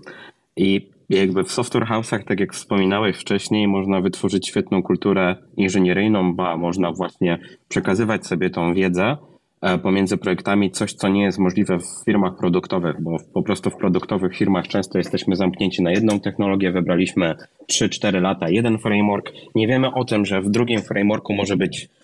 I 0.57 0.90
jakby 1.11 1.44
w 1.44 1.53
software 1.53 1.87
house'ach, 1.87 2.24
tak 2.24 2.40
jak 2.40 2.55
wspominałeś 2.55 3.16
wcześniej, 3.16 3.68
można 3.68 4.00
wytworzyć 4.00 4.48
świetną 4.48 4.83
kulturę 4.83 5.37
inżynieryjną, 5.57 6.35
ba 6.35 6.57
można 6.57 6.92
właśnie 6.92 7.38
przekazywać 7.68 8.26
sobie 8.26 8.50
tą 8.50 8.74
wiedzę 8.74 9.16
e, 9.61 9.79
pomiędzy 9.79 10.16
projektami, 10.16 10.70
coś 10.70 10.92
co 10.92 11.09
nie 11.09 11.22
jest 11.22 11.38
możliwe 11.38 11.79
w 11.79 12.05
firmach 12.05 12.37
produktowych, 12.37 13.03
bo 13.03 13.16
po 13.35 13.42
prostu 13.42 13.70
w 13.70 13.76
produktowych 13.76 14.37
firmach 14.37 14.68
często 14.68 14.98
jesteśmy 14.98 15.37
zamknięci 15.37 15.83
na 15.83 15.90
jedną 15.90 16.20
technologię, 16.20 16.72
wybraliśmy 16.72 17.35
3-4 17.72 18.20
lata 18.20 18.48
jeden 18.48 18.79
framework, 18.79 19.33
nie 19.55 19.66
wiemy 19.66 19.94
o 19.94 20.05
tym, 20.05 20.26
że 20.26 20.42
w 20.42 20.50
drugim 20.50 20.83
frameworku 20.83 21.35
może 21.35 21.57
być 21.57 21.88
E, 21.88 21.99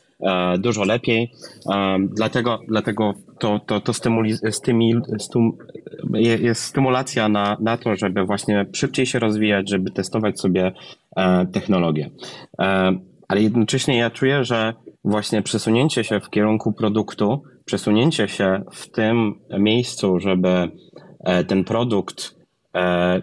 dużo 0.59 0.85
lepiej. 0.85 1.33
E, 1.73 1.99
dlatego, 2.01 2.59
dlatego 2.69 3.15
to, 3.39 3.61
to, 3.67 3.81
to 3.81 3.93
stymuli, 3.93 4.35
stymul, 4.51 5.03
stum, 5.19 5.59
jest 6.15 6.63
stymulacja 6.63 7.29
na, 7.29 7.57
na 7.61 7.77
to, 7.77 7.97
żeby 7.97 8.25
właśnie 8.25 8.67
szybciej 8.73 9.07
się 9.07 9.19
rozwijać, 9.19 9.71
żeby 9.71 9.91
testować 9.91 10.41
sobie 10.41 10.73
e, 11.17 11.47
technologię. 11.47 12.11
Ale 13.29 13.43
jednocześnie 13.43 13.99
ja 13.99 14.11
czuję, 14.11 14.45
że 14.45 14.75
właśnie 15.05 15.43
przesunięcie 15.43 16.05
się 16.05 16.21
w 16.21 16.31
kierunku 16.31 16.73
produktu, 16.73 17.43
przesunięcie 17.65 18.29
się 18.29 18.63
w 18.73 18.91
tym 18.91 19.35
miejscu, 19.59 20.21
żeby 20.21 20.71
ten 21.47 21.65
produkt, 21.65 22.35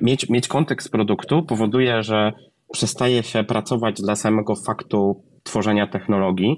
mieć, 0.01 0.29
mieć 0.29 0.47
kontekst 0.47 0.91
produktu, 0.91 1.43
powoduje, 1.43 2.03
że 2.03 2.33
przestaje 2.71 3.23
się 3.23 3.43
pracować 3.43 4.01
dla 4.01 4.15
samego 4.15 4.55
faktu 4.55 5.23
tworzenia 5.43 5.87
technologii, 5.87 6.57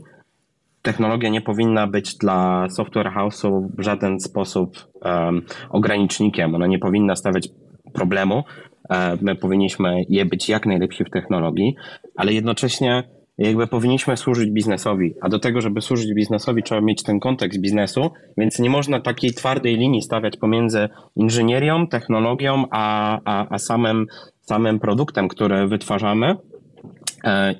technologia 0.86 1.30
nie 1.30 1.42
powinna 1.42 1.88
być 1.88 2.16
dla 2.16 2.70
software 2.70 3.12
house'u 3.18 3.68
w 3.78 3.84
żaden 3.84 4.20
sposób 4.20 4.78
um, 5.02 5.42
ogranicznikiem. 5.70 6.56
Ona 6.56 6.68
nie 6.68 6.80
powinna 6.80 7.16
stawiać 7.16 7.50
problemu. 7.94 8.44
E, 8.90 9.18
my 9.22 9.36
powinniśmy 9.36 10.04
je 10.10 10.26
być 10.26 10.50
jak 10.50 10.66
najlepsi 10.66 11.04
w 11.04 11.10
technologii, 11.10 11.76
ale 12.16 12.34
jednocześnie 12.34 13.04
jakby 13.38 13.68
powinniśmy 13.68 14.18
służyć 14.18 14.52
biznesowi, 14.52 15.14
a 15.22 15.30
do 15.30 15.40
tego, 15.40 15.62
żeby 15.62 15.82
służyć 15.82 16.14
biznesowi, 16.14 16.64
trzeba 16.64 16.82
mieć 16.82 17.04
ten 17.04 17.20
kontekst 17.20 17.60
biznesu, 17.60 18.12
więc 18.38 18.60
nie 18.60 18.70
można 18.70 19.00
takiej 19.00 19.32
twardej 19.34 19.78
linii 19.78 20.02
stawiać 20.02 20.38
pomiędzy 20.38 20.90
inżynierią, 21.16 21.88
technologią, 21.88 22.66
a, 22.72 23.20
a, 23.26 23.48
a 23.50 23.58
samym, 23.58 24.06
samym 24.42 24.80
produktem, 24.80 25.28
który 25.28 25.68
wytwarzamy, 25.68 26.36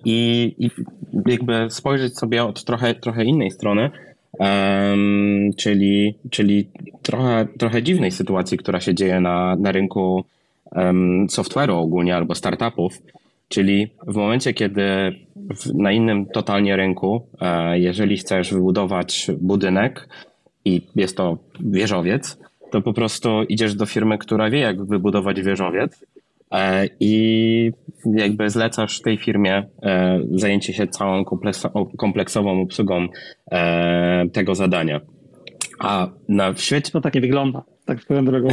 I, 0.06 0.56
i 0.58 0.70
jakby 1.26 1.68
spojrzeć 1.70 2.18
sobie 2.18 2.44
od 2.44 2.64
trochę, 2.64 2.96
trochę 2.96 3.26
innej 3.26 3.52
strony, 3.52 3.92
um, 4.40 5.54
czyli, 5.58 6.16
czyli 6.30 6.68
trochę, 7.02 7.48
trochę 7.58 7.84
dziwnej 7.84 8.12
sytuacji, 8.12 8.58
która 8.58 8.80
się 8.80 8.96
dzieje 8.96 9.20
na, 9.20 9.56
na 9.56 9.72
rynku 9.72 10.26
um, 10.72 11.28
software'u 11.28 11.80
ogólnie 11.80 12.16
albo 12.16 12.36
startupów. 12.36 13.02
Czyli 13.50 13.88
w 14.08 14.16
momencie, 14.16 14.54
kiedy 14.54 14.84
w, 15.36 15.74
na 15.74 15.92
innym 15.92 16.26
totalnie 16.26 16.76
rynku, 16.76 17.28
e, 17.42 17.80
jeżeli 17.80 18.18
chcesz 18.18 18.54
wybudować 18.54 19.28
budynek 19.38 20.10
i 20.66 20.82
jest 20.96 21.18
to 21.18 21.38
wieżowiec, 21.60 22.38
to 22.72 22.82
po 22.82 22.94
prostu 22.94 23.44
idziesz 23.44 23.76
do 23.76 23.86
firmy, 23.86 24.18
która 24.18 24.50
wie, 24.50 24.60
jak 24.60 24.86
wybudować 24.86 25.42
wieżowiec 25.42 26.06
E, 26.15 26.15
i 27.00 27.72
jakby 28.06 28.50
zlecasz 28.50 29.02
tej 29.02 29.18
firmie 29.18 29.68
e, 29.84 30.20
zajęcie 30.32 30.74
się 30.74 30.88
całą 30.88 31.26
kompleksową 31.98 32.62
obsługą 32.62 33.08
e, 33.52 34.26
tego 34.34 34.56
zadania. 34.56 35.02
A 35.80 36.10
na 36.28 36.54
świecie... 36.56 36.92
To 36.92 37.02
tak 37.02 37.16
nie 37.16 37.22
wygląda 37.22 37.75
tak 37.86 38.02
swoją 38.02 38.26
drogą. 38.26 38.48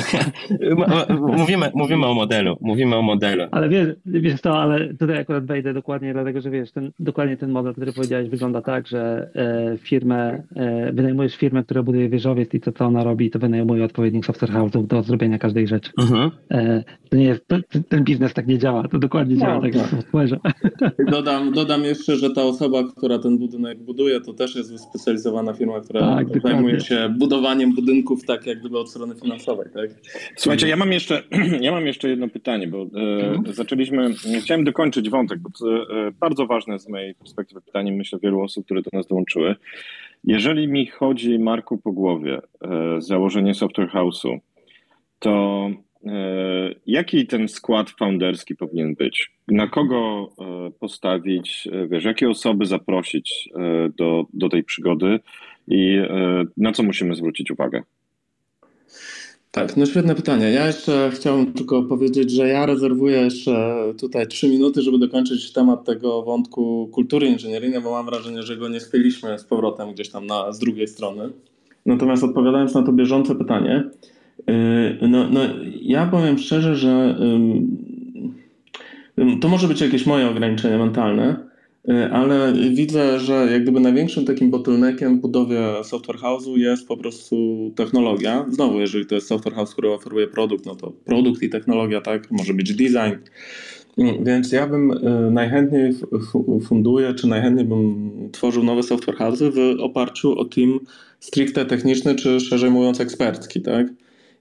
mówimy, 1.38 1.70
mówimy 1.74 2.06
o 2.06 2.14
modelu, 2.14 2.56
mówimy 2.60 2.96
o 2.96 3.02
modelu. 3.02 3.44
Ale 3.50 3.68
wiesz, 3.68 3.88
wiesz 4.06 4.40
to, 4.40 4.58
ale 4.58 4.94
tutaj 4.94 5.18
akurat 5.18 5.46
wejdę 5.46 5.74
dokładnie, 5.74 6.12
dlatego 6.12 6.40
że 6.40 6.50
wiesz, 6.50 6.72
ten, 6.72 6.90
dokładnie 7.00 7.36
ten 7.36 7.50
model, 7.50 7.72
który 7.72 7.92
powiedziałeś, 7.92 8.28
wygląda 8.28 8.62
tak, 8.62 8.86
że 8.86 9.30
e, 9.34 9.78
firmę, 9.78 10.42
e, 10.56 10.92
wynajmujesz 10.92 11.36
firmę, 11.36 11.64
która 11.64 11.82
buduje 11.82 12.08
wieżowiec 12.08 12.54
i 12.54 12.60
to, 12.60 12.72
co 12.72 12.84
ona 12.84 13.04
robi, 13.04 13.30
to 13.30 13.38
wynajmuje 13.38 13.84
odpowiednich 13.84 14.26
software 14.26 14.52
house'ów 14.52 14.86
do 14.86 15.02
zrobienia 15.02 15.38
każdej 15.38 15.66
rzeczy. 15.66 15.90
Mhm. 15.98 16.30
E, 16.50 16.85
to 17.10 17.16
nie 17.16 17.24
jest, 17.24 17.46
to, 17.46 17.56
ten 17.88 18.04
biznes 18.04 18.35
tak 18.35 18.46
nie 18.46 18.58
działa, 18.58 18.88
to 18.88 18.98
dokładnie 18.98 19.37
działa 19.37 19.54
no, 19.54 19.60
tak 19.60 19.74
jak 19.74 19.87
w 19.87 19.96
software'ze. 19.96 20.37
Dodam, 21.10 21.52
dodam 21.52 21.85
jeszcze, 21.85 22.16
że 22.16 22.30
ta 22.30 22.42
osoba, 22.42 22.85
która 22.96 23.18
ten 23.18 23.38
budynek 23.38 23.78
buduje, 23.78 24.20
to 24.20 24.33
też 24.33 24.56
jest 24.56 24.72
wyspecjalizowana 24.72 25.52
firma, 25.52 25.80
która 25.80 26.00
tak, 26.16 26.42
zajmuje 26.42 26.80
się 26.80 27.14
budowaniem 27.18 27.74
budynków 27.74 28.24
tak 28.24 28.46
jak 28.46 28.60
gdyby 28.60 28.78
od 28.78 28.90
strony 28.90 29.14
finansowej, 29.23 29.68
tak? 29.75 29.90
Słuchajcie, 30.37 30.68
ja 30.68 30.77
mam 30.77 30.92
jeszcze, 30.92 31.23
ja 31.60 31.73
mam 31.73 31.87
jeszcze 31.87 32.08
jedno 32.08 32.29
pytanie, 32.29 32.68
bo 32.68 32.79
e, 32.79 33.27
mhm. 33.27 33.54
zaczęliśmy, 33.54 34.14
chciałem 34.40 34.64
dokończyć 34.64 35.10
wątek, 35.10 35.38
bo 35.38 35.50
to 35.58 35.83
e, 36.06 36.10
bardzo 36.10 36.46
ważne 36.46 36.79
z 36.79 36.88
mojej 36.88 37.14
perspektywy 37.14 37.60
pytanie, 37.60 37.92
myślę, 37.92 38.18
wielu 38.23 38.40
osób, 38.40 38.64
które 38.64 38.83
do 38.83 38.90
nas 38.92 39.06
dołączyły. 39.06 39.54
Jeżeli 40.25 40.68
mi 40.68 40.87
chodzi, 40.87 41.38
Marku, 41.38 41.79
po 41.79 41.92
głowie 41.92 42.38
e, 42.62 43.00
założenie 43.00 43.54
Software 43.54 43.90
House'u, 43.90 44.38
to 45.18 45.70
e, 46.06 46.75
jaki 46.87 47.27
ten 47.27 47.48
skład 47.48 47.90
founderski 47.90 48.56
powinien 48.56 48.94
być? 48.94 49.33
Na 49.48 49.66
kogo 49.66 50.29
e, 50.40 50.70
postawić, 50.81 51.68
e, 51.73 51.87
wiesz, 51.87 52.04
jakie 52.04 52.31
osoby 52.31 52.66
zaprosić 52.66 53.48
do, 53.98 54.25
do 54.33 54.48
tej 54.48 54.64
przygody? 54.64 55.20
i 55.68 55.98
na 56.56 56.73
co 56.73 56.83
musimy 56.83 57.14
zwrócić 57.14 57.50
uwagę? 57.50 57.83
Tak, 59.53 59.77
no 59.77 59.87
świetne 59.87 60.15
pytanie. 60.15 60.50
Ja 60.50 60.67
jeszcze 60.67 61.11
chciałbym 61.15 61.53
tylko 61.53 61.83
powiedzieć, 61.83 62.31
że 62.31 62.48
ja 62.48 62.67
rezerwuję 62.67 63.17
jeszcze 63.17 63.77
tutaj 64.00 64.27
trzy 64.27 64.48
minuty, 64.48 64.83
żeby 64.83 64.98
dokończyć 64.98 65.53
temat 65.53 65.85
tego 65.85 66.23
wątku 66.23 66.88
kultury 66.92 67.27
inżynieryjnej, 67.27 67.81
bo 67.81 67.90
mam 67.90 68.07
wrażenie, 68.07 68.42
że 68.42 68.57
go 68.57 68.69
nie 68.69 68.81
spięliśmy 68.81 69.38
z 69.38 69.44
powrotem 69.44 69.92
gdzieś 69.92 70.09
tam 70.09 70.27
na, 70.27 70.53
z 70.53 70.59
drugiej 70.59 70.88
strony. 70.88 71.31
Natomiast 71.87 72.25
odpowiadając 72.25 72.75
na 72.75 72.83
to 72.83 72.92
bieżące 72.92 73.35
pytanie, 73.35 73.85
yy, 74.46 75.09
no, 75.09 75.29
no 75.31 75.40
ja 75.83 76.07
powiem 76.07 76.38
szczerze, 76.38 76.77
że 76.77 77.17
to 79.40 79.48
może 79.48 79.69
być 79.69 79.81
jakieś 79.81 80.07
moje 80.07 80.29
ograniczenie 80.29 80.79
mentalne, 80.79 81.37
ale 82.12 82.52
widzę, 82.52 83.20
że 83.20 83.48
jak 83.52 83.62
gdyby 83.62 83.80
największym 83.80 84.24
takim 84.24 84.50
bottleneckiem 84.50 85.18
w 85.18 85.20
budowie 85.20 85.60
software 85.85 86.16
house'u 86.16 86.56
jest 86.56 86.88
po 86.88 86.96
prostu 86.96 87.37
technologia. 87.76 88.46
Znowu, 88.48 88.80
jeżeli 88.80 89.06
to 89.06 89.14
jest 89.14 89.26
software 89.26 89.54
house, 89.54 89.72
który 89.72 89.92
oferuje 89.92 90.26
produkt, 90.26 90.66
no 90.66 90.74
to 90.74 90.92
produkt 91.04 91.42
i 91.42 91.50
technologia, 91.50 92.00
tak, 92.00 92.30
może 92.30 92.54
być 92.54 92.74
design. 92.74 93.14
Y, 93.98 94.24
więc 94.24 94.52
ja 94.52 94.66
bym 94.66 94.90
y, 94.90 95.30
najchętniej 95.30 95.92
funduję, 96.64 97.14
czy 97.14 97.26
najchętniej 97.26 97.66
bym 97.66 98.10
tworzył 98.33 98.64
nowe 98.64 98.83
software 98.83 99.16
house'y 99.16 99.50
w 99.50 99.80
oparciu 99.80 100.38
o 100.38 100.44
team 100.44 100.80
stricte 101.20 101.64
techniczny, 101.64 102.14
czy 102.14 102.40
szerzej 102.40 102.70
mówiąc 102.70 103.00
ekspercki, 103.00 103.62
tak? 103.62 103.87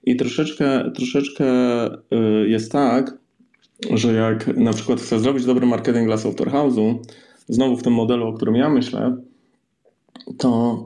I 0.04 0.16
troszeczkę, 0.16 0.92
troszeczkę 0.94 1.44
jest 2.46 2.72
tak, 2.72 3.18
że 3.94 4.12
jak 4.12 4.56
na 4.56 4.72
przykład 4.72 5.00
chcę 5.00 5.18
zrobić 5.18 5.44
dobry 5.44 5.66
marketing 5.66 6.06
dla 6.06 6.18
software 6.18 6.50
house'u, 6.50 6.98
znowu 7.48 7.76
w 7.76 7.82
tym 7.82 7.92
modelu, 7.92 8.26
o 8.26 8.32
którym 8.32 8.56
ja 8.56 8.68
myślę, 8.68 9.16
to, 10.38 10.78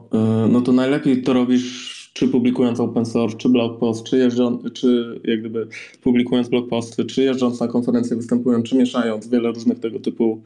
y, 0.45 0.49
no 0.49 0.61
to 0.61 0.71
najlepiej 0.71 1.23
to 1.23 1.33
robisz 1.33 1.97
czy 2.13 2.27
publikując 2.27 2.79
open 2.79 3.05
source, 3.05 3.37
czy 3.37 3.49
blog 3.49 3.79
post, 3.79 4.03
czy, 4.03 4.17
jeżdżąc, 4.17 4.73
czy 4.73 5.19
jak 5.23 5.39
gdyby 5.39 5.67
publikując 6.03 6.49
blog 6.49 6.69
posty, 6.69 7.05
czy 7.05 7.23
jeżdżąc 7.23 7.59
na 7.59 7.67
konferencje, 7.67 8.15
występując, 8.15 8.69
czy 8.69 8.75
mieszając 8.75 9.27
wiele 9.27 9.51
różnych 9.51 9.79
tego 9.79 9.99
typu 9.99 10.41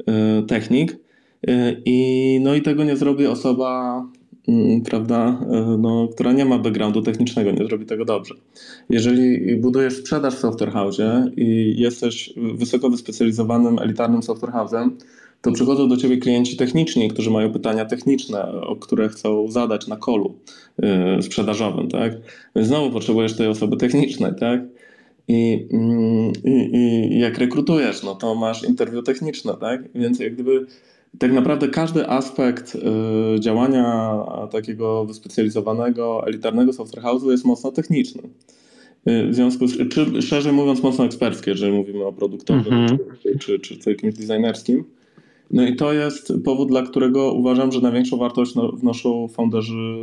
y, 0.00 0.04
technik. 0.46 0.92
Y, 0.92 1.82
I, 1.84 2.38
no 2.42 2.54
i 2.54 2.62
tego 2.62 2.84
nie 2.84 2.96
zrobi 2.96 3.26
osoba, 3.26 4.02
mm, 4.48 4.82
prawda, 4.82 5.40
no, 5.78 6.08
która 6.08 6.32
nie 6.32 6.44
ma 6.44 6.58
backgroundu 6.58 7.02
technicznego, 7.02 7.50
nie 7.50 7.64
zrobi 7.64 7.86
tego 7.86 8.04
dobrze. 8.04 8.34
Jeżeli 8.88 9.56
budujesz 9.56 9.96
sprzedaż 9.96 10.34
w 10.34 10.38
software 10.38 10.72
i 11.36 11.74
jesteś 11.78 12.34
wysoko 12.54 12.90
wyspecjalizowanym, 12.90 13.78
elitarnym 13.78 14.22
software 14.22 14.52
house'em, 14.52 14.90
to 15.42 15.52
przychodzą 15.52 15.88
do 15.88 15.96
ciebie 15.96 16.16
klienci 16.16 16.56
techniczni, 16.56 17.08
którzy 17.08 17.30
mają 17.30 17.52
pytania 17.52 17.84
techniczne, 17.84 18.52
o 18.52 18.76
które 18.76 19.08
chcą 19.08 19.50
zadać 19.50 19.86
na 19.86 19.96
kolu 19.96 20.34
yy, 20.78 21.22
sprzedażowym, 21.22 21.88
tak? 21.88 22.12
Więc 22.56 22.68
znowu 22.68 22.90
potrzebujesz 22.90 23.36
tej 23.36 23.46
osoby 23.46 23.76
technicznej, 23.76 24.32
tak? 24.40 24.60
I, 25.28 25.66
mm, 25.72 26.32
i, 26.44 26.76
I, 26.76 27.18
jak 27.18 27.38
rekrutujesz, 27.38 28.02
no 28.02 28.14
to 28.14 28.34
masz 28.34 28.64
interwiu 28.64 29.02
techniczne, 29.02 29.54
tak? 29.60 29.92
Więc 29.94 30.20
jak 30.20 30.34
gdyby 30.34 30.66
tak 31.18 31.32
naprawdę 31.32 31.68
każdy 31.68 32.08
aspekt 32.08 32.74
y, 32.74 33.40
działania 33.40 34.14
takiego 34.50 35.04
wyspecjalizowanego, 35.04 36.26
elitarnego 36.26 36.72
software 36.72 37.04
house'u 37.04 37.30
jest 37.30 37.44
mocno 37.44 37.72
techniczny. 37.72 38.22
Y, 39.08 39.26
w 39.28 39.34
związku 39.34 39.66
z 39.66 39.88
czy 39.88 40.22
szerzej 40.22 40.52
mówiąc 40.52 40.82
mocno 40.82 41.04
eksperckie, 41.04 41.50
jeżeli 41.50 41.72
mówimy 41.72 42.04
o 42.04 42.12
produktowym 42.12 42.74
mm 42.74 42.86
-hmm. 42.86 42.98
czy, 43.38 43.58
czy, 43.58 43.76
czy 43.76 43.90
jakimś 43.90 44.14
designerskim. 44.14 44.84
No 45.50 45.66
i 45.66 45.76
to 45.76 45.92
jest 45.92 46.32
powód, 46.44 46.68
dla 46.68 46.82
którego 46.82 47.32
uważam, 47.32 47.72
że 47.72 47.80
największą 47.80 48.16
wartość 48.16 48.54
no, 48.54 48.72
wnoszą 48.72 49.28
founderzy 49.28 50.02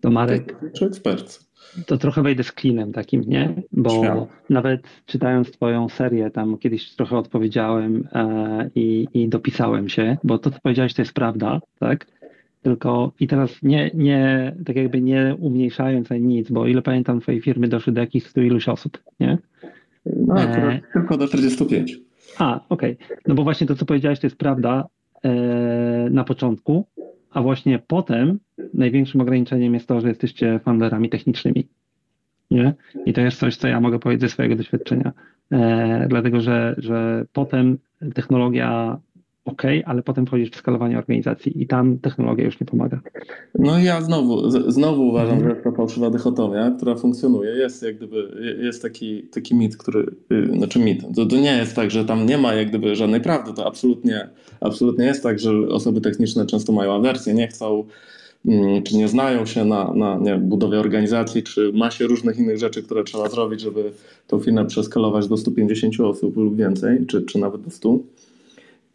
to 0.00 0.10
Marek, 0.10 0.56
czy 0.76 0.86
eksperci. 0.86 1.38
To 1.86 1.98
trochę 1.98 2.22
wejdę 2.22 2.44
z 2.44 2.52
klinem 2.52 2.92
takim, 2.92 3.22
nie? 3.26 3.62
Bo 3.72 3.90
Śmiało. 3.90 4.28
nawet 4.50 4.82
czytając 5.06 5.50
twoją 5.50 5.88
serię, 5.88 6.30
tam 6.30 6.58
kiedyś 6.58 6.90
trochę 6.90 7.16
odpowiedziałem 7.16 8.08
e, 8.12 8.70
i, 8.74 9.08
i 9.14 9.28
dopisałem 9.28 9.88
się, 9.88 10.16
bo 10.24 10.38
to, 10.38 10.50
co 10.50 10.58
powiedziałeś, 10.62 10.94
to 10.94 11.02
jest 11.02 11.12
prawda, 11.12 11.60
tak? 11.78 12.06
Tylko 12.62 13.12
i 13.20 13.26
teraz 13.26 13.62
nie, 13.62 13.90
nie 13.94 14.54
tak 14.66 14.76
jakby 14.76 15.00
nie 15.00 15.36
umniejszając 15.40 16.12
ani 16.12 16.24
nic, 16.24 16.50
bo 16.50 16.66
ile 16.66 16.82
pamiętam, 16.82 17.20
twojej 17.20 17.40
firmy 17.40 17.68
doszły 17.68 17.92
do 17.92 18.00
jakichś 18.00 18.26
stu 18.26 18.42
iluś 18.42 18.68
osób, 18.68 18.98
nie? 19.20 19.38
No, 20.06 20.40
e... 20.40 20.80
tylko 20.92 21.16
do 21.16 21.28
45. 21.28 22.07
A, 22.38 22.60
okej. 22.68 22.96
Okay. 23.04 23.16
No 23.26 23.34
bo 23.34 23.44
właśnie 23.44 23.66
to, 23.66 23.74
co 23.74 23.86
powiedziałeś, 23.86 24.20
to 24.20 24.26
jest 24.26 24.38
prawda 24.38 24.84
e, 25.22 25.30
na 26.10 26.24
początku, 26.24 26.86
a 27.30 27.42
właśnie 27.42 27.78
potem 27.78 28.38
największym 28.74 29.20
ograniczeniem 29.20 29.74
jest 29.74 29.88
to, 29.88 30.00
że 30.00 30.08
jesteście 30.08 30.60
founderami 30.64 31.08
technicznymi. 31.08 31.68
Nie? 32.50 32.74
I 33.06 33.12
to 33.12 33.20
jest 33.20 33.38
coś, 33.38 33.56
co 33.56 33.68
ja 33.68 33.80
mogę 33.80 33.98
powiedzieć 33.98 34.20
ze 34.20 34.28
swojego 34.28 34.56
doświadczenia. 34.56 35.12
E, 35.52 36.06
dlatego, 36.08 36.40
że, 36.40 36.74
że 36.78 37.26
potem 37.32 37.78
technologia 38.14 38.98
ok, 39.44 39.62
ale 39.84 40.02
potem 40.02 40.26
wchodzisz 40.26 40.50
w 40.50 40.56
skalowanie 40.56 40.98
organizacji 40.98 41.62
i 41.62 41.66
tam 41.66 41.98
technologia 41.98 42.44
już 42.44 42.60
nie 42.60 42.66
pomaga. 42.66 43.00
No 43.54 43.78
ja 43.78 44.00
znowu, 44.00 44.50
znowu 44.50 45.08
uważam, 45.08 45.40
że 45.40 45.48
jest 45.48 45.64
to 45.64 45.72
fałszywa 45.72 46.10
dychotomia, 46.10 46.70
która 46.70 46.94
funkcjonuje. 46.94 47.50
Jest 47.50 47.82
jak 47.82 47.96
gdyby, 47.96 48.40
jest 48.60 48.82
taki, 48.82 49.22
taki 49.22 49.54
mit, 49.54 49.76
który, 49.76 50.06
y, 50.32 50.56
znaczy 50.56 50.78
mit, 50.78 51.02
to, 51.16 51.26
to 51.26 51.36
nie 51.36 51.56
jest 51.56 51.76
tak, 51.76 51.90
że 51.90 52.04
tam 52.04 52.26
nie 52.26 52.38
ma 52.38 52.54
jak 52.54 52.68
gdyby 52.68 52.96
żadnej 52.96 53.20
prawdy, 53.20 53.52
to 53.54 53.66
absolutnie, 53.66 54.28
absolutnie 54.60 55.04
jest 55.04 55.22
tak, 55.22 55.38
że 55.38 55.50
osoby 55.68 56.00
techniczne 56.00 56.46
często 56.46 56.72
mają 56.72 56.94
awersję, 56.94 57.34
nie 57.34 57.48
chcą 57.48 57.84
mm, 58.46 58.82
czy 58.82 58.96
nie 58.96 59.08
znają 59.08 59.46
się 59.46 59.64
na, 59.64 59.92
na 59.94 60.18
nie, 60.18 60.36
budowie 60.36 60.80
organizacji, 60.80 61.42
czy 61.42 61.72
masie 61.72 62.06
różnych 62.06 62.38
innych 62.38 62.58
rzeczy, 62.58 62.82
które 62.82 63.04
trzeba 63.04 63.28
zrobić, 63.28 63.60
żeby 63.60 63.92
tą 64.26 64.38
firmę 64.38 64.66
przeskalować 64.66 65.28
do 65.28 65.36
150 65.36 66.00
osób 66.00 66.36
lub 66.36 66.56
więcej, 66.56 67.06
czy, 67.06 67.22
czy 67.22 67.38
nawet 67.38 67.62
do 67.62 67.70
100. 67.70 67.98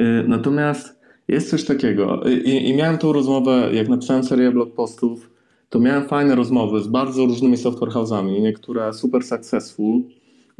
Y, 0.03 0.27
natomiast 0.27 0.99
jest 1.27 1.49
coś 1.49 1.65
takiego 1.65 2.23
I, 2.45 2.69
i 2.69 2.75
miałem 2.75 2.97
tą 2.97 3.13
rozmowę, 3.13 3.69
jak 3.73 3.89
napisałem 3.89 4.23
serię 4.23 4.51
blog 4.51 4.73
postów, 4.73 5.29
to 5.69 5.79
miałem 5.79 6.07
fajne 6.07 6.35
rozmowy 6.35 6.81
z 6.81 6.87
bardzo 6.87 7.25
różnymi 7.25 7.57
software 7.57 7.89
house'ami, 7.89 8.41
niektóre 8.41 8.93
super 8.93 9.23
successful, 9.23 10.01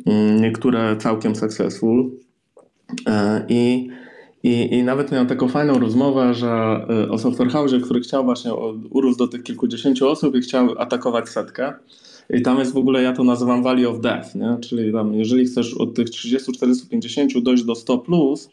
mm, 0.05 0.41
niektóre 0.41 0.97
całkiem 0.97 1.35
successful 1.35 2.11
y, 3.07 3.11
i 3.49 3.89
i, 4.43 4.75
I 4.75 4.83
nawet 4.83 5.11
miałem 5.11 5.27
taką 5.27 5.47
fajną 5.47 5.79
rozmowę, 5.79 6.33
że 6.33 6.85
y, 7.05 7.11
o 7.11 7.17
software 7.17 7.49
house, 7.49 7.71
który 7.83 7.99
chciał 7.99 8.23
właśnie 8.23 8.53
urósł 8.89 9.17
do 9.17 9.27
tych 9.27 9.43
kilkudziesięciu 9.43 10.07
osób 10.07 10.35
i 10.35 10.41
chciał 10.41 10.69
atakować 10.77 11.29
setkę. 11.29 11.73
I 12.29 12.41
tam 12.41 12.59
jest 12.59 12.73
w 12.73 12.77
ogóle, 12.77 13.03
ja 13.03 13.13
to 13.13 13.23
nazywam 13.23 13.63
Valley 13.63 13.85
of 13.85 13.99
Death, 13.99 14.35
nie? 14.35 14.57
czyli 14.61 14.91
tam, 14.91 15.13
jeżeli 15.13 15.45
chcesz 15.45 15.73
od 15.73 15.95
tych 15.95 16.09
30, 16.09 16.51
40, 16.51 16.87
50 16.87 17.39
dojść 17.39 17.63
do 17.63 17.75
100 17.75 17.97
plus, 17.97 18.49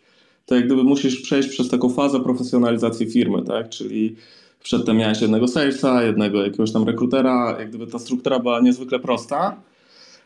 to 0.51 0.57
jak 0.57 0.67
gdyby 0.67 0.85
musisz 0.85 1.21
przejść 1.21 1.49
przez 1.49 1.69
taką 1.69 1.89
fazę 1.89 2.21
profesjonalizacji 2.21 3.07
firmy, 3.07 3.43
tak? 3.43 3.69
Czyli 3.69 4.17
przedtem 4.63 4.97
miałeś 4.97 5.21
jednego 5.21 5.49
salesa, 5.49 6.03
jednego 6.03 6.45
jakiegoś 6.45 6.73
tam 6.73 6.85
rekrutera, 6.85 7.57
jak 7.59 7.69
gdyby 7.69 7.87
ta 7.87 7.99
struktura 7.99 8.39
była 8.39 8.61
niezwykle 8.61 8.99
prosta, 8.99 9.63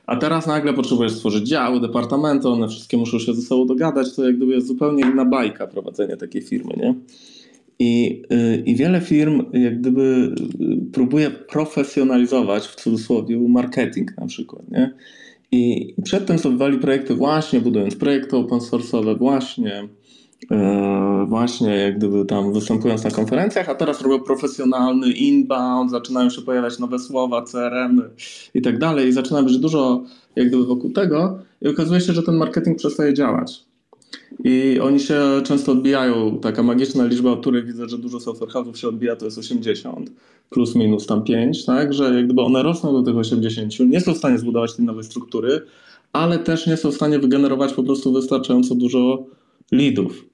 a 0.07 0.16
teraz 0.16 0.47
nagle 0.47 0.75
potrzebujesz 0.75 1.12
stworzyć 1.12 1.49
działy, 1.49 1.81
departamenty, 1.81 2.49
one 2.49 2.68
wszystkie 2.68 2.97
muszą 2.97 3.18
się 3.18 3.35
ze 3.35 3.43
sobą 3.43 3.66
dogadać, 3.66 4.16
to 4.16 4.25
jak 4.25 4.37
gdyby 4.37 4.53
jest 4.53 4.66
zupełnie 4.66 5.03
inna 5.03 5.25
bajka 5.25 5.66
prowadzenia 5.66 6.16
takiej 6.16 6.43
firmy, 6.43 6.75
nie? 6.77 6.95
I, 7.79 8.22
yy, 8.31 8.62
I 8.66 8.77
wiele 8.77 9.01
firm 9.01 9.45
jak 9.53 9.81
gdyby 9.81 10.35
yy, 10.59 10.77
próbuje 10.93 11.31
profesjonalizować 11.31 12.66
w 12.66 12.75
cudzysłowie 12.75 13.39
marketing 13.39 14.16
na 14.18 14.27
przykład, 14.27 14.70
nie? 14.70 14.95
I 15.53 15.95
przedtem 16.05 16.39
zdobywali 16.39 16.79
projekty 16.79 17.14
właśnie 17.14 17.61
budując 17.61 17.97
projekty 17.97 18.37
open 18.37 18.59
source'owe, 18.59 19.18
właśnie 19.18 19.89
właśnie 21.26 21.76
jak 21.76 21.99
gdyby 21.99 22.24
tam 22.24 22.53
występując 22.53 23.05
na 23.05 23.11
konferencjach, 23.11 23.68
a 23.68 23.74
teraz 23.74 24.03
robią 24.03 24.24
profesjonalny 24.24 25.12
inbound, 25.12 25.90
zaczynają 25.90 26.30
się 26.30 26.42
pojawiać 26.42 26.78
nowe 26.78 26.99
słowa, 26.99 27.42
CRM 27.42 28.03
i 28.55 28.62
tak 28.62 28.78
dalej. 28.78 29.09
I 29.09 29.12
zaczyna 29.12 29.42
być 29.42 29.59
dużo 29.59 30.03
jak 30.36 30.49
gdyby 30.49 30.66
wokół 30.66 30.92
tego. 30.92 31.38
I 31.62 31.68
okazuje 31.68 32.01
się, 32.01 32.12
że 32.12 32.22
ten 32.22 32.36
marketing 32.36 32.78
przestaje 32.78 33.14
działać. 33.14 33.64
I 34.45 34.80
oni 34.82 35.01
się 35.01 35.20
często 35.45 35.72
odbijają, 35.72 36.38
taka 36.38 36.62
magiczna 36.62 37.05
liczba, 37.05 37.30
o 37.30 37.36
której 37.36 37.64
widzę, 37.64 37.88
że 37.88 37.99
dużo 37.99 38.20
software 38.20 38.51
house'ów 38.51 38.74
się 38.74 38.88
odbija, 38.88 39.16
to 39.16 39.24
jest 39.24 39.38
80, 39.38 40.12
plus 40.51 40.74
minus 40.74 41.07
tam 41.07 41.24
5, 41.24 41.64
tak, 41.64 41.95
że 41.95 42.14
jak 42.14 42.24
gdyby 42.24 42.42
one 42.42 42.62
rosną 42.62 42.92
do 42.92 43.03
tych 43.03 43.16
80, 43.16 43.90
nie 43.90 44.01
są 44.01 44.14
w 44.14 44.18
stanie 44.18 44.38
zbudować 44.38 44.76
tej 44.76 44.84
nowej 44.84 45.05
struktury, 45.05 45.61
ale 46.12 46.38
też 46.38 46.66
nie 46.66 46.76
są 46.76 46.90
w 46.90 46.95
stanie 46.95 47.18
wygenerować 47.18 47.72
po 47.72 47.82
prostu 47.82 48.12
wystarczająco 48.12 48.74
dużo 48.74 49.24
leadów. 49.73 50.25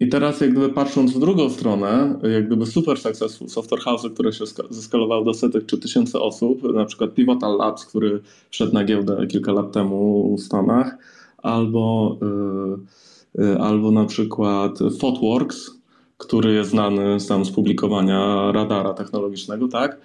I 0.00 0.08
teraz 0.08 0.40
jak 0.40 0.50
gdyby 0.50 0.68
patrząc 0.68 1.12
w 1.12 1.20
drugą 1.20 1.50
stronę, 1.50 2.18
jak 2.34 2.46
gdyby 2.46 2.66
super 2.66 2.98
successful 2.98 3.48
software 3.48 3.80
house, 3.80 4.08
które 4.14 4.32
się 4.32 4.44
zeskalowały 4.70 5.24
do 5.24 5.34
setek 5.34 5.66
czy 5.66 5.78
tysięcy 5.78 6.20
osób, 6.20 6.62
na 6.74 6.84
przykład 6.84 7.14
Pivotal 7.14 7.56
Labs, 7.56 7.86
który 7.86 8.20
wszedł 8.50 8.74
na 8.74 8.84
giełdę 8.84 9.26
kilka 9.26 9.52
lat 9.52 9.72
temu 9.72 10.36
w 10.36 10.42
Stanach, 10.42 10.96
albo, 11.38 12.16
yy, 13.36 13.44
yy, 13.44 13.58
albo 13.58 13.90
na 13.90 14.04
przykład 14.04 14.78
Thoughtworks, 15.00 15.70
który 16.18 16.54
jest 16.54 16.70
znany 16.70 17.16
tam 17.28 17.44
z 17.44 17.50
publikowania 17.50 18.52
radara 18.52 18.94
technologicznego, 18.94 19.68
tak? 19.68 19.98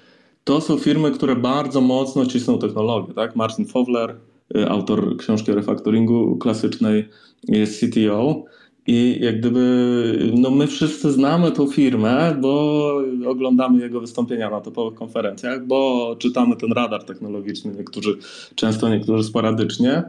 To 0.44 0.62
są 0.62 0.78
firmy, 0.78 1.12
które 1.12 1.36
bardzo 1.36 1.82
mocno 1.82 2.26
cisną 2.26 2.60
technologię, 2.60 3.14
tak? 3.14 3.36
Martin 3.36 3.66
Fowler, 3.66 4.16
y, 4.58 4.70
autor 4.70 5.18
książki 5.18 5.52
o 5.52 5.56
refaktoringu 5.56 6.38
klasycznej, 6.38 7.10
jest 7.48 7.80
CTO. 7.80 8.44
I 8.88 9.20
jak 9.22 9.40
gdyby, 9.40 10.32
no 10.34 10.52
my 10.52 10.68
wszyscy 10.68 11.12
znamy 11.12 11.52
tą 11.52 11.68
firmę, 11.68 12.38
bo 12.42 13.02
oglądamy 13.28 13.80
jego 13.80 14.02
wystąpienia 14.02 14.50
na 14.50 14.62
topowych 14.62 15.00
konferencjach, 15.00 15.68
bo 15.68 16.16
czytamy 16.20 16.56
ten 16.56 16.72
radar 16.72 17.04
technologiczny, 17.04 17.74
niektórzy 17.78 18.18
często, 18.56 18.90
niektórzy 18.90 19.24
sporadycznie. 19.24 20.04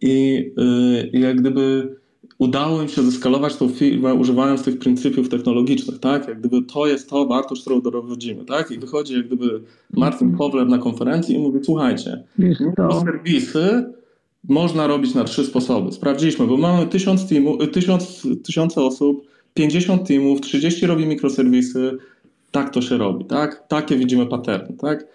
I, 0.00 0.34
yy, 1.12 1.20
jak 1.20 1.40
gdyby 1.40 1.96
udało 2.38 2.82
im 2.82 2.88
się 2.88 3.02
zeskalować 3.02 3.56
tą 3.56 3.68
firmę 3.68 4.14
używając 4.14 4.62
tych 4.62 4.78
pryncypiów 4.78 5.28
technologicznych, 5.28 5.98
tak? 5.98 6.28
Jak 6.28 6.40
gdyby 6.40 6.62
to 6.62 6.86
jest 6.86 7.10
to 7.10 7.26
wartość, 7.26 7.60
którą 7.60 7.80
dowodzimy, 7.80 8.44
tak? 8.44 8.70
I 8.70 8.78
wychodzi 8.78 9.14
jak 9.14 9.26
gdyby 9.26 9.60
Martin 9.92 10.36
Kowler 10.36 10.66
na 10.66 10.78
konferencji 10.78 11.34
i 11.34 11.38
mówi, 11.38 11.58
słuchajcie, 11.62 12.24
to 12.76 13.00
serwisy 13.00 13.84
można 14.48 14.86
robić 14.86 15.14
na 15.14 15.24
trzy 15.24 15.44
sposoby. 15.44 15.92
Sprawdziliśmy, 15.92 16.46
bo 16.46 16.56
mamy 16.56 16.86
tysiąc, 16.86 17.28
teamu, 17.28 17.66
tysiąc, 17.66 18.28
tysiące 18.44 18.82
osób, 18.82 19.26
50 19.54 20.08
teamów, 20.08 20.40
30 20.40 20.86
robi 20.86 21.06
mikroserwisy, 21.06 21.98
tak 22.50 22.70
to 22.70 22.82
się 22.82 22.98
robi, 22.98 23.24
tak? 23.24 23.68
Takie 23.68 23.96
widzimy 23.96 24.26
paterny, 24.26 24.76
tak? 24.76 25.06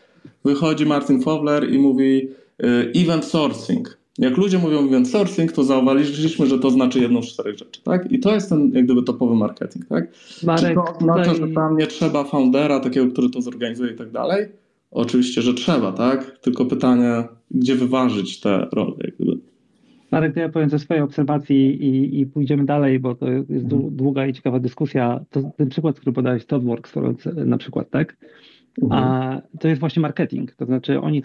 Wychodzi 0.46 0.86
Martin 0.86 1.22
Fowler 1.22 1.74
i 1.74 1.80
mówi 1.80 2.30
y, 2.64 2.92
event 2.96 3.26
sourcing. 3.26 4.00
Jak 4.18 4.38
ludzie 4.38 4.58
mówią 4.58 4.88
event 4.88 5.10
sourcing, 5.10 5.52
to 5.52 5.64
zauważyliśmy, 5.64 6.48
że 6.48 6.60
to 6.60 6.72
znaczy 6.72 7.00
jedną 7.00 7.22
z 7.24 7.28
czterech 7.28 7.58
rzeczy, 7.58 7.82
tak? 7.84 8.12
I 8.12 8.20
to 8.20 8.34
jest 8.34 8.50
ten 8.50 8.72
jak 8.74 8.86
gdyby 8.86 9.04
topowy 9.04 9.36
marketing, 9.36 9.86
tak? 9.88 10.08
Marek, 10.44 10.70
Czy 10.70 10.76
to 10.76 10.96
oznacza, 10.98 11.34
tutaj... 11.34 11.48
że 11.48 11.54
tam 11.56 11.78
nie 11.78 11.88
trzeba 11.88 12.24
foundera 12.24 12.80
takiego, 12.80 13.12
który 13.12 13.30
to 13.30 13.42
zorganizuje 13.42 13.94
i 13.94 13.96
tak 13.96 14.12
dalej? 14.12 14.46
Oczywiście, 14.92 15.42
że 15.42 15.54
trzeba, 15.54 15.92
tak? 15.92 16.40
Tylko 16.40 16.66
pytanie, 16.66 17.24
gdzie 17.52 17.76
wyważyć 17.76 18.40
te 18.40 18.68
role. 18.72 19.09
Marek, 20.12 20.34
to 20.34 20.40
ja 20.40 20.50
powiem 20.50 20.70
ze 20.70 20.80
swojej 20.80 21.04
obserwacji 21.04 21.84
i, 21.84 22.22
i 22.22 22.26
pójdziemy 22.26 22.66
dalej, 22.66 23.00
bo 23.00 23.16
to 23.16 23.30
jest 23.30 23.50
mhm. 23.50 23.96
długa 23.96 24.28
i 24.28 24.34
ciekawa 24.34 24.60
dyskusja. 24.60 25.26
To, 25.30 25.42
ten 25.58 25.70
przykład, 25.70 26.00
który 26.00 26.14
podałeś, 26.14 26.46
ThoughtWorks 26.46 26.94
na 27.46 27.58
przykład, 27.58 27.90
tak? 27.90 28.18
A 28.90 29.42
to 29.60 29.68
jest 29.68 29.80
właśnie 29.80 30.02
marketing. 30.02 30.56
To 30.56 30.66
znaczy 30.66 31.02
oni 31.02 31.24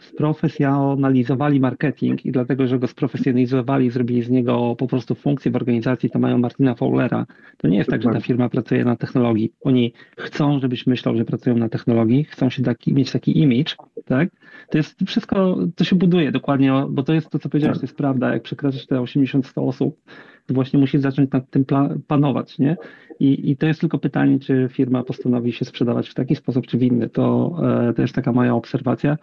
sprofesjonalizowali 0.00 1.60
marketing 1.60 2.26
i 2.26 2.32
dlatego, 2.32 2.66
że 2.66 2.78
go 2.78 2.86
sprofesjonalizowali, 2.86 3.90
zrobili 3.90 4.22
z 4.22 4.30
niego 4.30 4.76
po 4.78 4.86
prostu 4.86 5.14
funkcję 5.14 5.50
w 5.50 5.56
organizacji, 5.56 6.10
to 6.10 6.18
mają 6.18 6.38
Martina 6.38 6.74
Fowlera. 6.74 7.26
To 7.56 7.68
nie 7.68 7.78
jest 7.78 7.90
tak, 7.90 8.02
że 8.02 8.10
ta 8.10 8.20
firma 8.20 8.48
pracuje 8.48 8.84
na 8.84 8.96
technologii. 8.96 9.52
Oni 9.60 9.92
chcą, 10.18 10.60
żebyś 10.60 10.86
myślał, 10.86 11.16
że 11.16 11.24
pracują 11.24 11.56
na 11.56 11.68
technologii, 11.68 12.24
chcą 12.24 12.50
się 12.50 12.62
taki, 12.62 12.94
mieć 12.94 13.12
taki 13.12 13.38
image, 13.38 13.74
tak? 14.04 14.28
To 14.70 14.78
jest 14.78 14.98
wszystko, 15.06 15.58
to 15.76 15.84
się 15.84 15.96
buduje 15.96 16.32
dokładnie, 16.32 16.72
bo 16.90 17.02
to 17.02 17.14
jest 17.14 17.30
to, 17.30 17.38
co 17.38 17.48
powiedziałeś, 17.48 17.78
to 17.78 17.84
jest 17.84 17.96
prawda. 17.96 18.32
Jak 18.32 18.42
przekraczasz 18.42 18.86
te 18.86 18.96
80-100 18.96 19.68
osób, 19.68 20.00
to 20.46 20.54
właśnie 20.54 20.78
musisz 20.78 21.00
zacząć 21.00 21.30
nad 21.30 21.50
tym 21.50 21.64
panować, 22.06 22.58
nie? 22.58 22.76
I, 23.20 23.50
I 23.50 23.56
to 23.56 23.66
jest 23.66 23.80
tylko 23.80 23.98
pytanie, 23.98 24.38
czy 24.38 24.68
firma 24.72 25.02
postanowi 25.02 25.52
się 25.52 25.64
sprzedawać 25.64 26.08
w 26.08 26.14
taki 26.14 26.36
sposób, 26.36 26.66
czy 26.66 26.78
w 26.78 26.82
inny. 26.82 27.08
To, 27.08 27.56
e, 27.88 27.92
to 27.92 28.02
jest 28.02 28.14
taka 28.14 28.32
moja 28.32 28.54
obserwacja. 28.54 29.16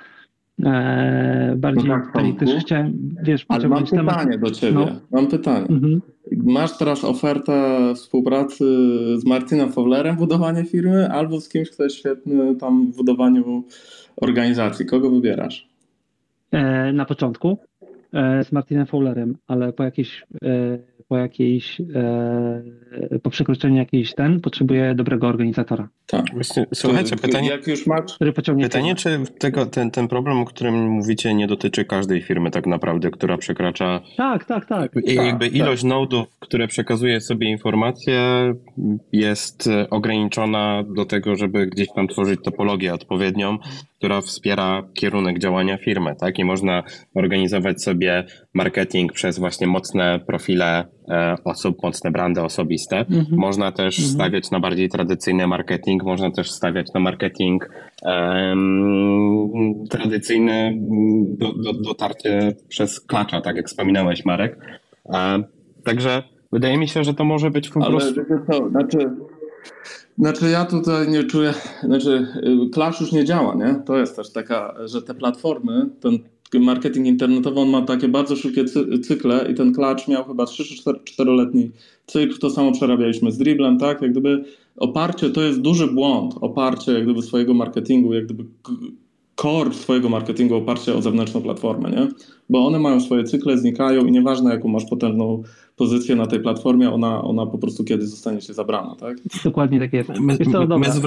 E, 0.64 1.54
bardziej 1.58 1.90
no 1.90 1.96
tak, 1.96 2.06
tutaj 2.06 2.36
też 2.36 2.64
chciałem, 2.64 2.94
wiesz, 3.24 3.46
Ale 3.48 3.70
mam 3.70 3.84
pytanie 3.84 4.08
temat. 4.08 4.40
do 4.40 4.52
ciebie. 4.52 4.74
No. 4.74 4.88
Mam 5.12 5.28
pytanie. 5.28 5.68
Mhm. 5.70 6.02
Masz 6.32 6.78
teraz 6.78 7.04
ofertę 7.04 7.80
współpracy 7.96 8.66
z 9.18 9.26
Martinem 9.26 9.72
Fowlerem 9.72 10.16
w 10.16 10.20
budowaniu 10.20 10.66
firmy, 10.66 11.10
albo 11.12 11.42
z 11.42 11.50
kimś, 11.50 11.70
kto 11.70 11.84
jest 11.84 11.96
świetny 11.96 12.56
tam 12.56 12.92
w 12.92 12.96
budowaniu 12.96 13.64
organizacji. 14.16 14.86
Kogo 14.86 15.10
wybierasz? 15.10 15.70
E, 16.52 16.94
na 16.94 17.06
początku 17.06 17.58
z 18.44 18.52
Martinem 18.52 18.86
Fowlerem, 18.86 19.38
ale 19.48 19.74
po 19.74 19.84
jakiejś 19.84 20.26
po 21.10 21.18
jakiejś, 21.18 21.82
e, 21.82 23.20
po 23.24 23.30
przekroczeniu 23.30 23.76
jakiejś 23.76 24.14
ten, 24.14 24.42
potrzebuje 24.42 24.96
dobrego 24.96 25.28
organizatora. 25.28 25.90
Tak. 26.08 26.26
słuchajcie, 26.74 27.16
pytanie, 27.16 27.50
jak 27.50 27.68
już 27.68 27.88
masz... 27.88 28.18
pytanie 28.62 28.96
czy 28.96 29.20
tego, 29.40 29.66
ten, 29.66 29.92
ten 29.92 30.08
problem, 30.08 30.38
o 30.38 30.46
którym 30.46 30.90
mówicie, 30.90 31.34
nie 31.34 31.48
dotyczy 31.48 31.86
każdej 31.86 32.22
firmy 32.22 32.52
tak 32.52 32.68
naprawdę, 32.68 33.12
która 33.12 33.38
przekracza... 33.38 34.02
Tak, 34.18 34.46
tak, 34.46 34.66
tak. 34.66 34.92
I 35.06 35.16
tak, 35.16 35.26
jakby 35.26 35.46
tak. 35.46 35.56
ilość 35.56 35.84
nodów, 35.84 36.28
które 36.40 36.68
przekazuje 36.68 37.22
sobie 37.22 37.50
informacje 37.50 38.20
jest 39.12 39.70
ograniczona 39.90 40.84
do 40.96 41.06
tego, 41.06 41.36
żeby 41.36 41.68
gdzieś 41.68 41.88
tam 41.96 42.08
tworzyć 42.08 42.40
topologię 42.44 42.94
odpowiednią, 42.94 43.58
która 43.98 44.22
wspiera 44.22 44.84
kierunek 44.94 45.40
działania 45.40 45.78
firmy, 45.78 46.16
tak? 46.20 46.40
I 46.40 46.46
można 46.46 46.84
organizować 47.16 47.84
sobie 47.84 48.24
marketing 48.54 49.14
przez 49.14 49.40
właśnie 49.40 49.68
mocne 49.68 50.20
profile 50.28 50.86
e, 51.10 51.36
osób, 51.44 51.84
mocne 51.84 52.12
brandy 52.12 52.42
osobiste. 52.42 52.98
Mhm. 52.98 53.26
Można 53.32 53.72
też 53.72 54.00
mhm. 54.00 54.16
stawiać 54.16 54.52
na 54.52 54.60
bardziej 54.60 54.90
tradycyjny 54.90 55.48
marketing, 55.48 56.04
można 56.04 56.32
też 56.32 56.52
stawiać 56.52 56.88
na 56.94 57.00
marketing 57.00 57.70
um, 58.02 59.84
tradycyjny 59.90 60.78
do, 61.38 61.54
do, 61.54 61.74
dotarcie 61.74 62.56
przez 62.68 63.00
klacza, 63.00 63.42
tak 63.42 63.56
jak 63.56 63.68
wspominałeś, 63.68 64.26
Marek. 64.26 64.58
E, 65.14 65.44
także 65.84 66.24
wydaje 66.52 66.78
mi 66.78 66.88
się, 66.88 67.04
że 67.04 67.14
to 67.14 67.24
może 67.24 67.52
być 67.52 67.70
po 67.70 67.80
Ale 67.80 67.90
prostu... 67.90 68.22
To, 68.52 68.70
znaczy, 68.70 68.98
znaczy 70.18 70.50
ja 70.50 70.66
tutaj 70.66 71.08
nie 71.08 71.24
czuję, 71.24 71.54
znaczy 71.84 72.28
Clash 72.74 73.02
już 73.02 73.12
nie 73.12 73.26
działa, 73.26 73.56
nie? 73.56 73.76
To 73.86 73.98
jest 73.98 74.16
też 74.16 74.34
taka, 74.34 74.76
że 74.86 75.02
te 75.02 75.14
platformy, 75.14 75.90
ten 76.02 76.20
marketing 76.54 77.08
internetowy, 77.08 77.60
on 77.60 77.70
ma 77.70 77.82
takie 77.82 78.08
bardzo 78.08 78.36
szybkie 78.36 78.66
cykle 79.04 79.52
i 79.52 79.56
ten 79.56 79.74
Clash 79.74 80.08
miał 80.08 80.26
chyba 80.26 80.44
3-4-letni 80.44 81.72
cykl, 82.08 82.38
to 82.40 82.50
samo 82.50 82.72
przerabialiśmy 82.72 83.32
z 83.32 83.38
Dribblem, 83.38 83.78
tak? 83.78 84.02
Jak 84.02 84.12
gdyby 84.12 84.44
oparcie, 84.78 85.30
to 85.30 85.42
jest 85.42 85.62
duży 85.62 85.88
błąd, 85.88 86.36
oparcie 86.42 86.92
jak 86.92 87.04
gdyby 87.04 87.22
swojego 87.22 87.54
marketingu, 87.54 88.14
jak 88.14 88.26
gdyby 88.26 88.46
core 89.42 89.74
swojego 89.74 90.10
marketingu 90.10 90.56
oparcie 90.56 90.96
o 90.96 91.02
zewnętrzną 91.02 91.42
platformę, 91.42 91.90
nie? 91.92 92.08
Bo 92.50 92.68
one 92.68 92.80
mają 92.80 93.02
swoje 93.02 93.24
cykle, 93.24 93.58
znikają 93.58 94.06
i 94.06 94.12
nieważne 94.12 94.54
jaką 94.54 94.68
masz 94.68 94.86
potężną 94.86 95.44
pozycję 95.76 96.16
na 96.16 96.28
tej 96.28 96.40
platformie, 96.40 96.92
ona, 96.92 97.22
ona 97.22 97.46
po 97.46 97.58
prostu 97.58 97.84
kiedyś 97.84 98.08
zostanie 98.08 98.42
się 98.42 98.54
zabrana, 98.54 98.96
tak? 98.96 99.18
Dokładnie 99.44 99.80
tak 99.80 99.94
jest. 99.94 100.10
My, 100.10 100.20
my, 100.20 100.38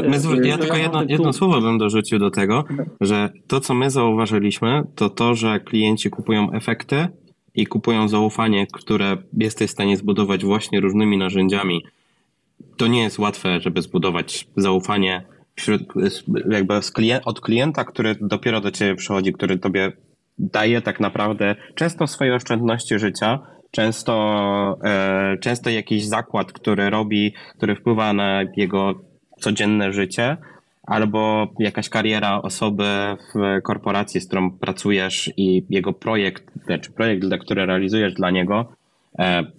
my, 0.08 0.46
ja 0.48 0.58
tylko 0.58 0.76
jedno, 0.76 1.02
jedno 1.08 1.32
słowo 1.32 1.60
bym 1.60 1.78
dorzucił 1.78 2.18
do 2.18 2.30
tego, 2.30 2.64
że 3.00 3.32
to, 3.46 3.60
co 3.60 3.74
my 3.74 3.90
zauważyliśmy, 3.90 4.82
to 4.94 5.10
to, 5.10 5.34
że 5.34 5.60
klienci 5.60 6.10
kupują 6.10 6.52
efekty 6.52 7.08
i 7.54 7.66
kupują 7.66 8.08
zaufanie, 8.08 8.66
które 8.72 9.16
jesteś 9.38 9.68
w 9.68 9.72
stanie 9.72 9.96
zbudować 9.96 10.44
właśnie 10.44 10.80
różnymi 10.80 11.18
narzędziami. 11.18 11.84
To 12.76 12.86
nie 12.86 13.02
jest 13.02 13.18
łatwe, 13.18 13.60
żeby 13.60 13.82
zbudować 13.82 14.48
zaufanie 14.56 15.24
wśród, 15.54 15.82
jakby 16.50 16.80
klient, 16.94 17.22
od 17.26 17.40
klienta, 17.40 17.84
który 17.84 18.16
dopiero 18.20 18.60
do 18.60 18.70
ciebie 18.70 18.94
przychodzi, 18.94 19.32
który 19.32 19.58
tobie 19.58 19.92
daje 20.38 20.82
tak 20.82 21.00
naprawdę 21.00 21.56
często 21.74 22.06
swoje 22.06 22.34
oszczędności 22.34 22.98
życia, 22.98 23.38
często, 23.70 24.78
e, 24.84 25.36
często 25.40 25.70
jakiś 25.70 26.06
zakład, 26.06 26.52
który 26.52 26.90
robi, 26.90 27.34
który 27.56 27.76
wpływa 27.76 28.12
na 28.12 28.42
jego 28.56 28.94
codzienne 29.40 29.92
życie, 29.92 30.36
albo 30.82 31.52
jakaś 31.58 31.88
kariera 31.88 32.42
osoby 32.42 32.84
w 33.34 33.62
korporacji, 33.62 34.20
z 34.20 34.26
którą 34.26 34.50
pracujesz 34.50 35.30
i 35.36 35.64
jego 35.70 35.92
projekt, 35.92 36.44
czy 36.54 36.64
znaczy 36.64 36.92
projekt, 36.92 37.22
który 37.40 37.66
realizujesz 37.66 38.14
dla 38.14 38.30
niego, 38.30 38.72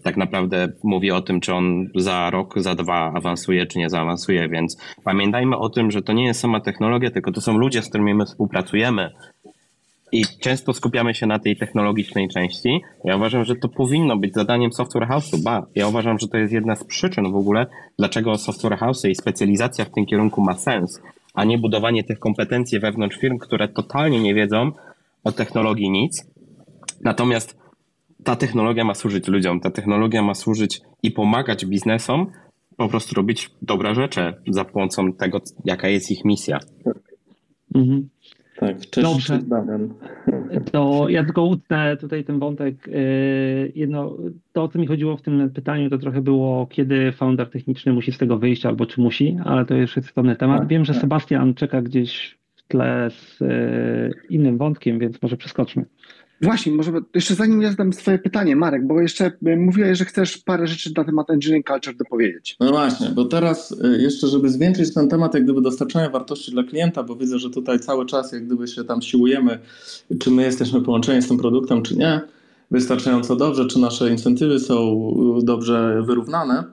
tak 0.04 0.18
naprawdę 0.18 0.68
mówi 0.84 1.12
o 1.12 1.22
tym, 1.22 1.40
czy 1.40 1.54
on 1.54 1.88
za 1.96 2.30
rok, 2.30 2.54
za 2.60 2.76
dwa 2.76 3.12
awansuje, 3.16 3.66
czy 3.66 3.80
nie 3.80 3.90
zaawansuje, 3.90 4.50
więc 4.50 4.78
pamiętajmy 5.04 5.58
o 5.58 5.70
tym, 5.70 5.92
że 5.92 6.02
to 6.02 6.14
nie 6.14 6.26
jest 6.26 6.40
sama 6.40 6.60
technologia, 6.60 7.12
tylko 7.12 7.32
to 7.32 7.42
są 7.42 7.58
ludzie, 7.58 7.82
z 7.82 7.90
którymi 7.90 8.14
my 8.14 8.26
współpracujemy, 8.26 9.10
i 10.14 10.26
często 10.42 10.74
skupiamy 10.74 11.14
się 11.14 11.26
na 11.26 11.40
tej 11.40 11.58
technologicznej 11.58 12.30
części. 12.30 12.82
Ja 13.04 13.16
uważam, 13.16 13.46
że 13.46 13.56
to 13.56 13.70
powinno 13.70 14.18
być 14.18 14.34
zadaniem 14.34 14.74
software 14.74 15.08
house'u. 15.08 15.44
Ba, 15.44 15.66
ja 15.76 15.88
uważam, 15.88 16.20
że 16.20 16.28
to 16.28 16.38
jest 16.38 16.54
jedna 16.54 16.76
z 16.76 16.84
przyczyn 16.84 17.32
w 17.32 17.36
ogóle, 17.36 17.66
dlaczego 17.98 18.38
software 18.38 18.78
house'y 18.78 19.10
i 19.10 19.16
specjalizacja 19.16 19.86
w 19.86 19.92
tym 19.92 20.06
kierunku 20.06 20.42
ma 20.42 20.54
sens, 20.54 21.02
a 21.34 21.44
nie 21.44 21.58
budowanie 21.58 22.04
tych 22.04 22.20
kompetencji 22.20 22.80
wewnątrz 22.80 23.18
firm, 23.18 23.38
które 23.38 23.68
totalnie 23.68 24.20
nie 24.20 24.34
wiedzą 24.34 24.72
o 25.24 25.32
technologii 25.32 25.90
nic. 25.90 26.26
Natomiast 27.02 27.58
ta 28.24 28.36
technologia 28.36 28.84
ma 28.84 28.94
służyć 28.94 29.28
ludziom, 29.28 29.60
ta 29.60 29.72
technologia 29.72 30.22
ma 30.22 30.34
służyć 30.34 30.82
i 31.04 31.12
pomagać 31.12 31.66
biznesom 31.66 32.28
po 32.78 32.90
prostu 32.90 33.16
robić 33.16 33.50
dobre 33.62 33.96
rzeczy 33.96 34.34
za 34.48 34.66
pomocą 34.66 35.14
tego, 35.14 35.42
jaka 35.66 35.88
jest 35.88 36.12
ich 36.12 36.26
misja. 36.26 36.60
Mhm. 37.76 38.10
Tak, 38.60 38.80
cześć, 38.80 39.08
Dobrze. 39.08 39.40
Damian. 39.40 39.94
To 40.72 41.10
ja 41.10 41.24
tylko 41.24 41.44
utnę 41.44 41.98
tutaj 41.98 42.24
ten 42.24 42.40
wątek. 42.40 42.88
Yy, 42.88 43.72
jedno, 43.76 44.18
to 44.54 44.64
o 44.64 44.68
co 44.68 44.80
mi 44.80 44.88
chodziło 44.88 45.18
w 45.18 45.22
tym 45.22 45.50
pytaniu, 45.50 45.90
to 45.90 45.98
trochę 45.98 46.22
było, 46.22 46.68
kiedy 46.68 47.12
founder 47.12 47.50
techniczny 47.50 47.94
musi 47.94 48.12
z 48.12 48.18
tego 48.18 48.38
wyjść, 48.38 48.66
albo 48.66 48.86
czy 48.86 49.02
musi, 49.02 49.38
ale 49.46 49.66
to 49.66 49.76
już 49.76 49.96
jest 49.96 50.08
istotny 50.08 50.36
temat. 50.36 50.60
Tak, 50.60 50.68
Wiem, 50.68 50.86
że 50.86 50.94
tak. 50.94 51.02
Sebastian 51.02 51.54
czeka 51.54 51.82
gdzieś 51.82 52.38
w 52.56 52.68
tle 52.68 53.10
z 53.10 53.40
yy, 53.40 54.12
innym 54.30 54.58
wątkiem, 54.58 55.00
więc 55.00 55.22
może 55.22 55.38
przeskoczmy. 55.38 55.86
Właśnie, 56.44 56.72
może 56.72 56.92
jeszcze 57.16 57.36
zanim 57.36 57.62
ja 57.62 57.70
zadam 57.70 57.94
swoje 57.94 58.20
pytanie, 58.20 58.56
Marek, 58.56 58.88
bo 58.88 59.02
jeszcze 59.02 59.32
y, 59.48 59.58
mówiłeś, 59.58 59.98
że 59.98 60.06
chcesz 60.06 60.38
parę 60.38 60.68
rzeczy 60.68 60.92
na 60.98 61.04
temat 61.04 61.30
engineering 61.30 61.68
culture 61.68 61.96
dopowiedzieć. 61.96 62.56
No 62.60 62.70
właśnie, 62.70 63.10
bo 63.10 63.26
teraz 63.26 63.72
y, 63.72 64.02
jeszcze, 64.02 64.28
żeby 64.28 64.50
zwieńczyć 64.50 64.94
ten 64.94 65.10
temat 65.10 65.34
jak 65.34 65.44
gdyby 65.44 65.62
dostarczania 65.62 66.10
wartości 66.10 66.52
dla 66.52 66.64
klienta, 66.64 67.04
bo 67.04 67.16
widzę, 67.16 67.40
że 67.40 67.50
tutaj 67.50 67.80
cały 67.80 68.06
czas 68.06 68.32
jak 68.32 68.46
gdyby 68.46 68.68
się 68.68 68.84
tam 68.84 69.02
siłujemy, 69.02 69.60
czy 70.20 70.32
my 70.32 70.44
jesteśmy 70.44 70.82
połączeni 70.82 71.22
z 71.22 71.28
tym 71.28 71.38
produktem, 71.38 71.82
czy 71.82 71.98
nie, 71.98 72.22
wystarczająco 72.72 73.36
dobrze, 73.36 73.68
czy 73.68 73.80
nasze 73.80 74.10
incentywy 74.10 74.60
są 74.60 75.10
y, 75.42 75.46
dobrze 75.46 76.04
wyrównane, 76.06 76.64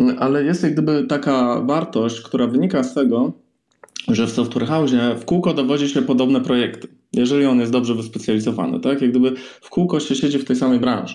Y, 0.00 0.18
ale 0.18 0.44
jest 0.44 0.62
jak 0.62 0.72
gdyby 0.72 1.04
taka 1.08 1.60
wartość, 1.60 2.20
która 2.20 2.46
wynika 2.46 2.82
z 2.82 2.94
tego, 2.94 3.32
że 4.08 4.26
w 4.26 4.30
Software 4.30 4.66
House 4.66 4.92
w 5.20 5.24
kółko 5.24 5.54
dowodzi 5.54 5.88
się 5.88 6.02
podobne 6.02 6.40
projekty, 6.40 6.88
jeżeli 7.12 7.46
on 7.46 7.60
jest 7.60 7.72
dobrze 7.72 7.94
wyspecjalizowany, 7.94 8.80
tak? 8.80 9.02
Jak 9.02 9.10
gdyby 9.10 9.34
w 9.60 9.70
kółko 9.70 10.00
się 10.00 10.14
siedzi 10.14 10.38
w 10.38 10.44
tej 10.44 10.56
samej 10.56 10.80
branży. 10.80 11.14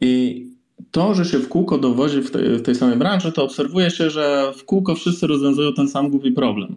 I 0.00 0.46
to, 0.90 1.14
że 1.14 1.24
się 1.24 1.38
w 1.38 1.48
kółko 1.48 1.78
dowozi 1.78 2.22
w 2.22 2.30
tej, 2.30 2.58
w 2.58 2.62
tej 2.62 2.74
samej 2.74 2.96
branży, 2.96 3.32
to 3.32 3.44
obserwuje 3.44 3.90
się, 3.90 4.10
że 4.10 4.52
w 4.56 4.64
kółko 4.64 4.94
wszyscy 4.94 5.26
rozwiązują 5.26 5.72
ten 5.72 5.88
sam 5.88 6.10
głupi 6.10 6.32
problem. 6.32 6.76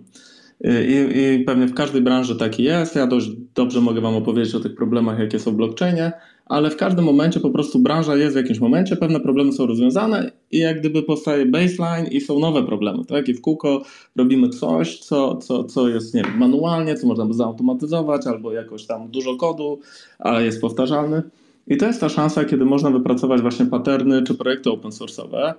I, 0.63 1.17
I 1.19 1.43
pewnie 1.43 1.67
w 1.67 1.73
każdej 1.73 2.01
branży 2.01 2.35
taki 2.35 2.63
jest. 2.63 2.95
Ja 2.95 3.07
dość 3.07 3.29
dobrze 3.55 3.81
mogę 3.81 4.01
Wam 4.01 4.15
opowiedzieć 4.15 4.55
o 4.55 4.59
tych 4.59 4.75
problemach, 4.75 5.19
jakie 5.19 5.39
są 5.39 5.51
w 5.51 5.55
blockchainie, 5.55 6.11
ale 6.45 6.69
w 6.69 6.77
każdym 6.77 7.05
momencie 7.05 7.39
po 7.39 7.49
prostu 7.49 7.79
branża 7.79 8.15
jest 8.15 8.33
w 8.35 8.37
jakimś 8.37 8.59
momencie, 8.59 8.95
pewne 8.95 9.19
problemy 9.19 9.51
są 9.51 9.65
rozwiązane 9.65 10.31
i 10.51 10.57
jak 10.57 10.79
gdyby 10.79 11.03
powstaje 11.03 11.45
baseline 11.45 12.07
i 12.11 12.21
są 12.21 12.39
nowe 12.39 12.63
problemy, 12.63 13.05
tak? 13.05 13.29
I 13.29 13.33
w 13.33 13.41
kółko 13.41 13.81
robimy 14.15 14.49
coś, 14.49 14.99
co, 14.99 15.35
co, 15.37 15.63
co 15.63 15.89
jest, 15.89 16.13
nie 16.13 16.23
wiem, 16.23 16.37
manualnie, 16.37 16.95
co 16.95 17.07
można 17.07 17.25
by 17.25 17.33
zautomatyzować 17.33 18.27
albo 18.27 18.53
jakoś 18.53 18.85
tam 18.85 19.07
dużo 19.07 19.35
kodu, 19.35 19.79
ale 20.19 20.45
jest 20.45 20.61
powtarzalny. 20.61 21.21
I 21.67 21.77
to 21.77 21.85
jest 21.85 22.01
ta 22.01 22.09
szansa, 22.09 22.45
kiedy 22.45 22.65
można 22.65 22.89
wypracować 22.89 23.41
właśnie 23.41 23.65
paterny 23.65 24.23
czy 24.23 24.35
projekty 24.35 24.71
open 24.71 24.91
source'owe. 24.91 25.53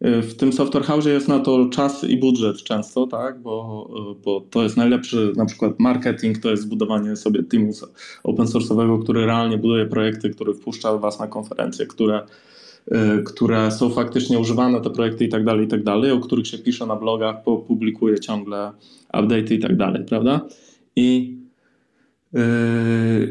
W 0.00 0.34
tym 0.34 0.52
Software 0.52 0.84
House 0.84 1.06
jest 1.06 1.28
na 1.28 1.38
to 1.38 1.68
czas 1.68 2.04
i 2.04 2.16
budżet 2.16 2.56
często, 2.62 3.06
tak? 3.06 3.40
bo, 3.40 3.88
bo 4.24 4.40
to 4.50 4.62
jest 4.62 4.76
najlepszy 4.76 5.32
na 5.36 5.46
przykład 5.46 5.80
marketing, 5.80 6.38
to 6.38 6.50
jest 6.50 6.62
zbudowanie 6.62 7.16
sobie 7.16 7.42
teamu 7.42 7.72
open 8.22 8.46
source'owego, 8.46 9.02
który 9.02 9.26
realnie 9.26 9.58
buduje 9.58 9.86
projekty, 9.86 10.30
który 10.30 10.54
wpuszcza 10.54 10.98
Was 10.98 11.18
na 11.18 11.26
konferencje, 11.26 11.86
które, 11.86 12.22
które 13.24 13.70
są 13.70 13.90
faktycznie 13.90 14.38
używane, 14.38 14.80
te 14.80 14.90
projekty 14.90 15.24
i 15.24 15.28
tak 15.28 15.44
dalej, 15.44 15.64
i 15.66 15.68
tak 15.68 15.82
dalej, 15.82 16.10
o 16.10 16.20
których 16.20 16.46
się 16.46 16.58
pisze 16.58 16.86
na 16.86 16.96
blogach, 16.96 17.36
publikuje 17.44 18.20
ciągle 18.20 18.72
update'y 19.12 19.52
i 19.52 19.58
tak 19.58 19.76
dalej, 19.76 20.04
prawda? 20.04 20.40
I 20.96 21.36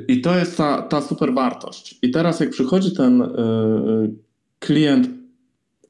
I 0.07 0.21
to 0.21 0.37
jest 0.37 0.57
ta, 0.57 0.81
ta 0.81 1.01
super 1.01 1.33
wartość. 1.33 1.99
I 2.01 2.11
teraz, 2.11 2.39
jak 2.39 2.49
przychodzi 2.49 2.95
ten 2.95 3.23
klient, 4.59 5.22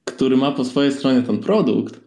który 0.06 0.38
ma 0.38 0.52
po 0.52 0.66
swojej 0.66 0.92
stronie 0.92 1.22
ten 1.22 1.38
produkt, 1.38 2.04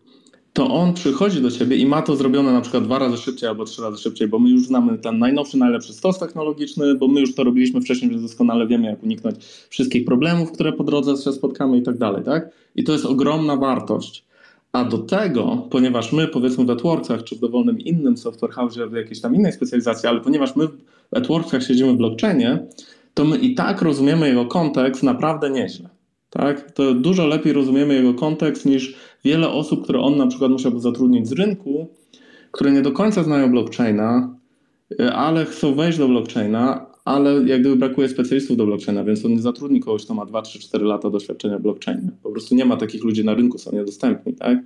to 0.56 0.66
on 0.70 0.94
przychodzi 0.94 1.42
do 1.42 1.50
ciebie 1.50 1.76
i 1.76 1.86
ma 1.86 2.02
to 2.02 2.16
zrobione 2.16 2.52
na 2.52 2.60
przykład 2.60 2.84
dwa 2.84 2.98
razy 2.98 3.16
szybciej 3.16 3.48
albo 3.48 3.64
trzy 3.64 3.82
razy 3.82 4.02
szybciej, 4.02 4.28
bo 4.28 4.38
my 4.38 4.50
już 4.50 4.66
znamy 4.66 4.98
ten 4.98 5.18
najnowszy, 5.18 5.58
najlepszy 5.58 5.92
stos 5.92 6.18
technologiczny, 6.18 6.94
bo 6.94 7.08
my 7.08 7.20
już 7.20 7.34
to 7.34 7.44
robiliśmy 7.44 7.80
wcześniej, 7.80 8.10
więc 8.10 8.22
doskonale 8.22 8.66
wiemy, 8.66 8.86
jak 8.86 9.02
uniknąć 9.02 9.36
wszystkich 9.68 10.04
problemów, 10.04 10.52
które 10.52 10.72
po 10.72 10.84
drodze 10.84 11.16
się 11.16 11.32
spotkamy 11.32 11.78
i 11.78 11.82
tak 11.82 11.98
dalej, 11.98 12.24
tak? 12.24 12.50
I 12.76 12.84
to 12.84 12.92
jest 12.92 13.04
ogromna 13.04 13.56
wartość. 13.56 14.24
A 14.72 14.84
do 14.84 14.98
tego, 14.98 15.66
ponieważ 15.70 16.12
my 16.12 16.28
powiedzmy 16.28 16.64
w 16.64 16.70
AdWordsach 16.70 17.24
czy 17.24 17.36
w 17.36 17.40
dowolnym 17.40 17.80
innym 17.80 18.16
software 18.16 18.52
house, 18.52 18.76
w 18.90 18.92
jakiejś 18.92 19.20
tam 19.20 19.34
innej 19.34 19.52
specjalizacji, 19.52 20.08
ale 20.08 20.20
ponieważ 20.20 20.56
my 20.56 20.68
w 21.12 21.16
AdWordsach 21.16 21.64
siedzimy 21.64 21.92
w 21.92 21.96
blockchainie, 21.96 22.66
to 23.14 23.24
my 23.24 23.36
i 23.36 23.54
tak 23.54 23.82
rozumiemy 23.82 24.28
jego 24.28 24.46
kontekst 24.46 25.02
naprawdę 25.02 25.50
nieźle. 25.50 25.95
Tak? 26.36 26.70
To 26.70 26.94
dużo 26.94 27.26
lepiej 27.26 27.52
rozumiemy 27.52 27.94
jego 27.94 28.14
kontekst 28.14 28.66
niż 28.66 28.96
wiele 29.24 29.48
osób, 29.48 29.84
które 29.84 30.00
on 30.00 30.16
na 30.16 30.26
przykład 30.26 30.50
musiałby 30.50 30.80
zatrudnić 30.80 31.28
z 31.28 31.32
rynku, 31.32 31.88
które 32.52 32.72
nie 32.72 32.82
do 32.82 32.92
końca 32.92 33.22
znają 33.22 33.50
blockchaina, 33.50 34.36
ale 35.12 35.44
chcą 35.44 35.74
wejść 35.74 35.98
do 35.98 36.08
blockchaina, 36.08 36.86
ale 37.04 37.32
jak 37.32 37.60
gdyby 37.60 37.76
brakuje 37.76 38.08
specjalistów 38.08 38.56
do 38.56 38.66
blockchaina, 38.66 39.04
więc 39.04 39.24
on 39.24 39.30
nie 39.30 39.40
zatrudni 39.40 39.80
kogoś, 39.80 40.04
kto 40.04 40.14
ma 40.14 40.26
2, 40.26 40.42
3, 40.42 40.58
4 40.58 40.84
lata 40.84 41.10
doświadczenia 41.10 41.58
w 41.58 41.62
blockchainie. 41.62 42.10
Po 42.22 42.30
prostu 42.30 42.54
nie 42.54 42.64
ma 42.64 42.76
takich 42.76 43.04
ludzi 43.04 43.24
na 43.24 43.34
rynku, 43.34 43.58
są 43.58 43.72
niedostępni, 43.72 44.34
tak? 44.34 44.58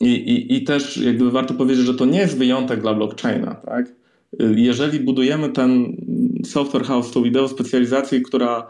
I, 0.00 0.06
i, 0.06 0.56
I 0.56 0.64
też 0.64 0.96
jak 0.96 1.16
gdyby 1.16 1.30
warto 1.30 1.54
powiedzieć, 1.54 1.86
że 1.86 1.94
to 1.94 2.06
nie 2.06 2.18
jest 2.18 2.38
wyjątek 2.38 2.80
dla 2.80 2.94
blockchaina, 2.94 3.54
tak? 3.54 3.94
Jeżeli 4.56 5.00
budujemy 5.00 5.48
ten 5.48 5.96
software 6.44 6.84
house, 6.84 7.10
tą 7.10 7.24
ideą 7.24 7.48
specjalizacji, 7.48 8.22
która 8.22 8.66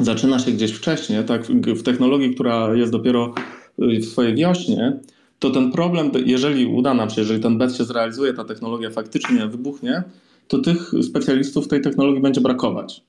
zaczyna 0.00 0.38
się 0.38 0.52
gdzieś 0.52 0.72
wcześniej, 0.72 1.24
tak? 1.24 1.46
W 1.46 1.82
technologii, 1.82 2.34
która 2.34 2.74
jest 2.74 2.92
dopiero 2.92 3.34
w 3.78 4.04
swojej 4.04 4.34
wiośnie, 4.34 4.98
to 5.38 5.50
ten 5.50 5.72
problem, 5.72 6.10
jeżeli 6.26 6.66
uda 6.66 6.94
nam 6.94 7.10
się, 7.10 7.20
jeżeli 7.20 7.40
ten 7.40 7.58
bet 7.58 7.76
się 7.76 7.84
zrealizuje, 7.84 8.34
ta 8.34 8.44
technologia 8.44 8.90
faktycznie 8.90 9.46
wybuchnie, 9.46 10.02
to 10.48 10.58
tych 10.58 10.92
specjalistów 11.02 11.68
tej 11.68 11.80
technologii 11.80 12.22
będzie 12.22 12.40
brakować. 12.40 13.02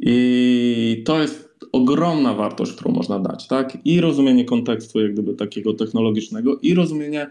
I 0.00 1.02
to 1.06 1.22
jest 1.22 1.54
ogromna 1.72 2.34
wartość, 2.34 2.72
którą 2.72 2.92
można 2.92 3.18
dać, 3.18 3.46
tak? 3.46 3.78
I 3.84 4.00
rozumienie 4.00 4.44
kontekstu, 4.44 5.00
jak 5.00 5.12
gdyby 5.12 5.34
takiego 5.34 5.74
technologicznego, 5.74 6.58
i 6.62 6.74
rozumienie 6.74 7.26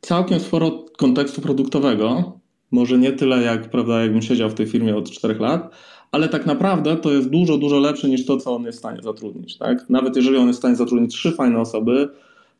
całkiem 0.00 0.40
sporo 0.40 0.84
kontekstu 0.96 1.40
produktowego. 1.40 2.32
Może 2.70 2.98
nie 2.98 3.12
tyle, 3.12 3.42
jak, 3.42 3.70
prawda, 3.70 4.02
jakbym 4.02 4.22
siedział 4.22 4.50
w 4.50 4.54
tej 4.54 4.66
firmie 4.66 4.96
od 4.96 5.10
4 5.10 5.34
lat, 5.34 5.74
ale 6.12 6.28
tak 6.28 6.46
naprawdę 6.46 6.96
to 6.96 7.12
jest 7.12 7.28
dużo, 7.28 7.58
dużo 7.58 7.78
lepsze 7.78 8.08
niż 8.08 8.26
to, 8.26 8.36
co 8.36 8.56
on 8.56 8.62
jest 8.62 8.78
w 8.78 8.80
stanie 8.80 9.02
zatrudnić, 9.02 9.56
tak? 9.56 9.90
Nawet 9.90 10.16
jeżeli 10.16 10.36
on 10.36 10.46
jest 10.46 10.58
w 10.58 10.62
stanie 10.62 10.76
zatrudnić 10.76 11.14
trzy 11.14 11.32
fajne 11.32 11.60
osoby, 11.60 12.08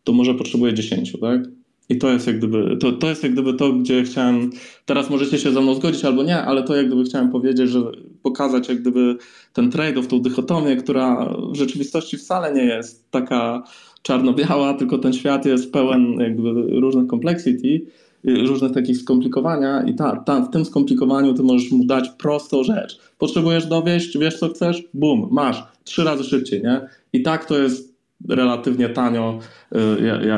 to 0.04 0.12
może 0.12 0.34
potrzebuje 0.34 0.74
10, 0.74 1.12
tak? 1.20 1.40
I 1.88 1.98
to 1.98 2.10
jest 2.10 2.26
jak 2.26 2.38
gdyby, 2.38 2.76
to, 2.76 2.92
to 2.92 3.08
jest 3.08 3.22
jak 3.22 3.32
gdyby 3.32 3.54
to, 3.54 3.72
gdzie 3.72 4.02
chciałem, 4.02 4.50
teraz 4.86 5.10
możecie 5.10 5.38
się 5.38 5.52
ze 5.52 5.60
mną 5.60 5.74
zgodzić 5.74 6.04
albo 6.04 6.22
nie, 6.22 6.42
ale 6.42 6.62
to 6.62 6.76
jak 6.76 6.86
gdyby 6.86 7.04
chciałem 7.04 7.30
powiedzieć, 7.30 7.70
że 7.70 7.82
pokazać 8.22 8.68
jak 8.68 8.80
gdyby 8.80 9.16
ten 9.52 9.70
trade-off, 9.70 10.06
tą 10.06 10.20
dychotomię, 10.20 10.76
która 10.76 11.34
w 11.52 11.56
rzeczywistości 11.56 12.16
wcale 12.16 12.54
nie 12.54 12.64
jest 12.64 13.10
taka 13.10 13.62
czarno-biała, 14.02 14.74
tylko 14.74 14.98
ten 14.98 15.12
świat 15.12 15.46
jest 15.46 15.72
pełen 15.72 16.12
jak 16.20 16.34
gdyby 16.34 16.80
różnych 16.80 17.10
complexity, 17.10 17.80
różnych 18.24 18.72
takich 18.72 18.98
skomplikowania 18.98 19.82
i 19.82 19.94
ta, 19.94 20.16
ta, 20.16 20.40
w 20.40 20.50
tym 20.50 20.64
skomplikowaniu 20.64 21.34
ty 21.34 21.42
możesz 21.42 21.70
mu 21.72 21.84
dać 21.84 22.08
prostą 22.08 22.64
rzecz. 22.64 22.98
Potrzebujesz 23.18 23.66
dowieść, 23.66 24.18
wiesz 24.18 24.38
co 24.38 24.48
chcesz? 24.48 24.82
Bum, 24.94 25.28
masz. 25.30 25.64
Trzy 25.84 26.04
razy 26.04 26.24
szybciej, 26.24 26.62
nie? 26.62 26.80
I 27.12 27.22
tak 27.22 27.44
to 27.44 27.58
jest 27.58 27.98
relatywnie 28.28 28.88
tanio, 28.88 29.38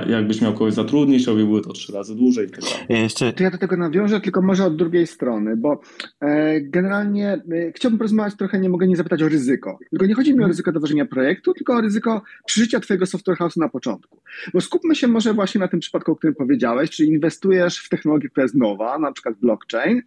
jakbyś 0.07 0.41
miał 0.41 0.53
kogoś 0.53 0.75
zatrudnić, 0.75 1.27
robiłby 1.27 1.61
to 1.61 1.73
trzy 1.73 1.93
razy 1.93 2.15
dłużej. 2.15 2.51
Tak 2.51 2.61
ja 2.89 2.99
jeszcze... 2.99 3.33
To 3.33 3.43
ja 3.43 3.51
do 3.51 3.59
tego 3.59 3.77
nawiążę, 3.77 4.21
tylko 4.21 4.43
może 4.43 4.65
od 4.65 4.77
drugiej 4.77 5.07
strony, 5.07 5.57
bo 5.57 5.81
e, 6.21 6.61
generalnie 6.61 7.29
e, 7.29 7.73
chciałbym 7.73 7.99
porozmawiać 7.99 8.37
trochę, 8.37 8.61
nie 8.61 8.69
mogę 8.69 8.87
nie 8.87 8.97
zapytać 8.97 9.23
o 9.23 9.29
ryzyko. 9.29 9.79
Tylko 9.91 10.07
nie 10.07 10.15
chodzi 10.15 10.35
mi 10.35 10.45
o 10.45 10.47
ryzyko 10.47 10.73
dowożenia 10.73 11.07
projektu, 11.07 11.55
tylko 11.55 11.75
o 11.75 11.81
ryzyko 11.81 12.23
przeżycia 12.47 12.81
twojego 12.81 13.07
software 13.07 13.37
house 13.39 13.57
na 13.57 13.69
początku. 13.69 14.19
Bo 14.55 14.61
skupmy 14.61 14.95
się 14.95 15.09
może 15.09 15.35
właśnie 15.35 15.59
na 15.59 15.69
tym 15.69 15.81
przypadku, 15.81 16.13
o 16.13 16.17
którym 16.17 16.35
powiedziałeś, 16.35 16.91
czyli 16.91 17.09
inwestujesz 17.09 17.79
w 17.79 17.89
technologię, 17.89 18.29
która 18.29 18.45
jest 18.45 18.55
nowa, 18.55 18.99
na 18.99 19.13
przykład 19.13 19.35
blockchain, 19.41 20.03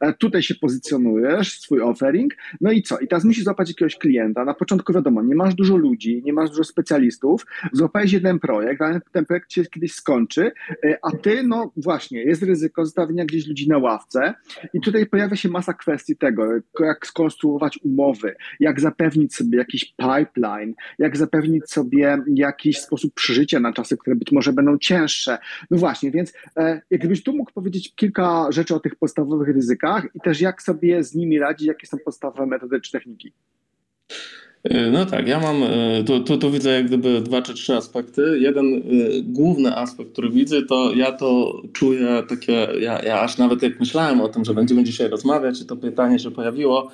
e, 0.00 0.12
tutaj 0.12 0.42
się 0.42 0.54
pozycjonujesz, 0.54 1.60
swój 1.60 1.80
offering, 1.80 2.34
no 2.60 2.72
i 2.72 2.82
co? 2.82 2.98
I 2.98 3.08
teraz 3.08 3.24
musisz 3.24 3.44
złapać 3.44 3.68
jakiegoś 3.68 3.96
klienta. 3.96 4.44
Na 4.44 4.54
początku 4.54 4.92
wiadomo, 4.92 5.22
nie 5.22 5.34
masz 5.34 5.54
dużo 5.54 5.76
ludzi, 5.76 6.22
nie 6.24 6.32
masz 6.32 6.50
dużo 6.50 6.64
specjalistów, 6.64 7.46
złapałeś 7.72 8.12
jeden 8.12 8.38
projekt, 8.38 8.67
ale 8.80 9.00
ten 9.12 9.26
projekt 9.26 9.52
się 9.52 9.64
kiedyś 9.64 9.94
skończy, 9.94 10.52
a 11.02 11.10
ty, 11.10 11.42
no 11.42 11.72
właśnie, 11.76 12.22
jest 12.22 12.42
ryzyko 12.42 12.84
zostawienia 12.84 13.24
gdzieś 13.24 13.46
ludzi 13.46 13.68
na 13.68 13.78
ławce 13.78 14.34
i 14.74 14.80
tutaj 14.80 15.06
pojawia 15.06 15.36
się 15.36 15.48
masa 15.48 15.72
kwestii 15.72 16.16
tego, 16.16 16.44
jak 16.80 17.06
skonstruować 17.06 17.78
umowy, 17.84 18.34
jak 18.60 18.80
zapewnić 18.80 19.34
sobie 19.34 19.58
jakiś 19.58 19.94
pipeline, 19.96 20.74
jak 20.98 21.16
zapewnić 21.16 21.70
sobie 21.70 22.22
jakiś 22.34 22.78
sposób 22.78 23.14
przeżycia 23.14 23.60
na 23.60 23.72
czasy, 23.72 23.96
które 23.96 24.16
być 24.16 24.32
może 24.32 24.52
będą 24.52 24.78
cięższe. 24.78 25.38
No 25.70 25.78
właśnie, 25.78 26.10
więc 26.10 26.32
jak 26.90 27.00
gdybyś 27.00 27.22
tu 27.22 27.32
mógł 27.32 27.52
powiedzieć 27.52 27.94
kilka 27.94 28.52
rzeczy 28.52 28.74
o 28.74 28.80
tych 28.80 28.96
podstawowych 28.96 29.48
ryzykach 29.48 30.06
i 30.14 30.20
też 30.20 30.40
jak 30.40 30.62
sobie 30.62 31.04
z 31.04 31.14
nimi 31.14 31.38
radzić, 31.38 31.68
jakie 31.68 31.86
są 31.86 31.98
podstawowe 32.04 32.46
metody 32.46 32.80
czy 32.80 32.92
techniki. 32.92 33.32
E, 34.68 34.90
no 34.90 35.06
tak, 35.06 35.28
ja 35.28 35.40
mam, 35.40 35.62
e, 35.62 36.04
tu, 36.04 36.20
tu, 36.20 36.38
tu, 36.38 36.50
widzę 36.50 36.70
jak 36.70 36.86
gdyby 36.86 37.20
dwa 37.20 37.42
czy 37.42 37.54
trzy 37.54 37.76
aspekty. 37.76 38.38
Jeden 38.40 38.74
y, 38.74 39.22
główny 39.22 39.76
aspekt, 39.76 40.12
który 40.12 40.30
widzę, 40.30 40.62
to 40.62 40.92
ja 40.94 41.12
to 41.12 41.62
czuję 41.72 42.22
takie, 42.28 42.68
ja, 42.80 43.02
ja 43.02 43.20
aż 43.20 43.38
nawet 43.38 43.62
jak 43.62 43.80
myślałem 43.80 44.20
o 44.20 44.28
tym, 44.28 44.44
że 44.44 44.54
będziemy 44.54 44.84
dzisiaj 44.84 45.08
rozmawiać 45.08 45.60
i 45.60 45.66
to 45.66 45.76
pytanie 45.76 46.18
się 46.18 46.30
pojawiło, 46.30 46.90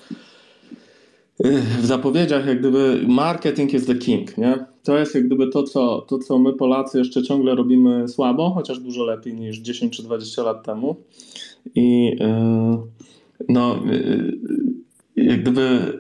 w 1.81 1.87
zapowiedziach 1.87 2.47
jak 2.47 2.59
gdyby 2.59 3.05
marketing 3.09 3.75
is 3.75 3.87
the 3.87 3.95
king, 3.95 4.39
nie? 4.39 4.65
To 4.83 4.99
jest 4.99 5.15
jak 5.15 5.27
gdyby 5.27 5.49
to 5.49 5.63
co, 5.63 6.01
to, 6.01 6.19
co 6.19 6.39
my 6.39 6.53
Polacy 6.53 6.99
jeszcze 6.99 7.23
ciągle 7.23 7.55
robimy 7.55 8.09
słabo, 8.09 8.51
chociaż 8.51 8.79
dużo 8.79 9.05
lepiej 9.05 9.35
niż 9.35 9.59
10 9.59 9.97
czy 9.97 10.03
20 10.03 10.43
lat 10.43 10.65
temu. 10.65 10.97
I 11.75 12.05
yy, 12.05 12.79
no, 13.49 13.83
yy, 13.87 14.39
gdyby 15.17 15.93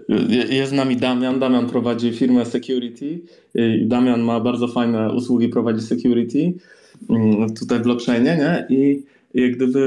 jest 0.50 0.70
z 0.70 0.74
nami 0.74 0.96
Damian. 0.96 1.38
Damian 1.38 1.66
prowadzi 1.66 2.12
firmę 2.12 2.46
Security. 2.46 3.20
Damian 3.82 4.20
ma 4.20 4.40
bardzo 4.40 4.68
fajne 4.68 5.12
usługi, 5.12 5.48
prowadzi 5.48 5.86
Security 5.86 6.54
yy, 7.10 7.16
tutaj 7.58 7.78
w 7.78 7.82
blockchainie, 7.82 8.36
nie? 8.36 8.76
I 8.76 9.02
jak 9.34 9.56
gdyby 9.56 9.80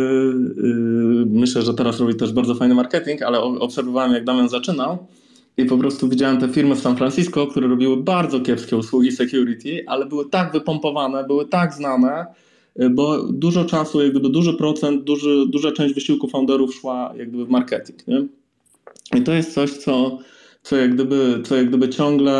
yy, 0.57 1.25
myślę, 1.25 1.61
że 1.61 1.73
teraz 1.73 1.99
robi 1.99 2.15
też 2.15 2.33
bardzo 2.33 2.55
fajny 2.55 2.75
marketing, 2.75 3.21
ale 3.21 3.41
obserwowałem 3.41 4.13
jak 4.13 4.23
Damian 4.23 4.49
zaczynał 4.49 4.97
i 5.57 5.65
po 5.65 5.77
prostu 5.77 6.09
widziałem 6.09 6.37
te 6.37 6.47
firmy 6.49 6.75
w 6.75 6.79
San 6.79 6.97
Francisco, 6.97 7.47
które 7.47 7.67
robiły 7.67 8.03
bardzo 8.03 8.39
kiepskie 8.39 8.77
usługi 8.77 9.11
security, 9.11 9.83
ale 9.87 10.05
były 10.05 10.29
tak 10.29 10.53
wypompowane, 10.53 11.23
były 11.23 11.45
tak 11.45 11.73
znane, 11.73 12.25
y, 12.81 12.89
bo 12.89 13.23
dużo 13.23 13.65
czasu, 13.65 14.01
jak 14.01 14.11
gdyby 14.11 14.29
duży 14.29 14.53
procent, 14.53 15.03
duży, 15.03 15.45
duża 15.47 15.71
część 15.71 15.93
wysiłku 15.95 16.27
founderów 16.27 16.75
szła 16.75 17.13
jak 17.17 17.29
gdyby 17.29 17.45
w 17.45 17.49
marketing. 17.49 18.07
Nie? 18.07 18.27
I 19.15 19.21
to 19.21 19.33
jest 19.33 19.53
coś, 19.53 19.71
co, 19.71 20.19
co, 20.63 20.75
jak 20.75 20.93
gdyby, 20.93 21.41
co 21.45 21.55
jak 21.55 21.67
gdyby 21.67 21.89
ciągle, 21.89 22.33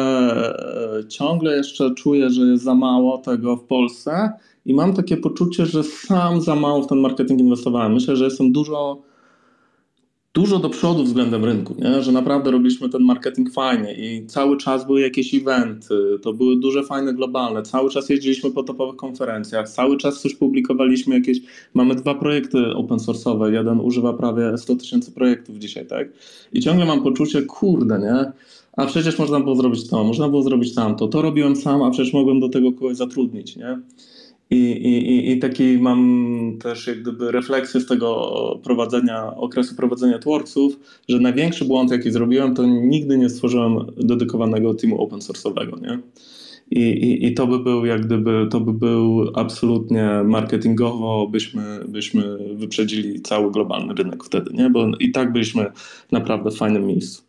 e, 1.00 1.08
ciągle 1.08 1.58
jeszcze 1.58 1.94
czuję, 1.94 2.30
że 2.30 2.42
jest 2.42 2.64
za 2.64 2.76
mało 2.76 3.18
tego 3.18 3.56
w 3.56 3.64
Polsce 3.64 4.32
i 4.66 4.74
mam 4.74 4.94
takie 4.94 5.18
poczucie, 5.18 5.66
że 5.66 5.84
sam 5.84 6.42
za 6.42 6.56
mało 6.56 6.82
w 6.82 6.88
ten 6.88 7.00
marketing 7.00 7.40
inwestowałem. 7.40 7.94
Myślę, 7.94 8.16
że 8.16 8.26
jestem 8.26 8.52
dużo 8.52 9.02
dużo 10.38 10.60
do 10.60 10.70
przodu 10.70 11.04
względem 11.04 11.46
rynku, 11.46 11.76
nie? 11.80 12.04
że 12.04 12.12
naprawdę 12.12 12.52
robiliśmy 12.52 12.90
ten 12.90 13.02
marketing 13.02 13.54
fajnie 13.54 13.94
i 13.94 14.26
cały 14.28 14.58
czas 14.58 14.88
były 14.88 15.02
jakieś 15.02 15.34
eventy, 15.34 16.20
to 16.22 16.34
były 16.34 16.60
duże, 16.60 16.84
fajne, 16.84 17.14
globalne, 17.14 17.62
cały 17.62 17.90
czas 17.90 18.10
jeździliśmy 18.10 18.52
po 18.52 18.64
topowych 18.64 18.96
konferencjach, 18.96 19.70
cały 19.70 19.98
czas 19.98 20.22
coś 20.22 20.36
publikowaliśmy 20.36 21.16
jakieś, 21.16 21.38
mamy 21.74 21.96
dwa 21.96 22.16
projekty 22.16 22.74
open 22.76 22.98
source'owe, 22.98 23.52
jeden 23.52 23.80
używa 23.80 24.14
prawie 24.14 24.58
100 24.58 24.76
tysięcy 24.76 25.12
projektów 25.12 25.58
dzisiaj, 25.58 25.88
tak? 25.88 26.08
I 26.54 26.60
ciągle 26.60 26.86
mam 26.86 27.04
poczucie, 27.04 27.42
kurde, 27.42 28.00
nie? 28.00 28.32
A 28.78 28.86
przecież 28.86 29.20
można 29.20 29.40
było 29.40 29.56
zrobić 29.56 29.90
to, 29.90 30.04
można 30.04 30.30
było 30.30 30.42
zrobić 30.42 30.76
tamto, 30.76 31.08
to 31.08 31.22
robiłem 31.22 31.56
sam, 31.56 31.84
a 31.84 31.92
przecież 31.92 32.14
mogłem 32.14 32.40
do 32.40 32.50
tego 32.50 32.72
kogoś 32.72 32.98
zatrudnić, 32.98 33.56
nie? 33.56 33.80
I, 34.50 34.72
i, 34.72 35.32
I 35.32 35.40
taki 35.40 35.78
mam 35.78 36.58
też 36.62 36.88
jak 36.88 37.02
gdyby 37.02 37.32
refleksję 37.32 37.82
z 37.82 37.86
tego 37.86 38.60
prowadzenia, 38.64 39.36
okresu 39.36 39.76
prowadzenia 39.76 40.20
Tworksów, 40.20 40.80
że 41.10 41.20
największy 41.20 41.66
błąd 41.66 41.92
jaki 41.92 42.12
zrobiłem, 42.12 42.56
to 42.56 42.66
nigdy 42.66 43.18
nie 43.18 43.30
stworzyłem 43.30 43.78
dedykowanego 43.98 44.74
teamu 44.74 45.02
open 45.02 45.20
source'owego, 45.20 45.82
nie? 45.82 46.00
I, 46.72 46.82
i, 46.82 47.26
I 47.26 47.34
to 47.34 47.48
by 47.48 47.60
był 47.60 47.86
jak 47.86 48.06
gdyby, 48.06 48.48
to 48.52 48.60
by 48.60 48.74
był 48.74 49.32
absolutnie 49.36 50.10
marketingowo, 50.26 51.28
byśmy, 51.28 51.80
byśmy 51.88 52.38
wyprzedzili 52.56 53.22
cały 53.22 53.52
globalny 53.52 53.94
rynek 53.94 54.24
wtedy, 54.24 54.54
nie? 54.54 54.70
Bo 54.70 54.92
i 55.00 55.12
tak 55.12 55.32
byliśmy 55.32 55.66
naprawdę 56.12 56.52
w 56.52 56.58
fajnym 56.58 56.86
miejscu. 56.86 57.24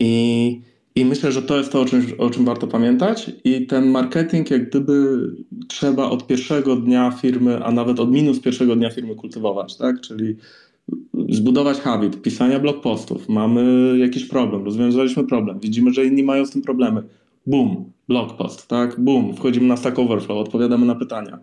I 0.00 0.60
i 0.94 1.04
myślę, 1.04 1.32
że 1.32 1.42
to 1.42 1.58
jest 1.58 1.72
to, 1.72 1.80
o 1.80 1.84
czym, 1.84 2.06
o 2.18 2.30
czym 2.30 2.44
warto 2.44 2.66
pamiętać. 2.66 3.30
I 3.44 3.66
ten 3.66 3.90
marketing, 3.90 4.50
jak 4.50 4.68
gdyby 4.68 5.26
trzeba 5.68 6.10
od 6.10 6.26
pierwszego 6.26 6.76
dnia 6.76 7.10
firmy, 7.10 7.64
a 7.64 7.72
nawet 7.72 8.00
od 8.00 8.12
minus 8.12 8.40
pierwszego 8.40 8.76
dnia 8.76 8.90
firmy 8.90 9.14
kultywować, 9.14 9.76
tak? 9.76 10.00
Czyli 10.00 10.36
zbudować 11.28 11.80
habit, 11.80 12.22
pisania 12.22 12.60
blog 12.60 12.80
postów. 12.80 13.28
Mamy 13.28 13.94
jakiś 13.98 14.24
problem, 14.24 14.64
rozwiązaliśmy 14.64 15.24
problem, 15.24 15.60
widzimy, 15.60 15.92
że 15.92 16.04
inni 16.04 16.22
mają 16.22 16.46
z 16.46 16.50
tym 16.50 16.62
problemy. 16.62 17.02
Boom, 17.46 17.84
blog 18.08 18.36
post, 18.36 18.68
tak? 18.68 19.00
Boom, 19.00 19.36
wchodzimy 19.36 19.66
na 19.66 19.76
Stack 19.76 19.98
Overflow, 19.98 20.38
odpowiadamy 20.38 20.86
na 20.86 20.94
pytania. 20.94 21.38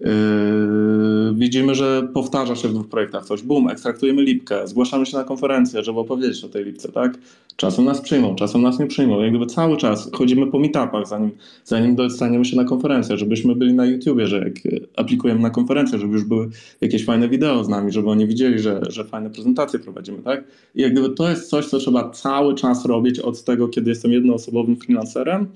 Yy, 0.00 1.34
widzimy, 1.34 1.74
że 1.74 2.08
powtarza 2.14 2.56
się 2.56 2.68
w 2.68 2.72
dwóch 2.72 2.88
projektach 2.88 3.24
coś. 3.24 3.42
Boom, 3.42 3.68
ekstraktujemy 3.68 4.22
lipkę, 4.22 4.68
zgłaszamy 4.68 5.06
się 5.06 5.16
na 5.16 5.24
konferencję, 5.24 5.84
żeby 5.84 6.00
opowiedzieć 6.00 6.44
o 6.44 6.48
tej 6.48 6.64
lipce, 6.64 6.92
tak? 6.92 7.18
Czasem 7.56 7.84
nas 7.84 8.00
przyjmą, 8.00 8.34
czasem 8.34 8.62
nas 8.62 8.78
nie 8.78 8.86
przyjmą. 8.86 9.20
Jak 9.20 9.30
gdyby 9.30 9.46
cały 9.46 9.76
czas 9.76 10.10
chodzimy 10.12 10.46
po 10.46 10.58
meetupach, 10.58 11.08
zanim, 11.08 11.30
zanim 11.64 11.96
dostaniemy 11.96 12.44
się 12.44 12.56
na 12.56 12.64
konferencję, 12.64 13.16
żebyśmy 13.16 13.54
byli 13.54 13.74
na 13.74 13.86
YouTubie, 13.86 14.26
że 14.26 14.38
jak 14.38 14.54
aplikujemy 14.96 15.40
na 15.40 15.50
konferencję, 15.50 15.98
żeby 15.98 16.12
już 16.12 16.24
były 16.24 16.48
jakieś 16.80 17.04
fajne 17.04 17.28
wideo 17.28 17.64
z 17.64 17.68
nami, 17.68 17.92
żeby 17.92 18.10
oni 18.10 18.26
widzieli, 18.26 18.58
że, 18.58 18.80
że 18.88 19.04
fajne 19.04 19.30
prezentacje 19.30 19.78
prowadzimy, 19.78 20.18
tak? 20.18 20.44
I 20.74 20.82
jak 20.82 20.92
gdyby 20.92 21.10
to 21.10 21.30
jest 21.30 21.48
coś, 21.48 21.66
co 21.66 21.78
trzeba 21.78 22.10
cały 22.10 22.54
czas 22.54 22.86
robić 22.86 23.18
od 23.18 23.44
tego, 23.44 23.68
kiedy 23.68 23.90
jestem 23.90 24.12
jednoosobowym 24.12 24.76
freelancerem, 24.76 25.46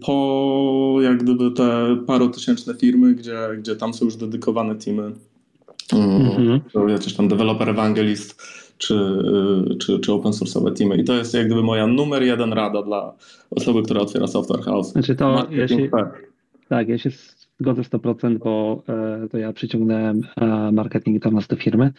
po 0.00 0.98
jak 1.02 1.22
gdyby 1.22 1.50
te 1.50 1.96
parotysięczne 2.06 2.74
firmy, 2.74 3.14
gdzie, 3.14 3.38
gdzie 3.58 3.76
tam 3.76 3.94
są 3.94 4.04
już 4.04 4.16
dedykowane 4.16 4.74
teamy, 4.74 5.12
-hmm. 5.92 6.88
jakiś 6.88 7.14
tam 7.14 7.28
developer 7.28 7.68
evangelist, 7.68 8.42
czy, 8.78 8.94
y, 8.94 9.76
czy, 9.76 9.98
czy 9.98 10.12
open 10.12 10.32
source'owe 10.32 10.72
teamy. 10.72 10.96
I 10.96 11.04
to 11.04 11.14
jest 11.14 11.34
jak 11.34 11.46
gdyby 11.46 11.62
moja 11.62 11.86
numer 11.86 12.22
jeden 12.22 12.52
rada 12.52 12.82
dla 12.82 13.14
osoby, 13.50 13.82
która 13.82 14.00
otwiera 14.00 14.26
software 14.26 14.62
house. 14.62 14.92
Znaczy 14.92 15.14
to, 15.14 15.46
ja 15.50 15.68
się, 15.68 15.88
tak, 16.68 16.88
ja 16.88 16.98
się 16.98 17.10
zgodzę 17.60 17.82
100%, 17.82 18.38
bo 18.38 18.82
e, 18.88 19.28
to 19.28 19.38
ja 19.38 19.52
przyciągnąłem 19.52 20.20
e, 20.36 20.72
marketing 20.72 21.22
do 21.22 21.30
nas 21.30 21.46
do 21.46 21.56
firmy, 21.56 21.92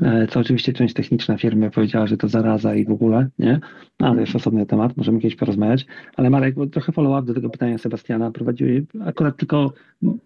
e, 0.00 0.26
co 0.26 0.40
oczywiście 0.40 0.72
część 0.72 0.94
techniczna 0.94 1.38
firmy 1.38 1.70
powiedziała, 1.70 2.06
że 2.06 2.16
to 2.16 2.28
zaraza 2.28 2.74
i 2.74 2.84
w 2.84 2.90
ogóle, 2.90 3.28
nie? 3.38 3.60
Ale 3.98 4.20
jest 4.20 4.36
osobny 4.36 4.66
temat, 4.66 4.96
możemy 4.96 5.20
kiedyś 5.20 5.36
porozmawiać. 5.36 5.86
Ale 6.16 6.30
Marek, 6.30 6.54
trochę 6.72 6.92
follow-up 6.92 7.26
do 7.26 7.34
tego 7.34 7.50
pytania 7.50 7.78
Sebastiana 7.78 8.30
prowadziły, 8.30 8.86
akurat 9.06 9.36
tylko 9.36 9.72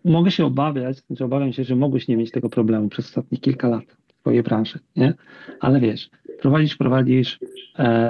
mogę 0.04 0.30
się 0.30 0.44
obawiać, 0.44 0.96
znaczy 1.06 1.24
obawiam 1.24 1.52
się, 1.52 1.64
że 1.64 1.76
mogłeś 1.76 2.08
nie 2.08 2.16
mieć 2.16 2.30
tego 2.30 2.48
problemu 2.48 2.88
przez 2.88 3.04
ostatnich 3.04 3.40
kilka 3.40 3.68
lat 3.68 3.84
w 4.08 4.20
twojej 4.20 4.42
branży, 4.42 4.78
nie? 4.96 5.14
Ale 5.60 5.80
wiesz, 5.80 6.10
prowadzisz, 6.40 6.76
prowadzisz, 6.76 7.38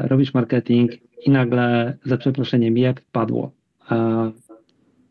robisz 0.02 0.34
marketing 0.34 0.90
i 1.26 1.30
nagle 1.30 1.96
za 2.04 2.16
przeproszeniem 2.16 2.78
jak 2.78 3.02
padło 3.12 3.52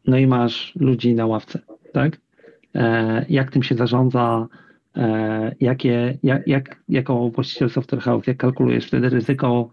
no 0.07 0.17
i 0.17 0.27
masz 0.27 0.73
ludzi 0.75 1.15
na 1.15 1.25
ławce, 1.25 1.59
tak? 1.93 2.17
E, 2.75 3.25
jak 3.29 3.51
tym 3.51 3.63
się 3.63 3.75
zarządza, 3.75 4.47
e, 4.95 5.55
jakie, 5.59 6.17
jak, 6.23 6.47
jak, 6.47 6.75
jako 6.89 7.29
właściciel 7.29 7.69
software 7.69 8.01
house, 8.01 8.27
jak 8.27 8.37
kalkulujesz 8.37 8.85
wtedy 8.87 9.09
ryzyko, 9.09 9.69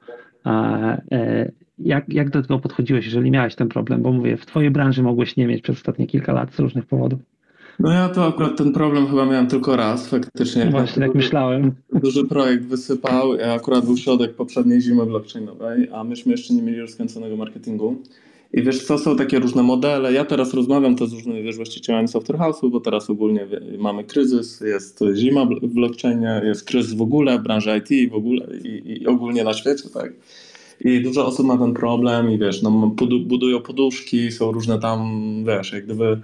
e, 0.46 1.50
jak, 1.78 2.04
jak 2.08 2.30
do 2.30 2.42
tego 2.42 2.58
podchodziłeś, 2.58 3.04
jeżeli 3.04 3.30
miałeś 3.30 3.54
ten 3.54 3.68
problem? 3.68 4.02
Bo 4.02 4.12
mówię, 4.12 4.36
w 4.36 4.46
twojej 4.46 4.70
branży 4.70 5.02
mogłeś 5.02 5.36
nie 5.36 5.46
mieć 5.46 5.62
przez 5.62 5.76
ostatnie 5.76 6.06
kilka 6.06 6.32
lat 6.32 6.54
z 6.54 6.58
różnych 6.58 6.86
powodów. 6.86 7.20
No 7.78 7.92
ja 7.92 8.08
to 8.08 8.26
akurat 8.26 8.56
ten 8.56 8.72
problem 8.72 9.06
chyba 9.06 9.26
miałem 9.26 9.46
tylko 9.46 9.76
raz 9.76 10.08
faktycznie. 10.08 10.64
No 10.64 10.70
właśnie, 10.70 11.02
tak 11.02 11.14
myślałem. 11.14 11.72
Duży 11.92 12.24
projekt 12.24 12.64
wysypał, 12.64 13.32
akurat 13.56 13.84
był 13.84 13.96
środek 13.96 14.34
poprzedniej 14.34 14.80
zimy 14.80 15.06
blockchainowej, 15.06 15.88
a 15.92 16.04
myśmy 16.04 16.32
jeszcze 16.32 16.54
nie 16.54 16.62
mieli 16.62 16.80
rozkręconego 16.80 17.36
marketingu. 17.36 18.02
I 18.52 18.62
wiesz, 18.62 18.84
co 18.84 18.98
są 18.98 19.16
takie 19.16 19.38
różne 19.38 19.62
modele. 19.62 20.12
Ja 20.12 20.24
teraz 20.24 20.54
rozmawiam 20.54 20.96
to 20.96 21.06
z 21.06 21.12
różnymi 21.12 21.42
wiesz, 21.42 21.56
właścicielami 21.56 22.08
software 22.08 22.38
house'u, 22.38 22.70
bo 22.70 22.80
teraz 22.80 23.10
ogólnie 23.10 23.46
mamy 23.78 24.04
kryzys, 24.04 24.60
jest 24.60 25.04
zima 25.14 25.44
w 25.44 25.66
blockchainie, 25.66 26.40
jest 26.44 26.64
kryzys 26.64 26.94
w 26.94 27.02
ogóle 27.02 27.38
w 27.38 27.42
branży 27.42 27.82
IT 27.88 28.10
w 28.12 28.14
ogóle 28.14 28.46
i, 28.64 29.02
i 29.02 29.06
ogólnie 29.06 29.44
na 29.44 29.54
świecie, 29.54 29.88
tak. 29.94 30.12
I 30.80 31.02
dużo 31.02 31.26
osób 31.26 31.46
ma 31.46 31.58
ten 31.58 31.74
problem 31.74 32.30
i 32.30 32.38
wiesz, 32.38 32.62
no, 32.62 32.70
budują 33.26 33.60
poduszki, 33.60 34.32
są 34.32 34.52
różne 34.52 34.78
tam, 34.78 35.10
wiesz, 35.46 35.72
jak 35.72 35.84
gdyby 35.84 36.20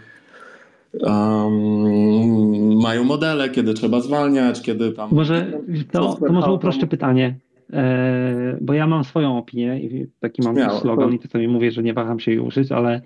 um, 1.01 2.81
mają 2.83 3.05
modele, 3.05 3.51
kiedy 3.51 3.75
trzeba 3.75 4.01
zwalniać, 4.01 4.63
kiedy 4.63 4.93
tam... 4.93 5.11
Może 5.13 5.61
to, 5.93 6.15
to 6.15 6.33
może 6.33 6.53
uproszczę 6.53 6.87
pytanie. 6.87 7.39
E, 7.73 8.59
bo 8.61 8.73
ja 8.73 8.87
mam 8.87 9.05
swoją 9.05 9.39
opinię 9.39 9.81
i 9.81 10.07
taki 10.21 10.43
mam 10.43 10.55
Śmiało, 10.55 10.81
slogan 10.81 11.09
to... 11.09 11.15
i 11.15 11.19
czasami 11.19 11.49
mówię, 11.49 11.71
że 11.71 11.83
nie 11.83 11.95
waham 11.95 12.21
się 12.21 12.31
jej 12.31 12.41
użyć, 12.41 12.73
ale 12.73 13.01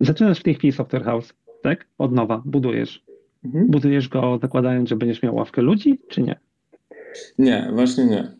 zaczynasz 0.00 0.40
w 0.40 0.42
tej 0.42 0.54
chwili 0.54 0.72
software 0.72 1.04
house, 1.04 1.32
tak? 1.62 1.86
Od 1.98 2.12
nowa, 2.12 2.42
budujesz. 2.44 3.04
Mhm. 3.44 3.66
Budujesz 3.66 4.08
go 4.08 4.38
zakładając, 4.42 4.88
że 4.88 4.96
będziesz 4.96 5.22
miał 5.22 5.34
ławkę 5.34 5.62
ludzi, 5.62 6.00
czy 6.08 6.22
nie? 6.22 6.36
Nie, 7.38 7.70
właśnie 7.74 8.04
nie. 8.04 8.39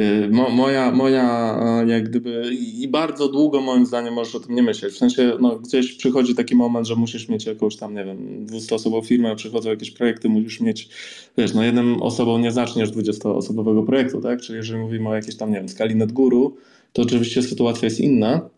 Y, 0.00 0.28
mo, 0.30 0.50
moja, 0.50 0.90
moja 0.90 1.56
jak 1.86 2.08
gdyby 2.08 2.50
i 2.80 2.88
bardzo 2.88 3.28
długo 3.28 3.60
moim 3.60 3.86
zdaniem 3.86 4.14
możesz 4.14 4.34
o 4.34 4.40
tym 4.40 4.54
nie 4.54 4.62
myśleć. 4.62 4.94
W 4.94 4.98
sensie 4.98 5.32
no, 5.40 5.56
gdzieś 5.56 5.92
przychodzi 5.92 6.34
taki 6.34 6.56
moment, 6.56 6.86
że 6.86 6.96
musisz 6.96 7.28
mieć 7.28 7.46
jakąś 7.46 7.76
tam, 7.76 7.94
nie 7.94 8.04
wiem, 8.04 8.46
200-osobową 8.46 9.04
firmę, 9.04 9.36
przychodzą 9.36 9.70
jakieś 9.70 9.90
projekty, 9.90 10.28
musisz 10.28 10.60
mieć, 10.60 10.88
wiesz, 11.38 11.54
no 11.54 11.64
jednym 11.64 12.02
osobą 12.02 12.38
nie 12.38 12.52
zaczniesz 12.52 12.90
20-osobowego 12.90 13.86
projektu, 13.86 14.20
tak? 14.20 14.40
Czyli 14.40 14.56
jeżeli 14.56 14.80
mówimy 14.80 15.08
o 15.08 15.14
jakiejś 15.14 15.36
tam, 15.36 15.50
nie 15.50 15.56
wiem, 15.56 15.68
skali 15.68 15.96
NetGuru, 15.96 16.56
to 16.92 17.02
oczywiście 17.02 17.42
sytuacja 17.42 17.86
jest 17.86 18.00
inna. 18.00 18.48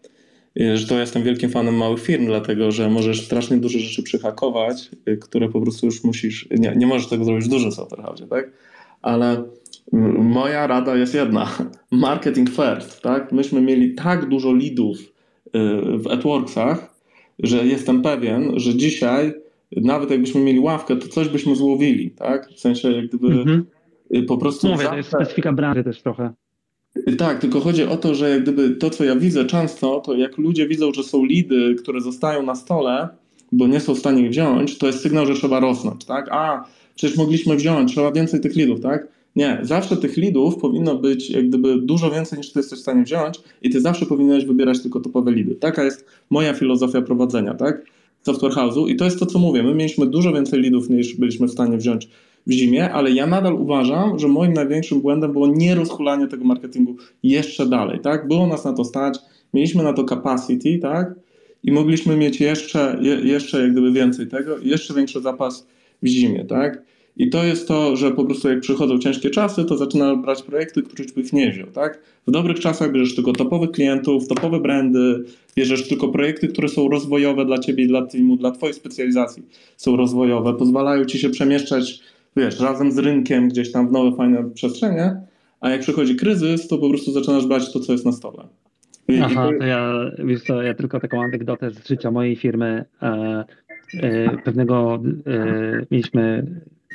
Że 0.75 0.87
to 0.87 0.99
jestem 0.99 1.23
wielkim 1.23 1.51
fanem 1.51 1.77
małych 1.77 2.01
firm, 2.01 2.27
dlatego 2.27 2.71
że 2.71 2.91
możesz 2.91 3.25
strasznie 3.25 3.57
dużo 3.57 3.79
rzeczy 3.79 4.03
przyhakować, 4.03 4.91
które 5.21 5.49
po 5.49 5.61
prostu 5.61 5.87
już 5.87 6.05
musisz. 6.05 6.49
Nie, 6.51 6.75
nie 6.77 6.87
możesz 6.87 7.09
tego 7.09 7.25
zrobić 7.25 7.45
w 7.45 7.49
dużym 7.49 7.73
software 7.73 8.29
tak? 8.31 8.51
Ale 9.03 9.45
moja 10.19 10.67
rada 10.67 10.97
jest 10.97 11.15
jedna: 11.15 11.49
marketing 11.91 12.51
first, 12.51 13.03
tak? 13.03 13.33
Myśmy 13.33 13.61
mieli 13.61 13.95
tak 13.95 14.29
dużo 14.29 14.53
leadów 14.53 14.99
y, 14.99 15.09
w 15.99 16.07
AdWorksach, 16.07 16.95
że 17.39 17.67
jestem 17.67 18.03
pewien, 18.03 18.53
że 18.57 18.75
dzisiaj 18.75 19.35
nawet 19.77 20.11
jakbyśmy 20.11 20.41
mieli 20.41 20.61
ławkę, 20.61 20.97
to 20.97 21.09
coś 21.09 21.29
byśmy 21.29 21.57
złowili, 21.57 22.11
tak? 22.11 22.49
W 22.49 22.61
sensie 22.61 22.93
jak 22.93 23.09
gdyby 23.09 23.27
mhm. 23.27 23.67
Y, 24.15 24.23
po 24.23 24.39
prostu... 24.39 24.69
Mówię, 24.69 24.87
to 24.87 24.97
jest 24.97 25.09
specyfika 25.09 25.53
branży 25.53 25.85
też 25.85 26.03
trochę. 26.03 26.33
Tak, 27.19 27.39
tylko 27.39 27.61
chodzi 27.61 27.85
o 27.85 27.97
to, 27.97 28.15
że 28.15 28.31
jak 28.31 28.43
gdyby 28.43 28.71
to, 28.71 28.91
co 28.91 29.05
ja 29.05 29.17
widzę 29.17 29.45
często, 29.45 30.01
to 30.01 30.15
jak 30.15 30.39
ludzie 30.39 30.69
widzą, 30.69 30.93
że 30.93 31.03
są 31.03 31.25
lidy, 31.25 31.75
które 31.75 32.01
zostają 32.01 32.43
na 32.43 32.55
stole, 32.55 33.09
bo 33.53 33.67
nie 33.67 33.81
są 33.81 33.95
w 33.95 33.99
stanie 33.99 34.23
ich 34.23 34.31
wziąć, 34.31 34.79
to 34.79 34.87
jest 34.87 35.01
sygnał, 35.01 35.27
że 35.27 35.35
trzeba 35.35 35.61
rosnąć, 35.61 36.05
tak? 36.05 36.29
A, 36.31 36.65
przecież 36.95 37.17
mogliśmy 37.17 37.57
wziąć, 37.57 37.93
trzeba 37.93 38.13
więcej 38.13 38.41
tych 38.41 38.57
lidów, 38.57 38.81
tak? 38.81 39.09
Nie, 39.37 39.59
zawsze 39.63 39.97
tych 39.97 40.17
lidów 40.17 40.57
powinno 40.57 40.95
być 40.95 41.31
jak 41.31 41.49
gdyby 41.49 41.79
dużo 41.83 42.11
więcej 42.11 42.39
niż 42.39 42.53
ty 42.53 42.59
jesteś 42.59 42.79
w 42.79 42.83
stanie 42.83 43.03
wziąć 43.03 43.41
i 43.63 43.71
ty 43.71 43.81
zawsze 43.81 44.07
powinieneś 44.07 44.45
wybierać 44.45 44.83
tylko 44.83 45.01
topowe 45.01 45.33
lidy. 45.33 45.55
Taka 45.55 45.85
jest 45.85 46.07
moja 46.31 46.55
filozofia 46.55 47.03
prowadzenia, 47.03 47.55
tak? 47.55 47.87
Software 48.23 48.53
House'u 48.53 48.89
i 48.89 48.97
to 48.97 49.05
jest 49.05 49.19
to, 49.19 49.27
co 49.27 49.39
mówię. 49.39 49.63
My 49.63 49.75
mieliśmy 49.75 50.07
dużo 50.07 50.33
więcej 50.33 50.61
lidów 50.61 50.91
niż 50.91 51.17
byliśmy 51.17 51.47
w 51.47 51.51
stanie 51.51 51.77
wziąć 51.77 52.09
w 52.47 52.53
zimie, 52.53 52.93
ale 52.93 53.11
ja 53.11 53.27
nadal 53.27 53.55
uważam, 53.55 54.19
że 54.19 54.29
moim 54.29 54.53
największym 54.53 55.01
błędem 55.01 55.33
było 55.33 55.47
nie 55.47 55.75
rozchulanie 55.75 56.27
tego 56.27 56.45
marketingu 56.45 56.97
jeszcze 57.23 57.67
dalej, 57.67 58.01
tak? 58.01 58.29
Było 58.29 58.47
nas 58.47 58.65
na 58.65 58.73
to 58.73 58.85
stać, 58.85 59.19
mieliśmy 59.55 59.83
na 59.83 59.93
to 59.93 60.05
capacity, 60.05 60.79
tak? 60.79 61.15
I 61.63 61.73
mogliśmy 61.73 62.17
mieć 62.17 62.41
jeszcze, 62.41 62.99
je, 63.01 63.15
jeszcze 63.15 63.61
jak 63.61 63.73
gdyby 63.73 63.93
więcej 63.93 64.27
tego, 64.27 64.59
jeszcze 64.59 64.95
większy 64.95 65.21
zapas 65.21 65.67
w 66.03 66.07
zimie, 66.07 66.45
tak? 66.45 66.83
I 67.17 67.31
to 67.31 67.45
jest 67.45 67.69
to, 67.69 67.97
że 67.97 68.11
po 68.11 68.25
prostu 68.25 68.49
jak 68.49 68.61
przychodzą 68.61 68.99
ciężkie 68.99 69.31
czasy, 69.31 69.65
to 69.65 69.77
zaczyna 69.77 70.17
brać 70.17 70.43
projekty, 70.43 70.83
których 70.83 71.15
bych 71.15 71.33
nie 71.33 71.51
wziął, 71.51 71.67
tak? 71.67 71.99
W 72.27 72.31
dobrych 72.31 72.61
czasach 72.61 72.93
bierzesz 72.93 73.15
tylko 73.15 73.33
topowych 73.33 73.71
klientów, 73.71 74.29
topowe 74.29 74.61
brandy, 74.61 75.25
bierzesz 75.57 75.89
tylko 75.89 76.09
projekty, 76.09 76.49
które 76.49 76.69
są 76.69 76.89
rozwojowe 76.89 77.45
dla 77.45 77.59
ciebie 77.59 77.85
i 77.85 77.89
dla 77.89 78.07
teamu, 78.07 78.37
dla 78.37 78.51
twojej 78.51 78.75
specjalizacji 78.75 79.43
są 79.77 79.97
rozwojowe, 79.97 80.55
pozwalają 80.55 81.05
ci 81.05 81.19
się 81.19 81.31
przemieszczać, 81.31 82.01
wiesz, 82.37 82.61
razem 82.61 82.93
z 82.93 82.99
rynkiem 82.99 83.49
gdzieś 83.49 83.73
tam 83.73 83.89
w 83.89 83.93
nowe, 83.93 84.17
fajne 84.17 84.51
przestrzenie, 84.55 85.17
a 85.61 85.71
jak 85.71 85.81
przychodzi 85.81 86.17
kryzys, 86.17 86.69
to 86.69 86.79
po 86.79 86.89
prostu 86.89 87.13
zaczynasz 87.13 87.47
brać 87.47 87.73
to, 87.73 87.81
co 87.81 87.93
jest 87.93 88.05
na 88.05 88.13
stole. 88.13 88.45
I, 89.09 89.21
Aha, 89.23 89.49
to 89.59 89.65
ja, 89.65 90.11
wiesz 90.19 90.43
co, 90.43 90.63
ja 90.63 90.75
tylko 90.75 91.01
taką 91.01 91.23
anegdotę 91.23 91.71
z 91.71 91.89
życia 91.89 92.11
mojej 92.11 92.37
firmy. 92.37 92.85
E, 93.03 93.45
e, 94.03 94.37
pewnego 94.45 95.03
e, 95.27 95.87
mieliśmy 95.91 96.47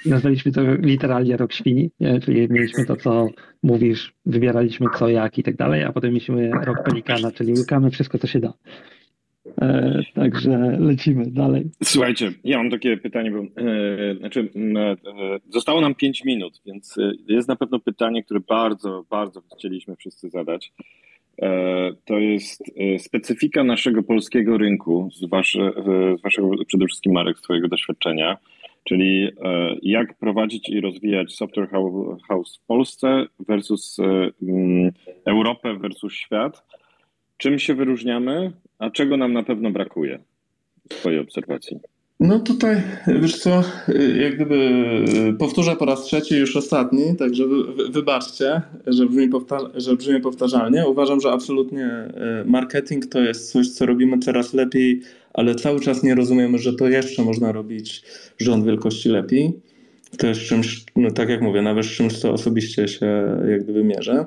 nazwaliśmy 0.05 0.51
to 0.51 0.61
literalnie 0.75 1.37
rok 1.37 1.53
świni, 1.53 1.91
czyli 2.23 2.47
mieliśmy 2.49 2.85
to, 2.85 2.95
co 2.95 3.27
mówisz, 3.63 4.13
wybieraliśmy 4.25 4.87
co, 4.97 5.09
jak 5.09 5.37
i 5.37 5.43
tak 5.43 5.55
dalej, 5.55 5.83
a 5.83 5.91
potem 5.91 6.09
mieliśmy 6.09 6.51
rok 6.51 6.83
pelikana, 6.83 7.31
czyli 7.31 7.53
łykamy 7.53 7.91
wszystko, 7.91 8.17
co 8.17 8.27
się 8.27 8.39
da. 8.39 8.53
E, 9.61 10.01
także 10.13 10.77
lecimy 10.79 11.25
dalej. 11.31 11.69
Słuchajcie, 11.83 12.31
ja 12.43 12.57
mam 12.57 12.69
takie 12.69 12.97
pytanie, 12.97 13.31
bo 13.31 13.39
e, 13.39 14.15
znaczy, 14.15 14.49
e, 14.75 14.95
zostało 15.49 15.81
nam 15.81 15.95
5 15.95 16.25
minut, 16.25 16.61
więc 16.65 16.97
e, 16.97 17.11
jest 17.27 17.47
na 17.47 17.55
pewno 17.55 17.79
pytanie, 17.79 18.23
które 18.23 18.39
bardzo, 18.39 19.05
bardzo 19.09 19.41
chcieliśmy 19.57 19.95
wszyscy 19.95 20.29
zadać. 20.29 20.71
E, 21.41 21.91
to 22.05 22.19
jest 22.19 22.63
e, 22.77 22.99
specyfika 22.99 23.63
naszego 23.63 24.03
polskiego 24.03 24.57
rynku, 24.57 25.09
z, 25.13 25.29
wasze, 25.29 25.71
z 26.17 26.21
waszego 26.21 26.51
przede 26.67 26.85
wszystkim 26.85 27.13
Marek, 27.13 27.37
z 27.37 27.41
twojego 27.41 27.67
doświadczenia. 27.67 28.37
Czyli 28.83 29.31
e, 29.43 29.75
jak 29.81 30.13
prowadzić 30.13 30.69
i 30.69 30.81
rozwijać 30.81 31.35
software 31.35 31.69
house 32.27 32.57
w 32.63 32.65
Polsce 32.65 33.25
versus 33.39 33.99
e, 33.99 34.29
mm, 34.41 34.91
Europę 35.25 35.73
versus 35.73 36.13
świat. 36.13 36.63
Czym 37.37 37.59
się 37.59 37.75
wyróżniamy, 37.75 38.51
a 38.79 38.89
czego 38.89 39.17
nam 39.17 39.33
na 39.33 39.43
pewno 39.43 39.71
brakuje 39.71 40.19
w 40.89 40.89
Twojej 40.89 41.19
obserwacji? 41.19 41.79
No 42.19 42.39
tutaj, 42.39 42.81
wiesz 43.21 43.37
co, 43.37 43.63
jak 44.21 44.35
gdyby 44.35 44.83
powtórzę 45.39 45.75
po 45.75 45.85
raz 45.85 46.03
trzeci, 46.03 46.35
już 46.35 46.55
ostatni, 46.55 47.15
także 47.15 47.47
wy, 47.47 47.89
wybaczcie, 47.89 48.61
że 48.87 49.05
brzmi, 49.05 49.29
powtar- 49.29 49.69
że 49.75 49.95
brzmi 49.95 50.19
powtarzalnie. 50.19 50.87
Uważam, 50.87 51.21
że 51.21 51.31
absolutnie 51.31 51.85
e, 51.85 52.43
marketing 52.45 53.05
to 53.05 53.19
jest 53.19 53.51
coś, 53.51 53.69
co 53.69 53.85
robimy 53.85 54.19
coraz 54.19 54.53
lepiej, 54.53 55.01
ale 55.33 55.55
cały 55.55 55.79
czas 55.79 56.03
nie 56.03 56.15
rozumiemy, 56.15 56.57
że 56.57 56.73
to 56.73 56.87
jeszcze 56.87 57.23
można 57.23 57.51
robić 57.51 58.03
rząd 58.39 58.65
wielkości 58.65 59.09
lepiej. 59.09 59.53
To 60.17 60.27
jest 60.27 60.41
czymś, 60.41 60.83
no 60.95 61.11
tak 61.11 61.29
jak 61.29 61.41
mówię, 61.41 61.61
nawet 61.61 61.85
czymś, 61.85 62.17
co 62.17 62.31
osobiście 62.33 62.87
się 62.87 63.37
jak 63.49 63.63
gdyby 63.63 63.83
mierzę. 63.83 64.25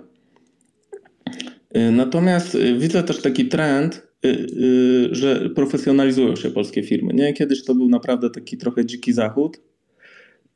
E, 1.70 1.90
natomiast 1.90 2.54
e, 2.54 2.74
widzę 2.74 3.02
też 3.02 3.22
taki 3.22 3.48
trend, 3.48 4.11
że 5.10 5.50
profesjonalizują 5.50 6.36
się 6.36 6.50
polskie 6.50 6.82
firmy. 6.82 7.14
Nie? 7.14 7.32
Kiedyś 7.32 7.64
to 7.64 7.74
był 7.74 7.88
naprawdę 7.88 8.30
taki 8.30 8.56
trochę 8.56 8.86
dziki 8.86 9.12
zachód 9.12 9.60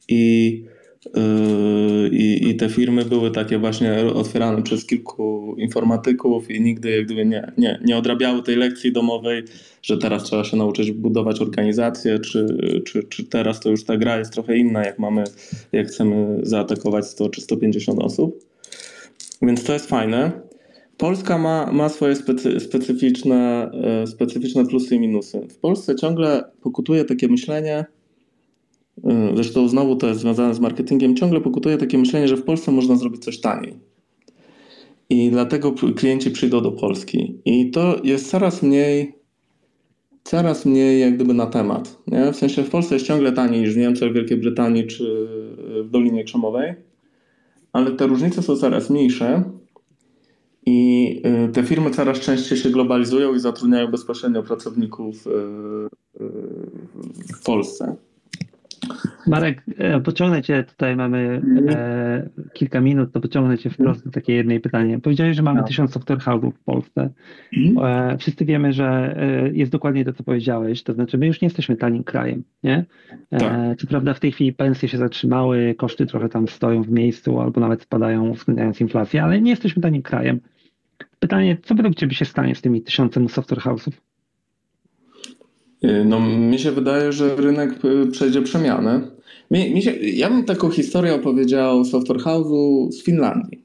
i, 0.09 0.65
y, 1.07 2.09
i, 2.13 2.49
i 2.49 2.57
te 2.57 2.69
firmy 2.69 3.05
były 3.05 3.31
takie 3.31 3.59
właśnie 3.59 3.97
otwierane 4.15 4.63
przez 4.63 4.87
kilku 4.87 5.55
informatyków 5.59 6.51
i 6.51 6.61
nigdy 6.61 6.91
jak 6.91 7.05
gdyby 7.05 7.27
nie, 7.27 7.53
nie, 7.59 7.81
nie 7.85 7.97
odrabiały 7.97 8.43
tej 8.43 8.57
lekcji 8.57 8.93
domowej, 8.93 9.43
że 9.83 9.99
teraz 9.99 10.25
trzeba 10.25 10.45
się 10.45 10.57
nauczyć 10.57 10.93
budować 10.93 11.41
organizację, 11.41 12.19
czy, 12.19 12.59
czy, 12.87 13.03
czy 13.03 13.25
teraz 13.25 13.61
to 13.61 13.71
już 13.71 13.85
ta 13.85 13.97
gra 13.97 14.19
jest 14.19 14.33
trochę 14.33 14.57
inna, 14.57 14.85
jak 14.85 14.99
mamy, 14.99 15.25
jak 15.73 15.87
chcemy 15.87 16.41
zaatakować 16.43 17.07
100 17.07 17.29
czy 17.29 17.41
150 17.41 18.03
osób. 18.03 18.45
Więc 19.43 19.65
to 19.65 19.73
jest 19.73 19.89
fajne. 19.89 20.46
Polska 20.97 21.39
ma, 21.39 21.73
ma 21.73 21.89
swoje 21.89 22.17
specy, 22.17 22.61
specyficzne, 22.61 23.71
e, 24.03 24.07
specyficzne 24.07 24.67
plusy 24.67 24.95
i 24.95 25.01
minusy. 25.01 25.47
W 25.51 25.59
Polsce 25.59 25.97
ciągle 25.97 26.45
pokutuje 26.61 27.05
takie 27.05 27.29
myślenie, 27.29 27.85
e, 29.05 29.33
zresztą 29.35 29.69
znowu 29.69 29.97
to 29.97 30.09
jest 30.09 30.21
związane 30.21 30.55
z 30.55 30.61
marketingiem, 30.61 31.17
ciągle 31.17 31.41
pokutuje 31.41 31.77
takie 31.77 31.99
myślenie, 31.99 32.29
że 32.29 32.37
w 32.37 32.43
Polsce 32.43 32.73
można 32.73 32.97
zrobić 32.97 33.25
coś 33.25 33.41
taniej. 33.41 33.75
I 35.11 35.31
dlatego 35.31 35.73
klienci 35.73 36.31
przyjdą 36.31 36.61
do 36.61 36.73
Polski. 36.73 37.41
I 37.45 37.71
to 37.71 38.01
jest 38.05 38.31
coraz 38.31 38.63
mniej, 38.63 39.15
coraz 40.25 40.67
mniej 40.67 41.01
jak 41.01 41.15
gdyby 41.15 41.35
na 41.35 41.47
temat. 41.47 41.99
Nie? 42.07 42.33
W 42.33 42.37
sensie 42.37 42.63
w 42.63 42.71
Polsce 42.71 42.95
jest 42.95 43.07
ciągle 43.07 43.33
taniej 43.33 43.61
niż 43.61 43.75
w 43.75 43.77
Niemczech, 43.77 44.13
Wielkiej 44.13 44.37
Brytanii 44.37 44.87
czy 44.87 45.29
w 45.85 45.91
Dolinie 45.91 46.25
Krzemowej, 46.25 46.75
ale 47.73 47.91
te 47.91 48.07
różnice 48.07 48.43
są 48.43 48.57
coraz 48.57 48.91
mniejsze 48.91 49.43
i 50.67 51.23
y, 51.49 51.53
te 51.53 51.63
firmy 51.63 51.91
coraz 51.91 52.21
częściej 52.21 52.59
się 52.59 52.71
globalizują 52.71 53.35
i 53.35 53.39
zatrudniają 53.41 53.87
bezpośrednio 53.87 54.43
pracowników 54.43 55.27
y, 55.27 55.31
y, 55.31 56.29
w 57.35 57.43
Polsce. 57.45 57.97
Marek, 59.27 59.63
e, 59.79 60.01
pociągnę 60.01 60.43
Cię, 60.43 60.65
tutaj 60.65 60.97
mamy 60.97 61.43
e, 61.69 62.29
kilka 62.53 62.81
minut, 62.81 63.13
to 63.13 63.21
pociągnę 63.21 63.59
Cię 63.59 63.71
wprost 63.71 64.05
do 64.05 64.11
takie 64.11 64.33
jednej 64.33 64.61
pytanie. 64.61 64.99
Powiedziałeś, 64.99 65.37
że 65.37 65.43
mamy 65.43 65.61
no. 65.61 65.67
tysiąc 65.67 65.93
software 65.93 66.19
house'ów 66.19 66.53
w 66.53 66.65
Polsce. 66.65 67.11
Mhm. 67.57 68.13
E, 68.13 68.19
wszyscy 68.19 68.45
wiemy, 68.45 68.73
że 68.73 69.17
e, 69.17 69.51
jest 69.53 69.73
dokładnie 69.73 70.05
to, 70.05 70.13
co 70.13 70.25
powiedziałeś, 70.25 70.83
to 70.83 70.93
znaczy 70.93 71.19
my 71.19 71.27
już 71.27 71.41
nie 71.41 71.47
jesteśmy 71.47 71.77
tanim 71.77 72.05
krajem, 72.05 72.43
nie? 72.63 72.85
E, 73.31 73.39
tak. 73.39 73.79
Co 73.79 73.87
prawda 73.87 74.15
w 74.15 74.21
tej 74.21 74.33
chwili 74.33 74.53
pensje 74.53 74.89
się 74.89 74.99
zatrzymały, 74.99 75.75
koszty 75.79 76.07
trochę 76.07 76.29
tam 76.29 76.49
stoją 76.49 76.83
w 76.83 76.91
miejscu 76.91 77.41
albo 77.41 77.61
nawet 77.61 77.83
spadają 77.83 78.29
uwzględniając 78.29 78.81
inflację, 78.81 79.23
ale 79.23 79.41
nie 79.41 79.51
jesteśmy 79.51 79.83
tanim 79.83 80.03
krajem. 80.03 80.41
Pytanie, 81.27 81.59
co 81.65 81.75
według 81.75 81.95
Ciebie 81.95 82.15
się 82.15 82.25
stanie 82.25 82.55
z 82.55 82.61
tymi 82.61 82.83
tysiącem 82.83 83.29
software 83.29 83.61
house'ów? 83.61 83.93
Y, 85.85 86.05
no, 86.05 86.21
mi 86.21 86.59
się 86.59 86.73
wydaje, 86.73 87.13
że 87.13 87.37
rynek 87.37 87.85
y, 87.85 88.07
przejdzie 88.07 88.43
przemianę. 88.43 89.01
Mi, 89.51 89.75
mi 89.75 89.83
się, 89.83 89.93
ja 89.97 90.31
bym 90.31 90.45
taką 90.45 90.71
historię 90.71 91.15
opowiedział 91.15 91.85
software 91.85 92.19
house'u 92.19 92.91
z 92.93 93.05
Finlandii. 93.05 93.63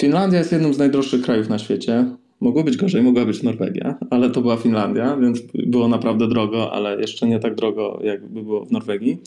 Finlandia 0.00 0.38
jest 0.38 0.52
jednym 0.52 0.74
z 0.74 0.78
najdroższych 0.78 1.22
krajów 1.22 1.48
na 1.48 1.58
świecie. 1.58 2.04
Mogło 2.40 2.64
być 2.64 2.76
gorzej, 2.76 3.02
mogła 3.02 3.24
być 3.24 3.42
Norwegia, 3.42 3.98
ale 4.10 4.30
to 4.30 4.40
była 4.40 4.56
Finlandia, 4.56 5.16
więc 5.16 5.40
było 5.54 5.88
naprawdę 5.88 6.28
drogo, 6.28 6.72
ale 6.72 7.00
jeszcze 7.00 7.26
nie 7.26 7.38
tak 7.38 7.54
drogo, 7.54 8.00
jakby 8.04 8.42
było 8.42 8.64
w 8.64 8.72
Norwegii. 8.72 9.18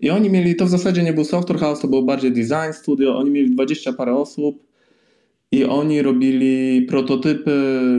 I 0.00 0.10
oni 0.10 0.30
mieli, 0.30 0.56
to 0.56 0.66
w 0.66 0.68
zasadzie 0.68 1.02
nie 1.02 1.12
był 1.12 1.24
software 1.24 1.58
house, 1.58 1.80
to 1.80 1.88
było 1.88 2.02
bardziej 2.02 2.32
design 2.32 2.72
studio, 2.72 3.18
oni 3.18 3.30
mieli 3.30 3.50
20 3.50 3.92
parę 3.92 4.16
osób, 4.16 4.67
i 5.52 5.64
oni 5.64 6.02
robili 6.02 6.82
prototypy 6.82 7.52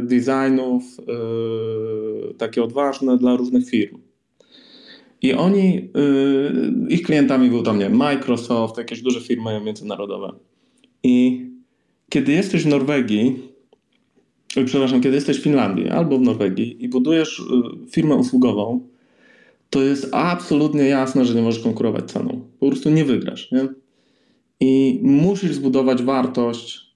designów 0.04 0.84
yy, 1.08 2.34
takie 2.34 2.64
odważne 2.64 3.18
dla 3.18 3.36
różnych 3.36 3.70
firm. 3.70 3.98
I 5.22 5.34
oni, 5.34 5.76
yy, 5.76 6.88
ich 6.90 7.02
klientami 7.02 7.50
był 7.50 7.64
tam, 7.64 7.80
nie 7.80 7.90
Microsoft, 7.90 8.78
jakieś 8.78 9.02
duże 9.02 9.22
firmy 9.22 9.62
międzynarodowe. 9.66 10.32
I 11.04 11.46
kiedy 12.10 12.32
jesteś 12.32 12.64
w 12.64 12.68
Norwegii 12.68 13.50
przepraszam, 14.66 15.02
kiedy 15.02 15.16
jesteś 15.16 15.40
w 15.40 15.44
Finlandii 15.44 15.90
albo 15.90 16.18
w 16.18 16.22
Norwegii 16.22 16.84
i 16.84 16.90
budujesz 16.90 17.44
firmę 17.92 18.16
usługową, 18.16 18.88
to 19.70 19.82
jest 19.82 20.10
absolutnie 20.12 20.84
jasne, 20.84 21.26
że 21.26 21.36
nie 21.36 21.42
możesz 21.42 21.64
konkurować 21.64 22.12
ceną. 22.12 22.42
Po 22.60 22.68
prostu 22.68 22.90
nie 22.90 23.06
wygrasz. 23.06 23.52
Nie? 23.52 23.68
I 24.60 25.00
musisz 25.04 25.54
zbudować 25.54 26.04
wartość, 26.04 26.89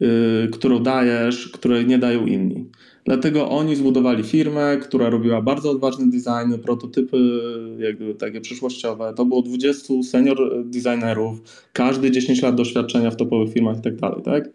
yy, 0.00 0.48
którą 0.52 0.78
dajesz, 0.78 1.48
której 1.48 1.86
nie 1.86 1.98
dają 1.98 2.26
inni. 2.26 2.66
Dlatego 3.04 3.48
oni 3.50 3.76
zbudowali 3.76 4.22
firmę, 4.22 4.76
która 4.76 5.10
robiła 5.10 5.42
bardzo 5.42 5.70
odważne 5.70 6.06
designy, 6.06 6.58
prototypy 6.58 7.16
jakby 7.78 8.14
takie 8.14 8.40
przyszłościowe. 8.40 9.12
To 9.16 9.24
było 9.24 9.42
20 9.42 9.94
senior 10.02 10.64
designerów, 10.64 11.42
każdy 11.72 12.10
10 12.10 12.42
lat 12.42 12.54
doświadczenia 12.54 13.10
w 13.10 13.16
topowych 13.16 13.54
firmach 13.54 13.78
i 13.78 13.82
tak 13.82 13.96
dalej, 13.96 14.22
tak? 14.22 14.48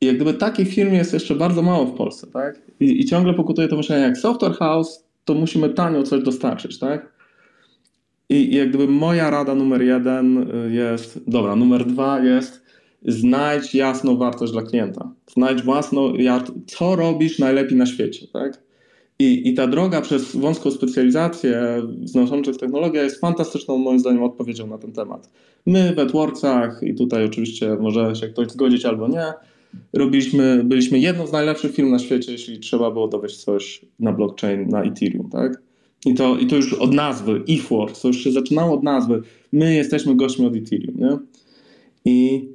I 0.00 0.06
jak 0.06 0.16
gdyby 0.16 0.34
takich 0.34 0.68
firm 0.68 0.94
jest 0.94 1.12
jeszcze 1.12 1.34
bardzo 1.34 1.62
mało 1.62 1.86
w 1.86 1.94
Polsce, 1.94 2.26
tak? 2.26 2.60
I, 2.80 3.00
i 3.00 3.04
ciągle 3.04 3.34
pokutuje 3.34 3.68
to 3.68 3.76
myślenie, 3.76 4.02
jak 4.02 4.18
software 4.18 4.54
house, 4.54 5.04
to 5.24 5.34
musimy 5.34 5.68
tanio 5.68 6.02
coś 6.02 6.22
dostarczyć, 6.22 6.78
tak? 6.78 7.12
I, 8.28 8.34
I 8.34 8.56
jak 8.56 8.68
gdyby 8.68 8.88
moja 8.88 9.30
rada 9.30 9.54
numer 9.54 9.82
jeden 9.82 10.46
jest, 10.70 11.20
dobra, 11.26 11.56
numer 11.56 11.86
dwa 11.86 12.20
jest 12.20 12.67
znajdź 13.02 13.74
jasną 13.74 14.16
wartość 14.16 14.52
dla 14.52 14.62
klienta. 14.62 15.12
Znajdź 15.32 15.62
własną, 15.62 16.12
co 16.66 16.96
robisz 16.96 17.38
najlepiej 17.38 17.78
na 17.78 17.86
świecie, 17.86 18.26
tak? 18.32 18.62
I, 19.18 19.48
I 19.48 19.54
ta 19.54 19.66
droga 19.66 20.00
przez 20.00 20.36
wąską 20.36 20.70
specjalizację 20.70 21.82
znoszącą 22.04 22.52
technologię 22.52 23.00
jest 23.00 23.20
fantastyczną, 23.20 23.78
moim 23.78 23.98
zdaniem, 23.98 24.22
odpowiedzią 24.22 24.66
na 24.66 24.78
ten 24.78 24.92
temat. 24.92 25.30
My 25.66 25.94
w 25.94 25.98
AdWordsach, 25.98 26.80
i 26.82 26.94
tutaj 26.94 27.24
oczywiście 27.24 27.76
może 27.80 28.14
się 28.14 28.28
ktoś 28.28 28.48
zgodzić 28.48 28.84
albo 28.84 29.08
nie, 29.08 29.24
robiliśmy, 29.92 30.64
byliśmy 30.64 30.98
jedną 30.98 31.26
z 31.26 31.32
najlepszych 31.32 31.74
firm 31.74 31.90
na 31.90 31.98
świecie, 31.98 32.32
jeśli 32.32 32.58
trzeba 32.58 32.90
było 32.90 33.08
dowieść 33.08 33.36
coś 33.36 33.84
na 34.00 34.12
blockchain, 34.12 34.68
na 34.68 34.82
Ethereum, 34.82 35.30
tak? 35.30 35.62
I 36.06 36.14
to, 36.14 36.36
i 36.36 36.46
to 36.46 36.56
już 36.56 36.72
od 36.72 36.94
nazwy, 36.94 37.42
eForce, 37.48 38.02
to 38.02 38.08
już 38.08 38.24
się 38.24 38.32
zaczynało 38.32 38.74
od 38.74 38.82
nazwy. 38.82 39.22
My 39.52 39.74
jesteśmy 39.74 40.16
gośćmi 40.16 40.46
od 40.46 40.56
Ethereum, 40.56 40.96
nie? 40.96 41.18
I, 42.04 42.48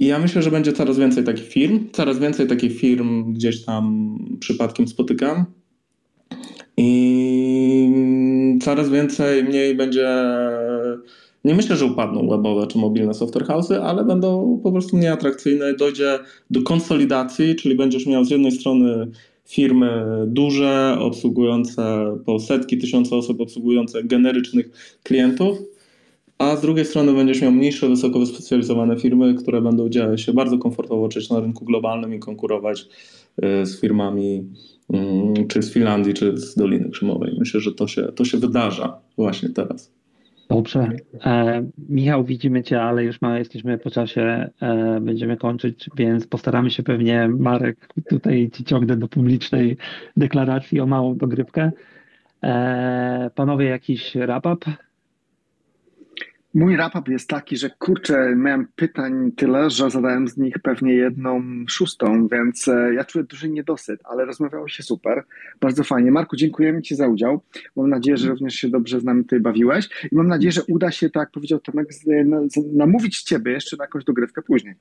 I 0.00 0.06
ja 0.06 0.18
myślę, 0.18 0.42
że 0.42 0.50
będzie 0.50 0.72
coraz 0.72 0.98
więcej 0.98 1.24
takich 1.24 1.48
firm, 1.48 1.88
coraz 1.92 2.18
więcej 2.18 2.46
takich 2.46 2.78
firm 2.78 3.32
gdzieś 3.32 3.64
tam 3.64 4.16
przypadkiem 4.40 4.88
spotykam. 4.88 5.44
I 6.76 7.90
coraz 8.62 8.90
więcej, 8.90 9.44
mniej 9.44 9.74
będzie 9.74 10.08
nie 11.44 11.54
myślę, 11.54 11.76
że 11.76 11.86
upadną 11.86 12.28
webowe 12.28 12.66
czy 12.66 12.78
mobilne 12.78 13.14
software 13.14 13.46
house'y, 13.46 13.74
ale 13.74 14.04
będą 14.04 14.60
po 14.62 14.72
prostu 14.72 14.98
nieatrakcyjne. 14.98 15.74
Dojdzie 15.74 16.18
do 16.50 16.62
konsolidacji, 16.62 17.56
czyli 17.56 17.74
będziesz 17.74 18.06
miał 18.06 18.24
z 18.24 18.30
jednej 18.30 18.52
strony 18.52 19.10
firmy 19.46 20.04
duże, 20.26 20.96
obsługujące 21.00 22.16
po 22.26 22.38
setki, 22.38 22.78
tysiące 22.78 23.16
osób, 23.16 23.40
obsługujące 23.40 24.04
generycznych 24.04 24.98
klientów, 25.02 25.58
a 26.40 26.56
z 26.56 26.60
drugiej 26.60 26.84
strony 26.84 27.12
będziesz 27.12 27.42
miał 27.42 27.52
mniejsze, 27.52 27.88
wysoko 27.88 28.18
wyspecjalizowane 28.18 28.98
firmy, 28.98 29.34
które 29.34 29.62
będą 29.62 29.88
działać 29.88 30.20
się 30.20 30.32
bardzo 30.32 30.58
komfortowo 30.58 31.08
czuć 31.08 31.30
na 31.30 31.40
rynku 31.40 31.64
globalnym 31.64 32.14
i 32.14 32.18
konkurować 32.18 32.88
y, 33.44 33.66
z 33.66 33.80
firmami 33.80 34.44
mm, 34.92 35.48
czy 35.48 35.62
z 35.62 35.72
Finlandii, 35.72 36.14
czy 36.14 36.38
z 36.38 36.54
Doliny 36.54 36.90
Krzemowej. 36.90 37.36
Myślę, 37.38 37.60
że 37.60 37.72
to 37.72 37.86
się, 37.86 38.02
to 38.02 38.24
się 38.24 38.38
wydarza 38.38 38.98
właśnie 39.16 39.48
teraz. 39.48 39.92
Dobrze. 40.48 40.88
E, 41.24 41.64
Michał, 41.88 42.24
widzimy 42.24 42.62
Cię, 42.62 42.82
ale 42.82 43.04
już 43.04 43.20
ma, 43.20 43.38
jesteśmy 43.38 43.78
po 43.78 43.90
czasie, 43.90 44.50
e, 44.60 45.00
będziemy 45.00 45.36
kończyć, 45.36 45.90
więc 45.96 46.26
postaramy 46.26 46.70
się 46.70 46.82
pewnie, 46.82 47.28
Marek, 47.28 47.88
tutaj 48.08 48.50
Ci 48.52 48.64
ciągnę 48.64 48.96
do 48.96 49.08
publicznej 49.08 49.76
deklaracji 50.16 50.80
o 50.80 50.86
małą 50.86 51.16
dogrywkę. 51.16 51.72
E, 52.42 53.30
panowie, 53.34 53.66
jakiś 53.66 54.16
wrap-up? 54.16 54.89
Mój 56.54 56.76
rapap 56.76 57.08
jest 57.08 57.28
taki, 57.28 57.56
że 57.56 57.70
kurczę, 57.70 58.34
miałem 58.36 58.66
pytań 58.76 59.32
tyle, 59.36 59.70
że 59.70 59.90
zadałem 59.90 60.28
z 60.28 60.36
nich 60.36 60.54
pewnie 60.62 60.94
jedną 60.94 61.42
szóstą, 61.68 62.28
więc 62.28 62.68
e, 62.68 62.94
ja 62.94 63.04
czuję 63.04 63.24
duży 63.24 63.48
niedosyt, 63.48 64.00
ale 64.04 64.24
rozmawiało 64.24 64.68
się 64.68 64.82
super, 64.82 65.24
bardzo 65.60 65.84
fajnie. 65.84 66.10
Marku, 66.10 66.36
dziękujemy 66.36 66.82
Ci 66.82 66.94
za 66.94 67.08
udział. 67.08 67.40
Mam 67.76 67.90
nadzieję, 67.90 68.16
że 68.16 68.28
również 68.28 68.54
się 68.54 68.68
dobrze 68.68 69.00
z 69.00 69.04
nami 69.04 69.22
tutaj 69.22 69.40
bawiłeś 69.40 69.88
i 70.12 70.14
mam 70.14 70.26
nadzieję, 70.26 70.52
że 70.52 70.62
uda 70.68 70.90
się, 70.90 71.10
tak 71.10 71.20
jak 71.20 71.30
powiedział 71.30 71.58
Tomek, 71.58 71.88
namówić 72.72 73.22
Ciebie 73.22 73.52
jeszcze 73.52 73.76
na 73.76 73.84
jakąś 73.84 74.04
dogrywkę 74.04 74.42
później. 74.42 74.74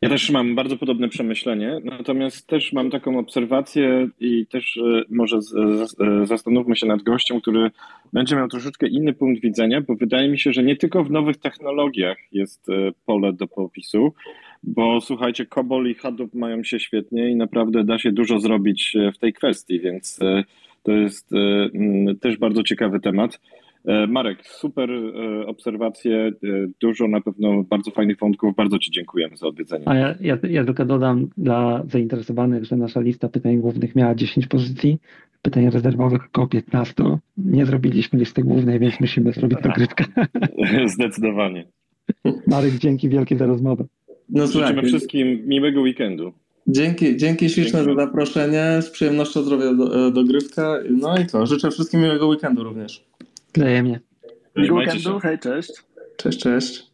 Ja 0.00 0.08
też 0.08 0.30
mam 0.30 0.54
bardzo 0.54 0.76
podobne 0.76 1.08
przemyślenie, 1.08 1.80
natomiast 1.84 2.46
też 2.46 2.72
mam 2.72 2.90
taką 2.90 3.18
obserwację 3.18 4.08
i 4.20 4.46
też 4.46 4.76
e, 4.76 5.02
może 5.10 5.36
e, 5.36 6.26
zastanówmy 6.26 6.76
się 6.76 6.86
nad 6.86 7.02
gościem, 7.02 7.40
który 7.40 7.70
będzie 8.12 8.36
miał 8.36 8.48
troszeczkę 8.48 8.86
inny 8.88 9.12
punkt 9.12 9.42
widzenia, 9.42 9.80
bo 9.80 9.94
wydaje 9.94 10.28
mi 10.28 10.38
się, 10.38 10.52
że 10.52 10.62
nie 10.62 10.76
tylko 10.76 11.04
w 11.04 11.10
nowych 11.10 11.36
technologiach 11.36 12.16
jest 12.32 12.68
e, 12.68 12.72
pole 13.06 13.32
do 13.32 13.46
popisu, 13.46 14.14
bo 14.62 15.00
słuchajcie, 15.00 15.46
COBOL 15.46 15.86
i 15.90 15.94
Hadoop 15.94 16.34
mają 16.34 16.64
się 16.64 16.80
świetnie 16.80 17.30
i 17.30 17.36
naprawdę 17.36 17.84
da 17.84 17.98
się 17.98 18.12
dużo 18.12 18.38
zrobić 18.38 18.96
w 19.14 19.18
tej 19.18 19.32
kwestii, 19.32 19.80
więc 19.80 20.18
to 20.82 20.92
jest 20.92 21.30
też 22.20 22.36
bardzo 22.36 22.62
ciekawy 22.62 23.00
temat. 23.00 23.40
E, 23.84 24.06
Marek, 24.06 24.46
super 24.46 24.90
e, 24.90 25.46
obserwacje, 25.46 26.16
e, 26.16 26.32
dużo 26.80 27.08
na 27.08 27.20
pewno 27.20 27.62
bardzo 27.62 27.90
fajnych 27.90 28.18
wątków. 28.18 28.56
Bardzo 28.56 28.78
Ci 28.78 28.90
dziękujemy 28.90 29.36
za 29.36 29.46
odwiedzenie. 29.46 29.88
A 29.88 29.94
ja, 29.94 30.14
ja, 30.20 30.38
ja 30.50 30.64
tylko 30.64 30.84
dodam 30.84 31.28
dla 31.36 31.82
zainteresowanych, 31.88 32.64
że 32.64 32.76
nasza 32.76 33.00
lista 33.00 33.28
pytań 33.28 33.56
głównych 33.56 33.96
miała 33.96 34.14
10 34.14 34.46
pozycji, 34.46 34.98
pytań 35.42 35.70
rezerwowych 35.70 36.26
około 36.26 36.46
15. 36.46 36.94
Nie 37.36 37.66
zrobiliśmy 37.66 38.18
listy 38.18 38.42
głównej, 38.42 38.78
więc 38.78 39.00
musimy 39.00 39.32
zrobić 39.32 39.58
dogrywkę. 39.62 40.04
Zdecydowanie. 40.94 41.64
Marek, 42.46 42.74
dzięki 42.74 43.08
wielkie 43.08 43.36
za 43.36 43.46
rozmowę. 43.46 43.84
No, 44.28 44.46
Życzymy 44.46 44.82
wszystkim 44.82 45.42
miłego 45.46 45.80
weekendu. 45.80 46.32
Dzięki, 46.66 47.16
dzięki 47.16 47.50
śliczne 47.50 47.84
dzięki. 47.84 47.94
za 47.94 48.06
zaproszenie. 48.06 48.82
Z 48.82 48.90
przyjemnością 48.90 49.42
zrobię 49.42 49.64
dogrywkę. 50.12 50.82
No 50.90 51.18
i 51.18 51.26
co? 51.26 51.46
Życzę 51.46 51.70
wszystkim 51.70 52.00
miłego 52.00 52.26
weekendu 52.26 52.64
również. 52.64 53.04
Wzajemnie. 53.54 54.00
Miłego 54.56 54.74
weekendu, 54.74 55.20
hej, 55.20 55.38
cześć. 55.38 55.72
Cześć, 56.16 56.38
cześć. 56.38 56.93